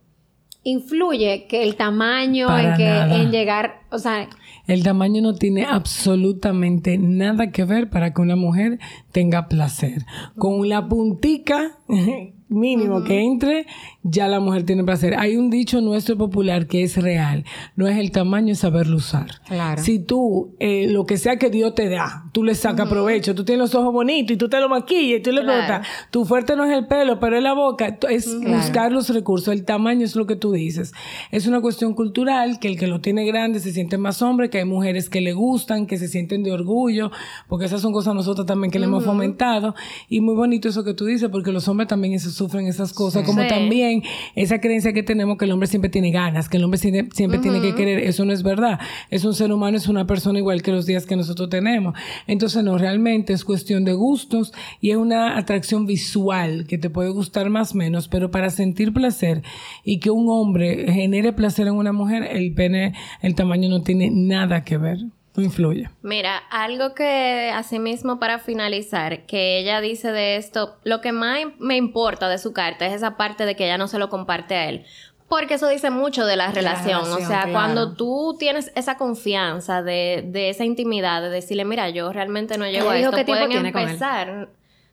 Influye 0.65 1.47
que 1.49 1.63
el 1.63 1.77
tamaño 1.77 2.57
en 2.59 2.77
que 2.77 2.89
en 2.89 3.31
llegar, 3.31 3.83
o 3.91 3.99
sea, 3.99 4.29
el 4.67 4.83
tamaño 4.83 5.23
no 5.23 5.35
tiene 5.35 5.65
absolutamente 5.65 6.99
nada 6.99 7.51
que 7.51 7.65
ver 7.65 7.89
para 7.91 8.13
que 8.13 8.23
una 8.23 8.37
mujer 8.37 8.79
tenga 9.13 9.49
placer. 9.49 10.05
Con 10.37 10.69
la 10.69 10.89
puntica 10.89 11.79
mínimo 12.49 13.03
que 13.05 13.23
entre, 13.23 13.67
ya 14.09 14.29
la 14.29 14.39
mujer 14.39 14.65
tiene 14.65 14.85
placer. 14.85 15.17
Hay 15.19 15.37
un 15.37 15.51
dicho 15.51 15.81
nuestro 15.81 16.17
popular 16.17 16.67
que 16.69 16.85
es 16.85 16.97
real. 16.97 17.45
No 17.75 17.89
es 17.89 17.99
el 17.99 18.13
tamaño, 18.13 18.53
es 18.53 18.61
saberlo 18.61 18.97
usar. 18.97 19.27
Claro. 19.47 19.83
Si 19.83 19.99
tú, 19.99 20.55
eh, 20.61 20.87
lo 20.89 21.07
que 21.07 21.19
sea 21.19 21.39
que 21.39 21.51
Dios 21.51 21.75
te 21.75 21.89
da, 21.89 22.31
tú 22.33 22.45
le 22.45 22.55
sacas 22.55 22.89
provecho, 22.89 23.35
tú 23.35 23.45
tienes 23.45 23.61
los 23.61 23.75
ojos 23.75 23.93
bonitos 23.93 24.35
y 24.35 24.37
tú 24.37 24.49
te 24.49 24.61
lo 24.61 24.69
maquillas 24.69 25.19
y 25.19 25.23
tú 25.23 25.33
le 25.33 25.43
preguntas, 25.43 25.87
tu 26.11 26.25
fuerte 26.25 26.55
no 26.55 26.65
es 26.65 26.77
el 26.77 26.87
pelo, 26.87 27.19
pero 27.19 27.37
es 27.37 27.43
la 27.43 27.53
boca, 27.53 27.99
es 28.09 28.41
buscar 28.41 28.93
los 28.93 29.09
recursos. 29.11 29.53
El 29.53 29.65
tamaño 29.65 30.05
es 30.05 30.15
lo 30.15 30.27
que 30.27 30.37
tú 30.37 30.53
dices. 30.53 30.93
Es 31.33 31.47
una 31.47 31.61
cuestión 31.61 31.95
cultural 31.95 32.61
que 32.61 32.69
el 32.69 32.79
que 32.79 32.87
lo 32.87 33.01
tiene 33.01 33.27
grande 33.27 33.59
se 33.59 33.73
siente 33.73 33.99
más 33.99 34.23
hombre, 34.23 34.51
que 34.51 34.59
hay 34.59 34.65
mujeres 34.65 35.11
que 35.11 35.21
le 35.21 35.33
gustan, 35.33 35.87
que 35.87 35.99
se 35.99 36.07
sienten 36.07 36.45
de 36.45 36.53
orgullo, 36.53 37.11
porque 37.49 37.65
esas 37.67 37.81
son 37.81 37.93
cosas 37.93 38.15
nosotros 38.15 38.47
también 38.47 38.71
que 38.71 38.79
le 38.79 38.87
hemos 38.87 39.05
fomentado. 39.05 39.75
Y 40.09 40.21
muy 40.21 40.37
bonito 40.37 40.69
eso 40.69 40.85
que 40.85 40.95
tú 40.95 41.07
dices, 41.07 41.29
porque 41.29 41.51
los 41.51 41.67
hombres 41.67 41.89
también 41.89 42.19
sufren 42.21 42.67
esas 42.67 42.93
cosas, 42.93 43.25
como 43.25 43.47
también 43.47 43.96
esa 44.35 44.61
creencia 44.61 44.93
que 44.93 45.03
tenemos 45.03 45.39
que 45.39 45.45
el 45.45 45.53
hombre 45.53 45.67
siempre 45.67 45.91
tiene 45.91 46.11
ganas, 46.11 46.49
que 46.49 46.57
el 46.57 46.65
hombre 46.65 46.79
siempre, 46.79 47.39
tiene 47.39 47.61
que 47.61 47.75
querer. 47.75 47.99
Eso 48.01 48.25
no 48.25 48.33
es 48.33 48.43
verdad. 48.43 48.79
Es 49.11 49.25
un 49.25 49.35
ser 49.35 49.53
humano, 49.53 49.77
es 49.77 49.89
una 49.89 50.07
persona 50.07 50.39
igual 50.39 50.63
que 50.63 50.73
los 50.73 50.87
días 50.87 51.07
que 51.07 51.17
nosotros 51.17 51.49
tenemos. 51.49 51.95
Entonces, 52.27 52.63
no, 52.63 52.79
realmente 52.79 53.33
es 53.33 53.45
cuestión 53.45 53.85
de 53.85 53.93
gustos 53.93 54.53
y 54.81 54.91
es 54.91 54.97
una 54.97 55.37
atracción 55.37 55.87
visual 55.87 56.67
que 56.67 56.79
te 56.79 56.91
puede 56.91 57.11
gustar 57.11 57.51
más 57.51 57.73
o 57.73 57.77
menos, 57.77 58.09
pero 58.09 58.31
para 58.31 58.51
sentir 58.51 58.93
placer 58.93 59.43
y 59.85 59.99
que 59.99 60.11
un 60.11 60.27
hombre 60.29 60.93
genere 60.93 61.33
placer 61.33 61.67
en 61.67 61.75
una 61.75 61.93
mujer, 61.93 62.29
el 62.31 62.53
pene, 62.55 62.95
el 63.23 63.35
tamaño 63.35 63.69
no 63.69 63.83
tiene 63.83 64.11
nada 64.11 64.65
que 64.65 64.79
ver 64.79 64.99
influye. 65.41 65.91
Mira, 66.03 66.39
algo 66.51 66.95
que 66.95 67.51
asimismo 67.55 68.19
para 68.19 68.39
finalizar, 68.39 69.27
que 69.27 69.59
ella 69.59 69.81
dice 69.81 70.13
de 70.13 70.37
esto, 70.37 70.77
lo 70.85 71.01
que 71.01 71.13
más 71.13 71.39
me 71.59 71.77
importa 71.77 72.29
de 72.29 72.39
su 72.39 72.53
carta 72.53 72.87
es 72.87 72.95
esa 72.95 73.17
parte 73.17 73.47
de 73.47 73.57
que 73.57 73.65
ella 73.65 73.79
no 73.79 73.89
se 73.89 73.99
lo 73.99 74.09
comparte 74.09 74.55
a 74.55 74.69
él. 74.69 74.85
Porque 75.29 75.55
eso 75.55 75.69
dice 75.69 75.91
mucho 75.91 76.25
de 76.25 76.37
la 76.37 76.53
relación. 76.53 77.01
o 77.01 77.19
sea, 77.19 77.49
cuando 77.51 77.95
tú 77.95 78.37
tienes 78.39 78.71
esa 78.77 78.97
confianza 78.97 79.83
de, 79.83 80.23
de, 80.25 80.51
esa 80.51 80.65
intimidad, 80.65 81.21
de 81.21 81.31
decirle, 81.31 81.65
mira, 81.65 81.91
yo 81.91 82.13
realmente 82.13 82.59
no 82.59 82.67
llego 82.67 82.91
a 82.91 82.99
esto, 82.99 83.25
pueden 83.27 83.67
empezar. 83.67 84.49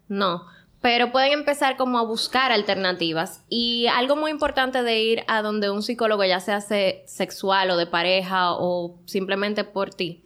No. 0.08 0.46
Pero 0.82 1.12
pueden 1.12 1.32
empezar 1.32 1.78
como 1.78 2.00
a 2.00 2.04
buscar 2.04 2.52
alternativas. 2.52 3.44
Y 3.48 3.88
algo 3.88 4.16
muy 4.16 4.32
importante 4.32 4.82
de 4.82 5.02
ir 5.02 5.24
a 5.28 5.42
donde 5.42 5.70
un 5.70 5.84
psicólogo, 5.84 6.26
ya 6.26 6.40
sea 6.40 6.62
sexual 6.62 7.70
o 7.70 7.78
de 7.78 7.86
pareja 7.86 8.54
o 8.54 8.98
simplemente 9.06 9.64
por 9.64 9.94
ti, 9.94 10.26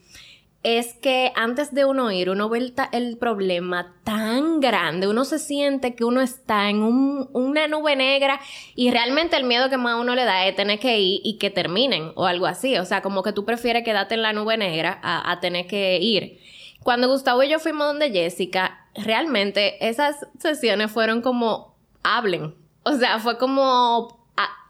es 0.63 0.95
que 0.95 1.31
antes 1.35 1.73
de 1.73 1.85
uno 1.85 2.11
ir, 2.11 2.29
uno 2.29 2.49
ve 2.49 2.73
el, 2.91 3.17
problema 3.17 3.95
tan 4.03 4.59
grande, 4.59 5.07
uno 5.07 5.23
se 5.23 5.39
siente 5.39 5.95
que 5.95 6.03
uno 6.03 6.19
está 6.19 6.69
en 6.69 6.81
una 6.81 7.67
nube 7.67 7.95
negra 7.95 8.39
y 8.75 8.91
realmente 8.91 9.37
el 9.37 9.43
miedo 9.45 9.69
que 9.69 9.77
más 9.77 9.99
uno 9.99 10.15
le 10.15 10.25
da 10.25 10.45
es 10.45 10.55
tener 10.55 10.79
que 10.79 10.99
ir 10.99 11.21
y 11.23 11.37
que 11.37 11.49
terminen 11.49 12.11
o 12.15 12.25
algo 12.25 12.47
así. 12.47 12.77
O 12.77 12.85
sea, 12.85 13.01
como 13.01 13.23
que 13.23 13.33
tú 13.33 13.45
prefieres 13.45 13.83
quedarte 13.83 14.15
en 14.15 14.23
la 14.23 14.33
nube 14.33 14.57
negra 14.57 14.99
a, 15.01 15.31
a 15.31 15.39
tener 15.39 15.67
que 15.67 15.99
ir. 15.99 16.39
Cuando 16.83 17.07
Gustavo 17.07 17.43
y 17.43 17.49
yo 17.49 17.59
fuimos 17.59 17.87
donde 17.87 18.11
Jessica, 18.11 18.87
realmente 18.95 19.87
esas 19.87 20.27
sesiones 20.39 20.91
fueron 20.91 21.21
como 21.21 21.75
hablen. 22.03 22.55
O 22.83 22.93
sea, 22.93 23.19
fue 23.19 23.37
como 23.37 24.16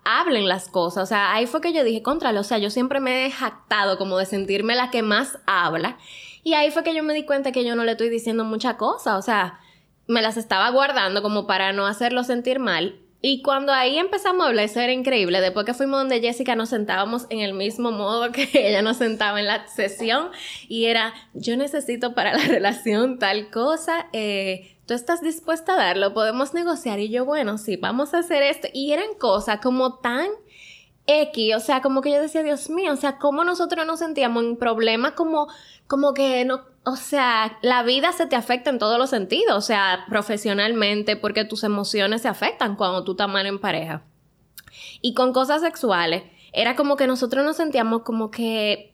hablen 0.07 0.47
las 0.47 0.69
cosas. 0.69 1.03
O 1.03 1.05
sea, 1.05 1.33
ahí 1.33 1.45
fue 1.47 1.59
que 1.59 1.73
yo 1.73 1.83
dije, 1.83 2.01
contralo, 2.01 2.39
o 2.39 2.43
sea, 2.43 2.57
yo 2.59 2.69
siempre 2.69 3.01
me 3.01 3.25
he 3.25 3.31
jactado 3.31 3.97
como 3.97 4.17
de 4.17 4.25
sentirme 4.25 4.73
la 4.73 4.89
que 4.89 5.01
más 5.01 5.37
habla. 5.45 5.97
Y 6.43 6.53
ahí 6.53 6.71
fue 6.71 6.83
que 6.83 6.95
yo 6.95 7.03
me 7.03 7.13
di 7.13 7.25
cuenta 7.25 7.51
que 7.51 7.65
yo 7.65 7.75
no 7.75 7.83
le 7.83 7.91
estoy 7.91 8.09
diciendo 8.09 8.45
mucha 8.45 8.77
cosa. 8.77 9.17
O 9.17 9.21
sea, 9.21 9.59
me 10.07 10.21
las 10.21 10.37
estaba 10.37 10.69
guardando 10.69 11.21
como 11.21 11.45
para 11.45 11.73
no 11.73 11.85
hacerlo 11.85 12.23
sentir 12.23 12.59
mal. 12.59 13.01
Y 13.21 13.41
cuando 13.41 13.73
ahí 13.73 13.97
empezamos 13.97 14.45
a 14.45 14.49
hablar, 14.49 14.63
eso 14.63 14.79
era 14.79 14.93
increíble. 14.93 15.41
Después 15.41 15.65
que 15.65 15.73
fuimos 15.73 15.99
donde 15.99 16.21
Jessica, 16.21 16.55
nos 16.55 16.69
sentábamos 16.69 17.25
en 17.29 17.39
el 17.39 17.53
mismo 17.53 17.91
modo 17.91 18.31
que 18.31 18.49
ella 18.53 18.81
nos 18.81 18.95
sentaba 18.95 19.41
en 19.41 19.47
la 19.47 19.67
sesión. 19.67 20.29
Y 20.69 20.85
era, 20.85 21.13
yo 21.33 21.57
necesito 21.57 22.13
para 22.13 22.33
la 22.33 22.43
relación 22.47 23.19
tal 23.19 23.51
cosa. 23.51 24.07
Eh, 24.13 24.76
¿tú 24.87 24.93
estás 24.93 25.21
dispuesta 25.21 25.73
a 25.73 25.77
darlo? 25.77 26.13
Podemos 26.13 26.53
negociar. 26.53 26.99
Y 26.99 27.09
yo, 27.09 27.25
bueno, 27.25 27.57
sí, 27.57 27.75
vamos 27.75 28.13
a 28.13 28.19
hacer 28.19 28.41
esto. 28.41 28.67
Y 28.73 28.93
eran 28.93 29.13
cosas 29.19 29.59
como 29.61 29.99
tan 29.99 30.29
X, 31.05 31.55
o 31.55 31.59
sea, 31.59 31.81
como 31.81 32.01
que 32.01 32.11
yo 32.11 32.21
decía, 32.21 32.43
Dios 32.43 32.69
mío, 32.69 32.91
o 32.93 32.97
sea, 32.97 33.17
cómo 33.17 33.43
nosotros 33.43 33.85
nos 33.85 33.99
sentíamos 33.99 34.43
en 34.43 34.57
problemas 34.57 35.13
como, 35.13 35.47
como 35.87 36.13
que 36.13 36.43
no, 36.43 36.65
o 36.83 36.97
sea, 36.97 37.57
la 37.61 37.83
vida 37.83 38.11
se 38.11 38.27
te 38.27 38.35
afecta 38.35 38.69
en 38.69 38.77
todos 38.77 38.97
los 38.97 39.09
sentidos, 39.09 39.55
o 39.55 39.61
sea, 39.61 40.05
profesionalmente, 40.09 41.15
porque 41.15 41.45
tus 41.45 41.63
emociones 41.63 42.23
se 42.23 42.27
afectan 42.27 42.75
cuando 42.75 43.05
tú 43.05 43.11
estás 43.11 43.29
mal 43.29 43.45
en 43.45 43.59
pareja. 43.59 44.03
Y 45.01 45.13
con 45.13 45.31
cosas 45.31 45.61
sexuales, 45.61 46.23
era 46.51 46.75
como 46.75 46.97
que 46.97 47.07
nosotros 47.07 47.45
nos 47.45 47.55
sentíamos 47.55 48.01
como 48.03 48.29
que, 48.29 48.93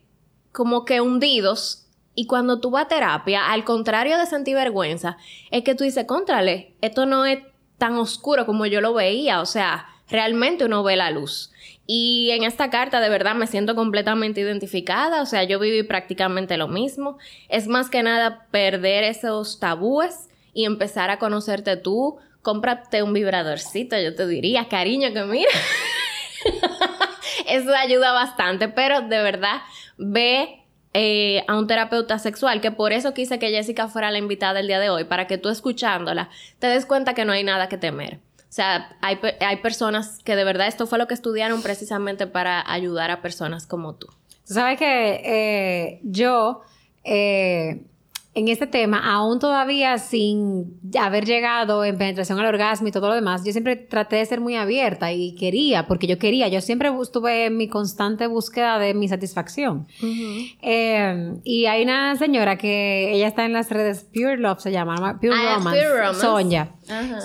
como 0.52 0.84
que 0.84 1.00
hundidos 1.00 1.83
y 2.14 2.26
cuando 2.26 2.60
tú 2.60 2.70
vas 2.70 2.84
a 2.84 2.88
terapia, 2.88 3.50
al 3.50 3.64
contrario 3.64 4.16
de 4.18 4.26
sentir 4.26 4.54
vergüenza, 4.54 5.16
es 5.50 5.64
que 5.64 5.74
tú 5.74 5.84
dices, 5.84 6.06
contrale, 6.06 6.72
esto 6.80 7.06
no 7.06 7.26
es 7.26 7.40
tan 7.78 7.94
oscuro 7.96 8.46
como 8.46 8.66
yo 8.66 8.80
lo 8.80 8.94
veía, 8.94 9.40
o 9.40 9.46
sea, 9.46 9.88
realmente 10.08 10.64
uno 10.64 10.82
ve 10.82 10.96
la 10.96 11.10
luz. 11.10 11.50
Y 11.86 12.30
en 12.30 12.44
esta 12.44 12.70
carta 12.70 13.00
de 13.00 13.10
verdad 13.10 13.34
me 13.34 13.46
siento 13.46 13.74
completamente 13.74 14.40
identificada, 14.40 15.20
o 15.20 15.26
sea, 15.26 15.44
yo 15.44 15.58
viví 15.58 15.82
prácticamente 15.82 16.56
lo 16.56 16.68
mismo. 16.68 17.18
Es 17.48 17.66
más 17.66 17.90
que 17.90 18.02
nada 18.02 18.46
perder 18.50 19.04
esos 19.04 19.60
tabúes 19.60 20.30
y 20.54 20.64
empezar 20.64 21.10
a 21.10 21.18
conocerte 21.18 21.76
tú. 21.76 22.16
Cómprate 22.42 23.02
un 23.02 23.12
vibradorcito, 23.12 23.98
yo 23.98 24.14
te 24.14 24.26
diría, 24.26 24.68
cariño, 24.68 25.12
que 25.12 25.24
mira. 25.24 25.50
Eso 27.46 27.74
ayuda 27.74 28.12
bastante, 28.12 28.68
pero 28.68 29.02
de 29.02 29.22
verdad, 29.22 29.60
ve 29.98 30.63
eh, 30.94 31.44
a 31.48 31.58
un 31.58 31.66
terapeuta 31.66 32.18
sexual, 32.18 32.60
que 32.60 32.70
por 32.70 32.92
eso 32.92 33.12
quise 33.14 33.38
que 33.40 33.50
Jessica 33.50 33.88
fuera 33.88 34.10
la 34.10 34.18
invitada 34.18 34.60
el 34.60 34.68
día 34.68 34.78
de 34.78 34.90
hoy, 34.90 35.04
para 35.04 35.26
que 35.26 35.38
tú 35.38 35.48
escuchándola 35.48 36.30
te 36.60 36.68
des 36.68 36.86
cuenta 36.86 37.14
que 37.14 37.24
no 37.24 37.32
hay 37.32 37.42
nada 37.42 37.68
que 37.68 37.76
temer. 37.76 38.20
O 38.38 38.54
sea, 38.54 38.96
hay, 39.00 39.18
hay 39.40 39.56
personas 39.56 40.20
que 40.22 40.36
de 40.36 40.44
verdad 40.44 40.68
esto 40.68 40.86
fue 40.86 40.98
lo 40.98 41.08
que 41.08 41.14
estudiaron 41.14 41.60
precisamente 41.62 42.28
para 42.28 42.62
ayudar 42.70 43.10
a 43.10 43.20
personas 43.20 43.66
como 43.66 43.96
tú. 43.96 44.06
Sabes 44.44 44.78
que 44.78 45.20
eh, 45.24 46.00
yo 46.04 46.62
eh, 47.02 47.82
en 48.34 48.48
este 48.48 48.66
tema, 48.66 48.98
aún 48.98 49.38
todavía 49.38 49.98
sin 49.98 50.80
haber 50.98 51.24
llegado 51.24 51.84
en 51.84 51.96
penetración 51.96 52.38
al 52.40 52.46
orgasmo 52.46 52.88
y 52.88 52.90
todo 52.90 53.08
lo 53.08 53.14
demás, 53.14 53.44
yo 53.44 53.52
siempre 53.52 53.76
traté 53.76 54.16
de 54.16 54.26
ser 54.26 54.40
muy 54.40 54.56
abierta 54.56 55.12
y 55.12 55.36
quería, 55.36 55.86
porque 55.86 56.08
yo 56.08 56.18
quería, 56.18 56.48
yo 56.48 56.60
siempre 56.60 56.90
estuve 57.00 57.46
en 57.46 57.56
mi 57.56 57.68
constante 57.68 58.26
búsqueda 58.26 58.80
de 58.80 58.92
mi 58.92 59.06
satisfacción. 59.08 59.86
Eh, 60.62 61.34
y 61.44 61.66
hay 61.66 61.84
una 61.84 62.16
señora 62.16 62.58
que 62.58 63.12
ella 63.12 63.28
está 63.28 63.44
en 63.44 63.52
las 63.52 63.70
redes 63.70 64.04
Pure 64.12 64.38
Love, 64.38 64.60
se 64.60 64.72
llama, 64.72 65.18
Pure, 65.20 65.34
ah, 65.34 65.54
Romance, 65.58 65.80
Pure 65.80 65.98
Romance. 66.00 66.20
Sonia. 66.20 66.74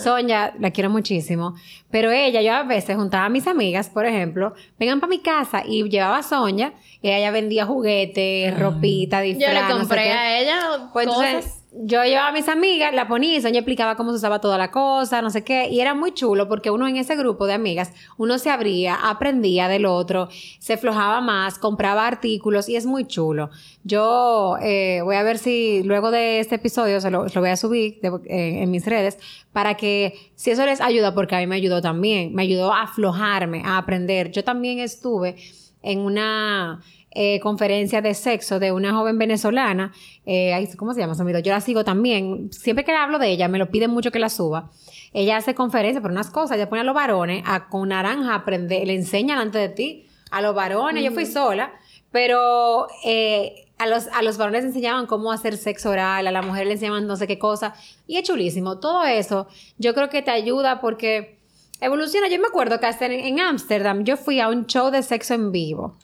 Sonia, 0.04 0.54
la 0.60 0.72
quiero 0.72 0.92
muchísimo. 0.92 1.56
Pero 1.90 2.12
ella, 2.12 2.42
yo 2.42 2.54
a 2.54 2.64
veces 2.64 2.96
juntaba 2.96 3.26
a 3.26 3.30
mis 3.30 3.48
amigas, 3.48 3.90
por 3.90 4.06
ejemplo, 4.06 4.54
vengan 4.78 5.00
para 5.00 5.10
mi 5.10 5.20
casa 5.20 5.64
y 5.66 5.84
llevaba 5.90 6.20
a 6.20 6.24
Sonia 6.24 6.74
y 7.02 7.10
ella 7.10 7.32
vendía 7.32 7.66
juguetes, 7.66 8.54
ah. 8.54 8.60
ropita, 8.60 9.22
disfraz. 9.22 9.54
Yo 9.54 9.62
le 9.62 9.80
compré 9.80 10.12
a 10.12 10.40
ella 10.40 10.90
pues 10.94 11.08
cosas 11.08 11.60
yo 11.72 12.04
llevaba 12.04 12.30
a 12.30 12.32
mis 12.32 12.50
amigas, 12.50 12.94
la 12.94 13.08
ponía 13.08 13.38
y 13.38 13.46
explicaba 13.46 13.96
cómo 13.96 14.10
se 14.10 14.18
usaba 14.18 14.42
toda 14.42 14.58
la 14.58 14.72
cosa, 14.72 15.22
no 15.22 15.30
sé 15.30 15.44
qué, 15.44 15.70
y 15.70 15.80
era 15.82 15.94
muy 15.94 16.14
chulo 16.14 16.48
porque 16.48 16.72
uno 16.72 16.88
en 16.88 16.98
ese 16.98 17.16
grupo 17.16 17.46
de 17.46 17.54
amigas, 17.54 17.94
uno 18.18 18.40
se 18.40 18.50
abría, 18.50 18.96
aprendía 18.96 19.68
del 19.68 19.86
otro, 19.86 20.30
se 20.60 20.78
flojaba 20.78 21.22
más, 21.22 21.60
compraba 21.60 22.08
artículos 22.08 22.70
y 22.70 22.76
es 22.76 22.88
muy 22.88 23.06
chulo. 23.06 23.52
Yo 23.84 24.58
eh, 24.62 25.02
voy 25.04 25.16
a 25.16 25.24
ver 25.24 25.38
si 25.38 25.84
luego 25.84 26.10
de 26.10 26.40
este 26.40 26.56
episodio 26.56 27.00
se 27.02 27.12
lo, 27.12 27.28
voy 27.28 27.50
a 27.50 27.56
subir 27.56 28.00
eh, 28.04 28.64
en 28.64 28.72
mis 28.72 28.86
redes 28.86 29.20
para 29.54 29.76
que 29.76 30.16
si 30.36 30.50
eso 30.50 30.66
les 30.66 30.82
ayuda, 30.82 31.14
porque 31.14 31.36
a 31.36 31.40
mí 31.40 31.46
me 31.46 31.56
ayudó 31.56 31.82
también, 31.82 32.34
me 32.34 32.42
ayudó 32.42 32.74
a 32.74 32.84
aflojarme, 32.84 33.62
a 33.64 33.78
aprender. 33.78 34.32
Yo 34.32 34.44
también 34.44 34.80
estuve 34.80 35.36
en 35.82 36.00
una 36.00 36.82
eh, 37.12 37.40
conferencia 37.40 38.02
de 38.02 38.14
sexo 38.14 38.60
de 38.60 38.72
una 38.72 38.94
joven 38.94 39.18
venezolana. 39.18 39.92
Eh, 40.26 40.70
¿Cómo 40.78 40.94
se 40.94 41.00
llama? 41.00 41.16
Yo 41.42 41.52
la 41.52 41.62
sigo 41.62 41.84
también. 41.84 42.52
Siempre 42.52 42.86
que 42.86 42.94
hablo 42.94 43.18
de 43.18 43.30
ella, 43.30 43.48
me 43.48 43.58
lo 43.58 43.72
piden 43.72 43.90
mucho 43.90 44.12
que 44.12 44.20
la 44.20 44.30
suba. 44.30 44.70
Ella 45.12 45.38
hace 45.38 45.56
conferencias 45.56 46.02
por 46.02 46.12
unas 46.12 46.30
cosas. 46.30 46.58
Ella 46.58 46.70
pone 46.70 46.82
a 46.82 46.84
los 46.84 46.94
varones 46.94 47.44
a, 47.48 47.68
con 47.68 47.90
naranja 47.90 48.34
a 48.34 48.36
aprender, 48.36 48.86
le 48.86 48.94
enseña 48.94 49.36
delante 49.36 49.58
de 49.58 49.70
ti. 49.70 50.06
A 50.30 50.42
los 50.42 50.54
varones, 50.54 51.04
yo 51.04 51.12
fui 51.12 51.26
sola, 51.26 51.74
pero 52.12 52.88
eh, 53.04 53.68
a, 53.80 53.88
los, 53.88 54.06
a 54.10 54.22
los 54.22 54.38
varones 54.38 54.64
enseñaban 54.64 55.08
cómo 55.08 55.32
hacer 55.32 55.58
sexo 55.58 55.90
oral, 55.90 56.28
a 56.28 56.32
la 56.32 56.44
mujer 56.44 56.68
le 56.68 56.74
enseñaban 56.74 57.08
no 57.08 57.16
sé 57.16 57.26
qué 57.26 57.40
cosa. 57.40 57.74
Y 58.06 58.18
es 58.18 58.24
chulísimo. 58.24 58.80
Todo 58.80 59.04
eso 59.06 59.48
yo 59.80 59.96
creo 59.96 60.10
que 60.10 60.22
te 60.22 60.30
ayuda 60.30 60.82
porque 60.82 61.39
Evoluciona, 61.82 62.28
yo 62.28 62.40
me 62.40 62.48
acuerdo 62.48 62.80
que 62.80 62.86
hasta 62.88 63.06
en 63.06 63.40
Ámsterdam 63.40 64.04
yo 64.04 64.18
fui 64.18 64.40
a 64.40 64.50
un 64.50 64.66
show 64.66 64.92
de 64.92 65.02
sexo 65.02 65.34
en 65.34 65.52
vivo, 65.52 65.98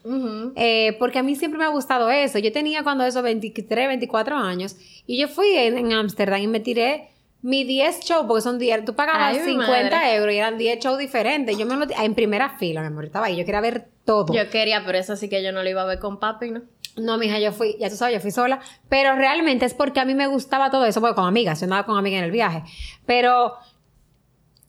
eh, 0.56 0.96
porque 1.00 1.20
a 1.20 1.24
mí 1.24 1.36
siempre 1.36 1.58
me 1.58 1.66
ha 1.66 1.70
gustado 1.70 2.10
eso. 2.10 2.40
Yo 2.40 2.52
tenía 2.52 2.84
cuando 2.84 3.06
eso 3.06 3.22
23, 3.22 3.88
24 3.88 4.38
años, 4.38 4.78
y 5.06 5.18
yo 5.18 5.28
fui 5.28 5.52
en 5.52 5.92
Ámsterdam 5.92 6.42
y 6.42 6.48
me 6.48 6.62
tiré 6.62 7.10
mi 7.42 7.64
10 7.64 8.00
shows, 8.00 8.26
porque 8.26 8.42
son 8.42 8.58
10, 8.58 8.86
tú 8.86 8.96
pagabas 8.96 9.38
50 9.38 10.16
euros 10.16 10.34
y 10.34 10.38
eran 10.38 10.58
10 10.58 10.80
shows 10.80 10.98
diferentes. 10.98 11.58
Yo 11.58 11.66
me 11.68 11.76
lo 11.76 11.86
en 11.92 12.16
primera 12.16 12.58
fila, 12.58 12.82
mi 12.82 12.88
amor, 12.88 13.06
estaba 13.06 13.28
ahí, 13.28 13.36
yo 13.36 13.46
quería 13.46 13.62
ver 13.62 13.88
todo. 14.04 14.34
Yo 14.34 14.50
quería, 14.50 14.84
pero 14.86 14.98
eso 14.98 15.16
sí 15.16 15.30
que 15.30 15.44
yo 15.44 15.52
no 15.52 15.62
lo 15.62 15.70
iba 15.70 15.82
a 15.82 15.86
ver 15.86 16.00
con 16.00 16.20
papi, 16.20 16.52
¿no? 16.52 16.64
No, 16.98 17.18
mija, 17.18 17.38
yo 17.40 17.52
fui, 17.52 17.76
ya 17.80 17.90
tú 17.90 17.98
sabes, 17.98 18.16
yo 18.16 18.22
fui 18.22 18.32
sola, 18.32 18.62
pero 18.88 19.16
realmente 19.16 19.66
es 19.66 19.74
porque 19.74 20.00
a 20.00 20.06
mí 20.06 20.16
me 20.16 20.28
gustaba 20.28 20.72
todo 20.72 20.86
eso, 20.86 21.02
porque 21.02 21.16
con 21.16 21.26
amigas, 21.26 21.60
yo 21.60 21.66
andaba 21.66 21.86
con 21.86 21.98
amigas 21.98 22.20
en 22.20 22.24
el 22.26 22.32
viaje, 22.32 22.64
pero 23.06 23.56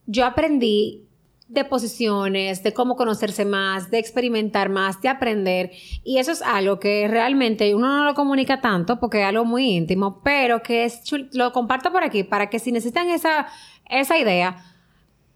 yo 0.07 0.25
aprendí 0.25 1.07
de 1.49 1.65
posiciones, 1.65 2.63
de 2.65 2.75
cómo 2.75 2.97
conocerse 2.97 3.45
más, 3.45 3.91
de 3.91 3.99
experimentar 3.99 4.69
más, 4.69 5.01
de 5.01 5.09
aprender. 5.09 5.71
Y 6.03 6.19
eso 6.19 6.33
es 6.33 6.43
algo 6.43 6.81
que 6.81 7.07
realmente 7.09 7.75
uno 7.75 7.99
no 7.99 8.05
lo 8.05 8.15
comunica 8.15 8.61
tanto 8.61 8.99
porque 8.99 9.21
es 9.21 9.27
algo 9.27 9.45
muy 9.45 9.71
íntimo, 9.71 10.21
pero 10.25 10.63
que 10.63 10.85
es 10.85 11.03
lo 11.33 11.53
comparto 11.53 11.93
por 11.93 12.03
aquí 12.03 12.25
para 12.25 12.51
que 12.51 12.59
si 12.59 12.73
necesitan 12.73 13.09
esa, 13.11 13.47
esa 13.89 14.19
idea, 14.19 14.65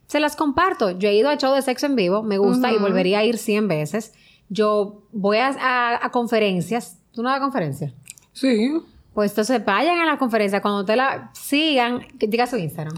se 0.09 0.19
las 0.19 0.35
comparto. 0.35 0.91
Yo 0.91 1.09
he 1.09 1.15
ido 1.15 1.29
a 1.29 1.37
show 1.37 1.55
de 1.55 1.63
sexo 1.63 1.87
en 1.87 1.95
vivo, 1.95 2.25
me 2.25 2.39
gusta 2.39 2.73
y 2.73 2.79
volvería 2.79 3.21
a 3.21 3.25
ir 3.25 3.39
100 3.39 3.69
veces. 3.69 4.13
Yo 4.49 5.05
voy 5.13 5.37
a, 5.37 6.05
a, 6.05 6.11
conferencias. 6.11 6.99
¿Tú 7.13 7.23
no 7.23 7.29
vas 7.29 7.39
a 7.39 7.41
conferencias? 7.41 7.93
Sí. 8.33 8.73
Pues 9.21 9.33
entonces 9.33 9.63
vayan 9.67 9.99
a 9.99 10.07
la 10.07 10.17
conferencia, 10.17 10.63
cuando 10.63 10.87
te 10.87 10.97
la 10.97 11.31
sigan, 11.35 12.01
diga 12.19 12.47
su 12.47 12.57
Instagram. 12.57 12.97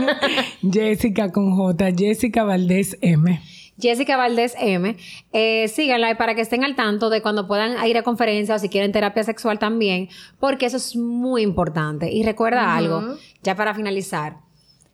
Jessica 0.62 1.32
con 1.32 1.56
J, 1.56 1.88
Jessica 1.98 2.44
Valdés 2.44 2.96
M. 3.00 3.42
Jessica 3.76 4.16
Valdés 4.16 4.54
M. 4.60 4.96
Eh, 5.32 5.66
síganla 5.66 6.16
para 6.16 6.36
que 6.36 6.42
estén 6.42 6.62
al 6.62 6.76
tanto 6.76 7.10
de 7.10 7.20
cuando 7.20 7.48
puedan 7.48 7.84
ir 7.84 7.98
a 7.98 8.04
conferencias 8.04 8.60
o 8.60 8.62
si 8.62 8.68
quieren 8.68 8.92
terapia 8.92 9.24
sexual 9.24 9.58
también, 9.58 10.08
porque 10.38 10.66
eso 10.66 10.76
es 10.76 10.94
muy 10.94 11.42
importante. 11.42 12.12
Y 12.12 12.22
recuerda 12.22 12.76
algo, 12.76 13.16
ya 13.42 13.56
para 13.56 13.74
finalizar, 13.74 14.36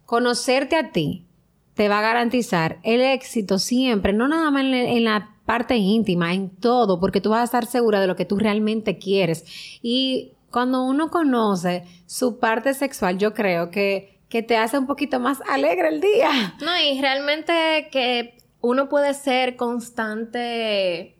conocerte 0.06 0.76
a 0.76 0.90
ti 0.90 1.26
te 1.74 1.90
va 1.90 1.98
a 1.98 2.02
garantizar 2.02 2.78
el 2.82 3.02
éxito 3.02 3.58
siempre, 3.58 4.14
no 4.14 4.26
nada 4.26 4.50
más 4.50 4.62
en 4.64 5.04
la 5.04 5.36
parte 5.44 5.76
íntima, 5.76 6.32
en 6.32 6.48
todo, 6.48 6.98
porque 6.98 7.20
tú 7.20 7.28
vas 7.28 7.40
a 7.40 7.44
estar 7.44 7.66
segura 7.66 8.00
de 8.00 8.06
lo 8.06 8.16
que 8.16 8.24
tú 8.24 8.38
realmente 8.38 8.96
quieres. 8.96 9.44
Y 9.82 10.32
cuando 10.50 10.84
uno 10.84 11.10
conoce 11.10 11.84
su 12.06 12.38
parte 12.38 12.74
sexual, 12.74 13.18
yo 13.18 13.34
creo 13.34 13.70
que, 13.70 14.20
que 14.28 14.42
te 14.42 14.56
hace 14.56 14.78
un 14.78 14.86
poquito 14.86 15.20
más 15.20 15.40
alegre 15.48 15.88
el 15.88 16.00
día. 16.00 16.54
No, 16.60 16.78
y 16.78 17.00
realmente 17.00 17.88
que 17.90 18.38
uno 18.60 18.88
puede 18.88 19.14
ser 19.14 19.56
constante 19.56 21.18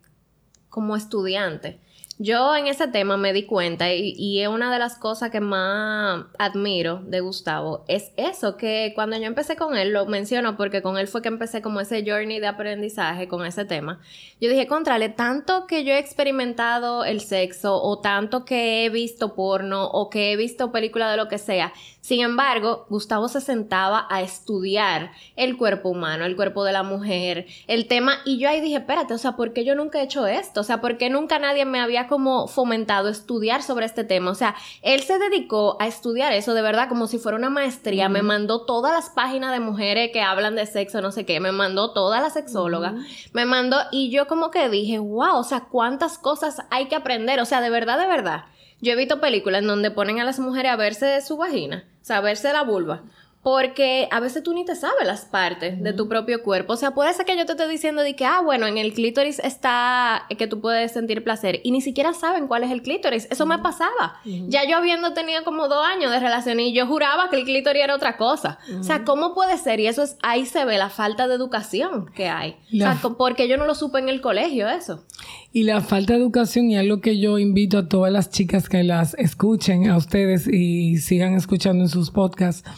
como 0.69 0.95
estudiante. 0.95 1.79
Yo 2.19 2.55
en 2.55 2.65
ese 2.65 2.87
tema 2.87 3.15
me 3.15 3.31
di 3.31 3.43
cuenta 3.43 3.93
y, 3.93 4.41
es 4.41 4.47
una 4.47 4.73
de 4.73 4.79
las 4.79 4.95
cosas 4.97 5.29
que 5.29 5.39
más 5.39 6.25
admiro 6.39 6.99
de 7.05 7.19
Gustavo, 7.19 7.85
es 7.87 8.11
eso, 8.17 8.57
que 8.57 8.91
cuando 8.95 9.17
yo 9.17 9.25
empecé 9.25 9.55
con 9.55 9.77
él, 9.77 9.93
lo 9.93 10.07
menciono 10.07 10.57
porque 10.57 10.81
con 10.81 10.97
él 10.97 11.07
fue 11.07 11.21
que 11.21 11.27
empecé 11.27 11.61
como 11.61 11.79
ese 11.79 12.03
journey 12.03 12.39
de 12.39 12.47
aprendizaje 12.47 13.27
con 13.27 13.45
ese 13.45 13.65
tema, 13.65 13.99
yo 14.41 14.49
dije, 14.49 14.65
contrale, 14.65 15.09
tanto 15.09 15.67
que 15.67 15.83
yo 15.83 15.93
he 15.93 15.99
experimentado 15.99 17.05
el 17.05 17.21
sexo 17.21 17.79
o 17.83 17.99
tanto 17.99 18.45
que 18.45 18.85
he 18.85 18.89
visto 18.89 19.35
porno 19.35 19.85
o 19.85 20.09
que 20.09 20.31
he 20.31 20.35
visto 20.37 20.71
películas 20.71 21.11
de 21.11 21.17
lo 21.17 21.27
que 21.27 21.37
sea, 21.37 21.71
sin 22.07 22.21
embargo, 22.21 22.85
Gustavo 22.89 23.27
se 23.27 23.41
sentaba 23.41 24.07
a 24.09 24.21
estudiar 24.21 25.11
el 25.35 25.57
cuerpo 25.57 25.89
humano, 25.89 26.25
el 26.25 26.37
cuerpo 26.37 26.63
de 26.63 26.71
la 26.71 26.81
mujer, 26.81 27.47
el 27.67 27.85
tema, 27.87 28.19
y 28.25 28.39
yo 28.39 28.47
ahí 28.49 28.61
dije, 28.61 28.77
espérate, 28.77 29.13
o 29.13 29.17
sea, 29.17 29.33
¿por 29.33 29.51
qué 29.51 29.65
yo 29.65 29.75
nunca 29.75 29.99
he 29.99 30.05
hecho 30.05 30.25
esto? 30.25 30.61
O 30.61 30.63
sea, 30.63 30.79
¿por 30.79 30.97
qué 30.97 31.09
nunca 31.09 31.37
nadie 31.37 31.65
me 31.65 31.81
había 31.81 32.06
como 32.07 32.47
fomentado 32.47 33.09
estudiar 33.09 33.63
sobre 33.63 33.85
este 33.85 34.03
tema? 34.03 34.31
O 34.31 34.35
sea, 34.35 34.55
él 34.81 35.01
se 35.01 35.19
dedicó 35.19 35.77
a 35.79 35.87
estudiar 35.87 36.33
eso 36.33 36.53
de 36.53 36.61
verdad 36.61 36.89
como 36.89 37.07
si 37.07 37.17
fuera 37.17 37.37
una 37.37 37.49
maestría, 37.49 38.09
me 38.09 38.21
mandó 38.21 38.65
todas 38.65 38.93
las 38.93 39.09
páginas 39.09 39.51
de 39.51 39.59
mujeres 39.59 40.11
que 40.11 40.21
hablan 40.21 40.55
de 40.55 40.65
sexo, 40.65 41.01
no 41.01 41.11
sé 41.11 41.25
qué, 41.25 41.39
me 41.39 41.51
mandó 41.51 41.91
toda 41.93 42.21
la 42.21 42.29
sexóloga, 42.29 42.95
me 43.33 43.45
mandó, 43.45 43.77
y 43.91 44.09
yo 44.09 44.27
como 44.27 44.51
que 44.51 44.69
dije, 44.69 44.99
wow, 44.99 45.37
o 45.37 45.43
sea, 45.43 45.65
cuántas 45.71 46.17
cosas 46.17 46.61
hay 46.69 46.87
que 46.87 46.95
aprender, 46.95 47.39
o 47.39 47.45
sea, 47.45 47.61
de 47.61 47.69
verdad, 47.69 47.99
de 47.99 48.07
verdad. 48.07 48.45
Yo 48.79 48.93
he 48.93 48.95
visto 48.95 49.19
películas 49.19 49.61
en 49.61 49.67
donde 49.67 49.89
ponen 49.89 50.19
a 50.19 50.23
las 50.23 50.39
mujeres 50.39 50.71
a 50.71 50.75
verse 50.75 51.05
de 51.05 51.21
su 51.21 51.35
vagina 51.35 51.83
saberse 52.07 52.53
la 52.53 52.63
vulva. 52.63 53.03
Porque 53.47 54.09
a 54.11 54.19
veces 54.19 54.43
tú 54.43 54.53
ni 54.53 54.65
te 54.65 54.75
sabes 54.75 55.07
las 55.07 55.23
partes 55.23 55.81
de 55.81 55.93
tu 55.93 56.09
propio 56.09 56.43
cuerpo. 56.43 56.73
O 56.73 56.75
sea, 56.75 56.91
puede 56.91 57.13
ser 57.13 57.25
que 57.25 57.37
yo 57.37 57.45
te 57.45 57.53
esté 57.53 57.65
diciendo 57.65 58.01
de 58.01 58.13
que, 58.13 58.25
ah, 58.25 58.41
bueno, 58.43 58.67
en 58.67 58.77
el 58.77 58.93
clítoris 58.93 59.39
está 59.39 60.25
que 60.37 60.47
tú 60.47 60.59
puedes 60.59 60.91
sentir 60.91 61.23
placer. 61.23 61.61
Y 61.63 61.71
ni 61.71 61.79
siquiera 61.79 62.11
saben 62.11 62.47
cuál 62.47 62.65
es 62.65 62.71
el 62.71 62.81
clítoris. 62.81 63.25
Eso 63.31 63.45
me 63.45 63.57
pasaba. 63.59 64.19
Ya 64.25 64.67
yo 64.67 64.75
habiendo 64.75 65.13
tenido 65.13 65.45
como 65.45 65.69
dos 65.69 65.81
años 65.87 66.11
de 66.11 66.19
relación 66.19 66.59
y 66.59 66.73
yo 66.73 66.87
juraba 66.87 67.29
que 67.29 67.37
el 67.37 67.45
clítoris 67.45 67.85
era 67.85 67.95
otra 67.95 68.17
cosa. 68.17 68.59
O 68.77 68.83
sea, 68.83 69.05
¿cómo 69.05 69.33
puede 69.33 69.57
ser? 69.57 69.79
Y 69.79 69.87
eso 69.87 70.03
es, 70.03 70.17
ahí 70.23 70.45
se 70.45 70.65
ve 70.65 70.77
la 70.77 70.89
falta 70.89 71.29
de 71.29 71.35
educación 71.35 72.11
que 72.13 72.27
hay. 72.27 72.57
O 72.73 72.77
sea, 72.79 72.99
porque 73.17 73.47
yo 73.47 73.55
no 73.55 73.65
lo 73.65 73.75
supe 73.75 73.99
en 73.99 74.09
el 74.09 74.19
colegio, 74.19 74.67
eso. 74.67 75.05
Y 75.53 75.63
la 75.63 75.81
falta 75.81 76.13
de 76.13 76.19
educación 76.19 76.69
y 76.69 76.77
algo 76.77 76.99
que 76.99 77.17
yo 77.17 77.39
invito 77.39 77.77
a 77.77 77.87
todas 77.87 78.11
las 78.11 78.29
chicas 78.29 78.67
que 78.67 78.83
las 78.83 79.13
escuchen, 79.15 79.89
a 79.89 79.95
ustedes 79.95 80.47
y 80.47 80.97
sigan 80.97 81.33
escuchando 81.33 81.85
en 81.85 81.89
sus 81.89 82.11
podcasts, 82.11 82.69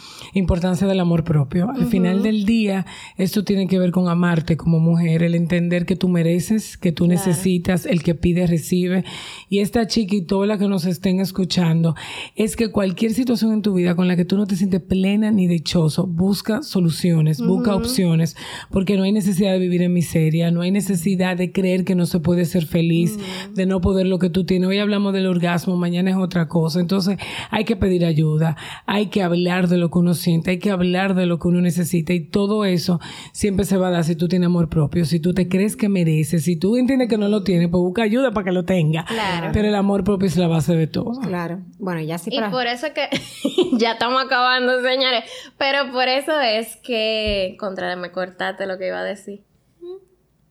importancia 0.60 0.86
del 0.86 1.00
amor 1.00 1.24
propio. 1.24 1.70
Al 1.70 1.86
final 1.86 2.22
del 2.22 2.44
día, 2.44 2.84
esto 3.16 3.44
tiene 3.44 3.66
que 3.66 3.78
ver 3.78 3.92
con 3.92 4.08
amarte 4.08 4.58
como 4.58 4.78
mujer, 4.78 5.22
el 5.22 5.34
entender 5.34 5.86
que 5.86 5.96
tú 5.96 6.06
mereces, 6.06 6.76
que 6.76 6.92
tú 6.92 7.06
necesitas, 7.06 7.86
el 7.86 8.02
que 8.02 8.14
pide 8.14 8.46
recibe. 8.46 9.04
Y 9.48 9.60
esta 9.60 9.86
chica 9.86 10.16
y 10.16 10.20
todas 10.20 10.46
las 10.46 10.58
que 10.58 10.68
nos 10.68 10.84
estén 10.84 11.18
escuchando, 11.18 11.94
es 12.36 12.56
que 12.56 12.70
cualquier 12.70 13.14
situación 13.14 13.54
en 13.54 13.62
tu 13.62 13.72
vida 13.72 13.96
con 13.96 14.06
la 14.06 14.16
que 14.16 14.26
tú 14.26 14.36
no 14.36 14.46
te 14.46 14.54
sientes 14.54 14.82
plena 14.82 15.30
ni 15.30 15.46
dichoso, 15.46 16.06
busca 16.06 16.62
soluciones, 16.62 17.40
busca 17.40 17.74
opciones, 17.74 18.36
porque 18.70 18.98
no 18.98 19.04
hay 19.04 19.12
necesidad 19.12 19.52
de 19.52 19.60
vivir 19.60 19.80
en 19.80 19.94
miseria, 19.94 20.50
no 20.50 20.60
hay 20.60 20.72
necesidad 20.72 21.38
de 21.38 21.52
creer 21.52 21.86
que 21.86 21.94
no 21.94 22.04
se 22.04 22.20
puede 22.20 22.44
ser 22.44 22.66
feliz, 22.66 23.18
de 23.54 23.64
no 23.64 23.80
poder 23.80 24.06
lo 24.06 24.18
que 24.18 24.28
tú 24.28 24.44
tienes. 24.44 24.68
Hoy 24.68 24.78
hablamos 24.78 25.14
del 25.14 25.26
orgasmo, 25.26 25.78
mañana 25.78 26.10
es 26.10 26.16
otra 26.16 26.48
cosa. 26.48 26.80
Entonces 26.80 27.16
hay 27.50 27.64
que 27.64 27.76
pedir 27.76 28.04
ayuda, 28.04 28.58
hay 28.84 29.06
que 29.06 29.22
hablar 29.22 29.68
de 29.68 29.78
lo 29.78 29.90
que 29.90 29.98
uno 30.00 30.12
siente, 30.12 30.49
hay 30.50 30.58
que 30.58 30.70
hablar 30.70 31.14
de 31.14 31.26
lo 31.26 31.38
que 31.38 31.48
uno 31.48 31.60
necesita 31.60 32.12
y 32.12 32.20
todo 32.20 32.64
eso 32.64 33.00
siempre 33.32 33.64
se 33.64 33.76
va 33.76 33.88
a 33.88 33.90
dar 33.90 34.04
si 34.04 34.16
tú 34.16 34.28
tienes 34.28 34.46
amor 34.46 34.68
propio, 34.68 35.04
si 35.04 35.20
tú 35.20 35.34
te 35.34 35.48
crees 35.48 35.76
que 35.76 35.88
mereces, 35.88 36.44
si 36.44 36.56
tú 36.56 36.76
entiendes 36.76 37.08
que 37.08 37.18
no 37.18 37.28
lo 37.28 37.42
tienes, 37.42 37.68
pues 37.68 37.80
busca 37.80 38.02
ayuda 38.02 38.32
para 38.32 38.44
que 38.44 38.52
lo 38.52 38.64
tenga. 38.64 39.04
Claro. 39.04 39.50
Pero 39.52 39.68
el 39.68 39.74
amor 39.74 40.04
propio 40.04 40.26
es 40.26 40.36
la 40.36 40.48
base 40.48 40.74
de 40.76 40.86
todo. 40.86 41.12
Claro. 41.20 41.60
Bueno, 41.78 42.00
ya 42.00 42.18
sí 42.18 42.30
para... 42.30 42.48
Y 42.48 42.50
por 42.50 42.66
eso 42.66 42.88
que 42.94 43.08
ya 43.78 43.92
estamos 43.92 44.22
acabando, 44.22 44.82
señores, 44.82 45.24
pero 45.58 45.90
por 45.92 46.08
eso 46.08 46.38
es 46.40 46.76
que 46.76 47.56
contra 47.58 47.94
me 47.96 48.12
cortaste 48.12 48.66
lo 48.66 48.78
que 48.78 48.88
iba 48.88 49.00
a 49.00 49.04
decir. 49.04 49.42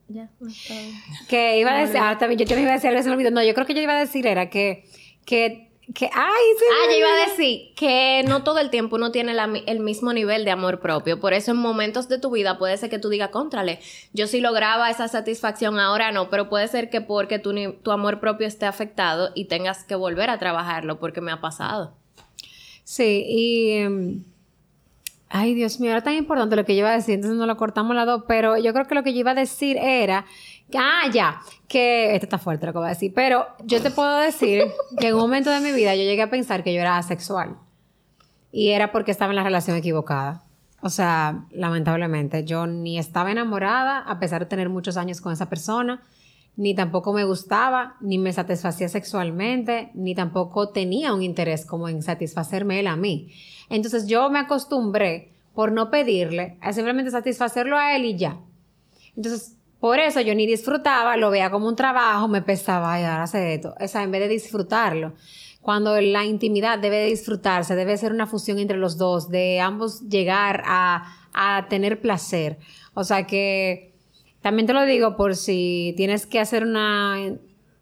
Ya, 0.10 0.28
Que 1.28 1.60
iba 1.60 1.72
a 1.72 1.82
decir, 1.82 1.98
ahora 1.98 2.18
también, 2.18 2.40
yo 2.40 2.48
te 2.48 2.60
iba 2.60 2.72
a 2.72 2.80
decir 2.80 2.92
se 3.04 3.10
me 3.10 3.16
olvidó. 3.16 3.30
No, 3.30 3.44
yo 3.44 3.54
creo 3.54 3.68
que 3.68 3.76
yo 3.76 3.82
iba 3.82 3.94
a 3.94 4.00
decir 4.00 4.26
era 4.26 4.50
que, 4.50 4.86
que, 5.24 5.69
que, 5.94 6.06
ay, 6.06 6.12
Ah, 6.14 6.92
yo 6.92 6.98
iba 6.98 7.14
a 7.14 7.30
decir 7.30 7.74
que 7.76 8.24
no 8.28 8.44
todo 8.44 8.60
el 8.60 8.70
tiempo 8.70 8.96
uno 8.98 9.12
tiene 9.12 9.34
el 9.66 9.80
mismo 9.80 10.14
nivel 10.14 10.46
de 10.46 10.52
amor 10.52 10.80
propio. 10.80 11.20
Por 11.20 11.34
eso 11.34 11.52
en 11.52 11.58
momentos 11.58 12.08
de 12.08 12.20
tu 12.20 12.32
vida 12.32 12.58
puede 12.58 12.78
ser 12.78 12.90
que 12.90 13.00
tú 13.00 13.10
digas, 13.10 13.30
contrale, 13.30 13.80
yo 14.14 14.28
sí 14.28 14.40
lograba 14.40 14.90
esa 14.90 15.08
satisfacción, 15.08 15.80
ahora 15.80 16.12
no, 16.12 16.30
pero 16.30 16.50
puede 16.50 16.68
ser 16.68 16.90
que 16.90 17.02
porque 17.02 17.40
tu, 17.40 17.54
tu 17.82 17.92
amor 17.92 18.20
propio 18.20 18.46
esté 18.46 18.66
afectado 18.66 19.32
y 19.34 19.46
tengas 19.46 19.84
que 19.84 19.96
volver 19.96 20.30
a 20.30 20.38
trabajarlo 20.38 21.00
porque 21.00 21.22
me 21.22 21.32
ha 21.32 21.42
pasado. 21.42 21.96
Sí, 22.84 23.24
y... 23.28 23.72
Em, 23.72 24.24
Ay, 25.30 25.54
Dios 25.54 25.80
mío, 25.80 25.92
era 25.92 26.02
tan 26.02 26.16
importante 26.16 26.56
lo 26.56 26.66
que 26.66 26.76
yo 26.76 26.80
iba 26.80 26.90
a 26.90 26.96
decir, 26.96 27.14
entonces 27.14 27.38
no 27.38 27.46
lo 27.46 27.56
cortamos 27.56 27.96
la 27.96 28.04
dos, 28.06 28.24
pero 28.28 28.58
yo 28.58 28.74
creo 28.74 28.86
que 28.86 28.96
lo 28.96 29.04
que 29.04 29.14
yo 29.14 29.20
iba 29.20 29.32
a 29.32 29.36
decir 29.36 29.78
era, 29.78 30.26
ah, 30.76 31.04
ya, 31.14 31.40
que, 31.68 32.16
esto 32.16 32.26
está 32.26 32.40
fuerte 32.40 32.66
lo 32.66 32.74
que 32.74 32.80
voy 32.80 32.88
a 32.88 32.90
decir, 32.90 33.14
pero 33.14 33.46
yo 33.64 33.80
te 33.80 33.92
puedo 33.92 34.18
decir 34.18 34.64
que 35.00 35.10
en 35.10 35.14
un 35.14 35.22
momento 35.22 35.52
de 35.52 35.60
mi 35.60 35.72
vida 35.72 35.94
yo 35.96 36.02
llegué 36.02 36.24
a 36.24 36.32
pensar 36.32 36.64
que 36.64 36.74
yo 36.74 36.82
era 36.82 36.98
asexual. 36.98 37.58
Y 38.52 38.70
era 38.70 38.92
porque 38.92 39.12
estaba 39.12 39.32
en 39.32 39.36
la 39.36 39.44
relación 39.44 39.78
equivocada. 39.78 40.44
O 40.82 40.90
sea, 40.90 41.46
lamentablemente, 41.52 42.44
yo 42.46 42.66
ni 42.66 42.98
estaba 42.98 43.32
enamorada, 43.32 44.00
a 44.00 44.20
pesar 44.20 44.42
de 44.42 44.46
tener 44.48 44.70
muchos 44.70 44.98
años 44.98 45.22
con 45.22 45.32
esa 45.32 45.48
persona, 45.48 46.02
ni 46.60 46.76
tampoco 46.76 47.14
me 47.14 47.24
gustaba, 47.24 47.96
ni 48.02 48.18
me 48.18 48.34
satisfacía 48.34 48.90
sexualmente, 48.90 49.92
ni 49.94 50.14
tampoco 50.14 50.72
tenía 50.72 51.14
un 51.14 51.24
interés 51.24 51.66
como 51.66 51.88
en 51.88 52.04
satisfacerme 52.04 52.82
él 52.82 52.88
a 52.88 52.98
mí. 52.98 53.32
Entonces 53.70 54.08
yo 54.08 54.30
me 54.30 54.40
acostumbré 54.40 55.32
por 55.56 55.72
no 55.72 55.90
pedirle 55.90 56.58
a 56.60 56.74
simplemente 56.74 57.12
satisfacerlo 57.12 57.78
a 57.78 57.96
él 57.96 58.04
y 58.04 58.18
ya. 58.18 58.42
Entonces, 59.16 59.56
por 59.80 60.00
eso 60.00 60.20
yo 60.20 60.36
ni 60.36 60.46
disfrutaba, 60.46 61.16
lo 61.16 61.32
veía 61.32 61.50
como 61.50 61.66
un 61.70 61.78
trabajo, 61.78 62.28
me 62.28 62.42
pesaba, 62.42 63.00
y 63.00 63.06
ahora 63.06 63.24
hace 63.24 63.54
esto. 63.54 63.74
O 63.80 63.88
sea, 63.88 64.04
en 64.04 64.12
vez 64.12 64.20
de 64.20 64.28
disfrutarlo. 64.28 65.14
Cuando 65.62 66.02
la 66.02 66.26
intimidad 66.26 66.78
debe 66.78 66.98
de 66.98 67.06
disfrutarse, 67.06 67.76
debe 67.76 67.96
ser 67.96 68.12
una 68.12 68.28
fusión 68.28 68.60
entre 68.60 68.76
los 68.76 68.98
dos, 68.98 69.30
de 69.30 69.62
ambos 69.62 70.02
llegar 70.10 70.62
a, 70.66 71.16
a 71.32 71.68
tener 71.70 72.02
placer. 72.02 72.60
O 72.96 73.06
sea 73.06 73.26
que 73.26 73.89
también 74.42 74.68
te 74.68 74.74
lo 74.74 74.86
digo 74.86 75.16
por 75.16 75.36
si 75.36 75.94
tienes 75.98 76.26
que 76.26 76.40
hacer 76.40 76.64
una 76.64 77.18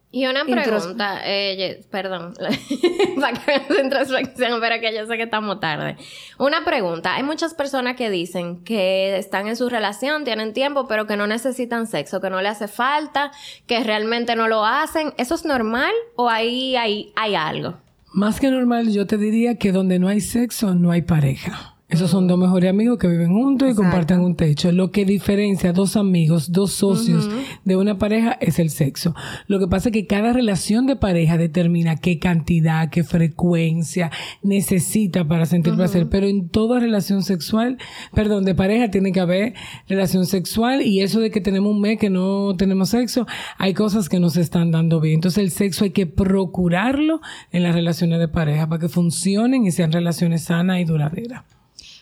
Y 0.09 0.25
una 0.25 0.45
pregunta, 0.45 1.19
eh, 1.25 1.83
perdón, 1.91 2.33
para 3.19 3.33
que 3.33 3.73
me 3.73 3.81
introspección, 3.81 4.59
pero 4.59 4.79
que 4.81 4.95
yo 4.95 5.05
sé 5.05 5.17
que 5.17 5.23
estamos 5.23 5.59
tarde. 5.59 5.97
Una 6.39 6.63
pregunta, 6.63 7.15
hay 7.15 7.23
muchas 7.23 7.53
personas 7.53 7.95
que 7.95 8.09
dicen 8.09 8.63
que 8.63 9.17
están 9.17 9.47
en 9.47 9.55
su 9.55 9.69
relación, 9.69 10.23
tienen 10.23 10.53
tiempo, 10.53 10.87
pero 10.87 11.05
que 11.05 11.17
no 11.17 11.27
necesitan 11.27 11.87
sexo, 11.87 12.21
que 12.21 12.29
no 12.29 12.41
le 12.41 12.47
hace 12.47 12.67
falta, 12.67 13.31
que 13.67 13.83
realmente 13.83 14.35
no 14.35 14.47
lo 14.47 14.65
hacen. 14.65 15.13
¿Eso 15.17 15.35
es 15.35 15.45
normal 15.45 15.91
o 16.15 16.29
ahí 16.29 16.75
hay, 16.75 17.11
hay 17.15 17.35
algo? 17.35 17.75
Más 18.13 18.39
que 18.39 18.49
normal, 18.49 18.91
yo 18.91 19.05
te 19.05 19.17
diría 19.17 19.55
que 19.55 19.71
donde 19.71 19.99
no 19.99 20.07
hay 20.07 20.21
sexo, 20.21 20.73
no 20.73 20.89
hay 20.89 21.03
pareja. 21.03 21.76
Esos 21.89 22.11
son 22.11 22.27
dos 22.27 22.37
mejores 22.37 22.69
amigos 22.69 22.97
que 22.97 23.07
viven 23.07 23.29
juntos 23.29 23.71
y 23.71 23.73
comparten 23.73 24.19
un 24.19 24.35
techo. 24.35 24.73
Lo 24.73 24.91
que 24.91 25.05
diferencia 25.05 25.69
a 25.69 25.73
dos 25.73 25.95
amigos, 25.95 26.51
dos 26.51 26.73
socios 26.73 27.29
de 27.63 27.77
una 27.77 27.97
pareja 27.97 28.33
es 28.41 28.59
el 28.59 28.71
sexo. 28.71 29.15
Lo 29.47 29.57
que 29.57 29.69
pasa 29.69 29.87
es 29.87 29.93
que 29.93 30.05
cada 30.05 30.33
relación 30.33 30.85
de 30.85 30.97
pareja 30.97 31.37
determina 31.37 31.95
qué 31.95 32.19
cantidad, 32.19 32.89
qué 32.89 33.05
frecuencia 33.05 34.11
necesita 34.43 35.25
para 35.29 35.45
sentir 35.45 35.75
placer. 35.75 36.09
Pero 36.09 36.27
en 36.27 36.49
toda 36.49 36.81
relación 36.81 37.23
sexual, 37.23 37.77
perdón, 38.13 38.43
de 38.43 38.53
pareja 38.53 38.91
tiene 38.91 39.13
que 39.13 39.21
haber 39.21 39.53
relación 39.87 40.25
sexual 40.25 40.81
y 40.81 40.99
eso 40.99 41.21
de 41.21 41.31
que 41.31 41.39
tenemos 41.39 41.71
un 41.71 41.79
mes 41.79 41.97
que 41.97 42.09
no 42.09 42.53
tenemos 42.57 42.89
sexo, 42.89 43.25
hay 43.57 43.73
cosas 43.73 44.09
que 44.09 44.19
nos 44.19 44.35
están 44.35 44.71
dando 44.71 44.99
bien. 44.99 45.15
Entonces 45.15 45.41
el 45.41 45.51
sexo 45.51 45.85
hay 45.85 45.91
que 45.91 46.05
procurarlo 46.05 47.21
en 47.53 47.63
las 47.63 47.73
relaciones 47.73 48.19
de 48.19 48.27
pareja 48.27 48.67
para 48.67 48.81
que 48.81 48.89
funcionen 48.89 49.65
y 49.65 49.71
sean 49.71 49.93
relaciones 49.93 50.43
sanas 50.43 50.81
y 50.81 50.83
duraderas. 50.83 51.56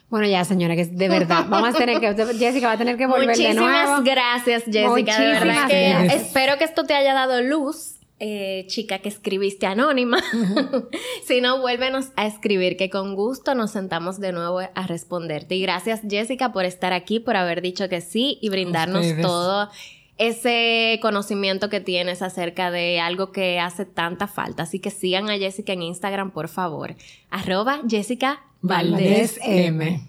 Bueno, 0.09 0.27
ya, 0.27 0.45
señora, 0.45 0.75
que 0.75 0.85
de 0.85 1.09
verdad, 1.09 1.45
vamos 1.49 1.75
a 1.75 1.77
tener 1.77 1.99
que, 1.99 2.13
Jessica 2.37 2.67
va 2.67 2.73
a 2.73 2.77
tener 2.77 2.97
que 2.97 3.07
volver 3.07 3.29
Muchísimas 3.29 3.55
de 3.55 3.61
nuevo. 3.61 4.03
gracias, 4.03 4.63
Jessica, 4.65 5.19
de 5.19 5.27
verdad 5.27 5.67
que 5.67 6.05
espero 6.15 6.57
que 6.57 6.63
esto 6.63 6.83
te 6.83 6.93
haya 6.93 7.13
dado 7.13 7.41
luz. 7.41 7.93
Eh, 8.17 8.63
chica 8.67 8.99
que 8.99 9.09
escribiste 9.09 9.65
anónima. 9.65 10.19
si 11.27 11.41
no, 11.41 11.59
vuélvenos 11.59 12.11
a 12.15 12.25
escribir, 12.25 12.77
que 12.77 12.89
con 12.89 13.13
gusto 13.13 13.55
nos 13.55 13.71
sentamos 13.71 14.21
de 14.21 14.31
nuevo 14.31 14.59
a 14.59 14.87
responderte. 14.87 15.55
Y 15.55 15.61
gracias, 15.61 15.99
Jessica, 16.09 16.53
por 16.53 16.63
estar 16.63 16.93
aquí, 16.93 17.19
por 17.19 17.35
haber 17.35 17.61
dicho 17.61 17.89
que 17.89 17.99
sí 17.99 18.37
y 18.41 18.47
brindarnos 18.47 19.05
todo 19.21 19.69
ese 20.17 20.99
conocimiento 21.01 21.69
que 21.69 21.81
tienes 21.81 22.21
acerca 22.21 22.71
de 22.71 22.99
algo 22.99 23.31
que 23.31 23.59
hace 23.59 23.85
tanta 23.85 24.27
falta. 24.27 24.63
Así 24.63 24.79
que 24.79 24.89
sigan 24.89 25.29
a 25.29 25.37
Jessica 25.37 25.73
en 25.73 25.83
Instagram, 25.83 26.31
por 26.31 26.47
favor. 26.47 26.95
Arroba 27.29 27.81
Jessica 27.87 28.41
Valdés 28.61 29.39
M. 29.43 30.01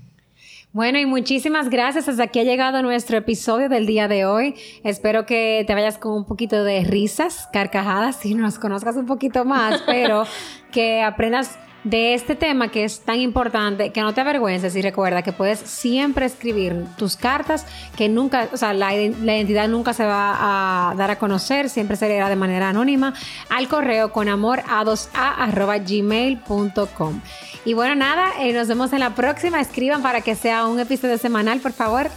Bueno, 0.73 0.99
y 0.99 1.07
muchísimas 1.07 1.71
gracias. 1.71 2.07
Hasta 2.07 2.25
aquí 2.25 2.39
ha 2.39 2.45
llegado 2.45 2.83
nuestro 2.83 3.17
episodio 3.17 3.71
del 3.71 3.87
día 3.87 4.09
de 4.09 4.27
hoy. 4.27 4.55
Espero 4.85 5.25
que 5.25 5.65
te 5.67 5.73
vayas 5.75 5.97
con 5.97 6.13
un 6.13 6.27
poquito 6.27 6.65
de 6.65 6.85
risas, 6.85 7.49
carcajadas, 7.51 8.27
y 8.27 8.35
nos 8.35 8.59
conozcas 8.59 8.97
un 8.97 9.07
poquito 9.07 9.47
más, 9.47 9.83
pero 9.87 10.25
que 10.73 11.03
aprendas 11.03 11.59
de 11.87 12.15
este 12.15 12.35
tema 12.35 12.69
que 12.69 12.83
es 12.85 13.01
tan 13.01 13.21
importante, 13.21 13.93
que 13.93 14.01
no 14.01 14.13
te 14.13 14.21
avergüences 14.21 14.75
y 14.75 14.83
recuerda 14.83 15.23
que 15.23 15.33
puedes 15.33 15.61
siempre 15.61 16.27
escribir 16.27 16.85
tus 16.99 17.17
cartas, 17.17 17.65
que 17.97 18.09
nunca, 18.09 18.49
o 18.53 18.57
sea, 18.57 18.75
la, 18.75 18.93
identidad 18.93 19.69
nunca 19.69 19.93
se 19.95 20.05
va 20.05 20.91
a 20.91 20.95
dar 20.97 21.13
a 21.13 21.19
conocer, 21.19 21.71
siempre 21.71 21.97
será 21.97 22.29
de 22.29 22.35
manera 22.35 22.71
anónima, 22.71 23.15
al 23.51 23.69
correo 23.69 24.11
con 24.11 24.29
amor 24.29 24.63
a 24.69 24.85
2a 24.85 25.87
gmail.com. 25.87 27.21
Y 27.65 27.75
bueno, 27.75 27.95
nada, 27.95 28.33
eh, 28.41 28.53
nos 28.53 28.67
vemos 28.67 28.93
en 28.93 29.01
la 29.01 29.15
próxima. 29.15 29.61
Escriban 29.61 30.03
para 30.03 30.23
que 30.23 30.35
sea 30.35 30.67
un 30.67 30.81
episodio 30.81 31.19
semanal, 31.19 31.61
por 31.61 31.73
favor. 31.73 32.11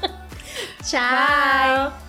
Chao. 0.82 2.07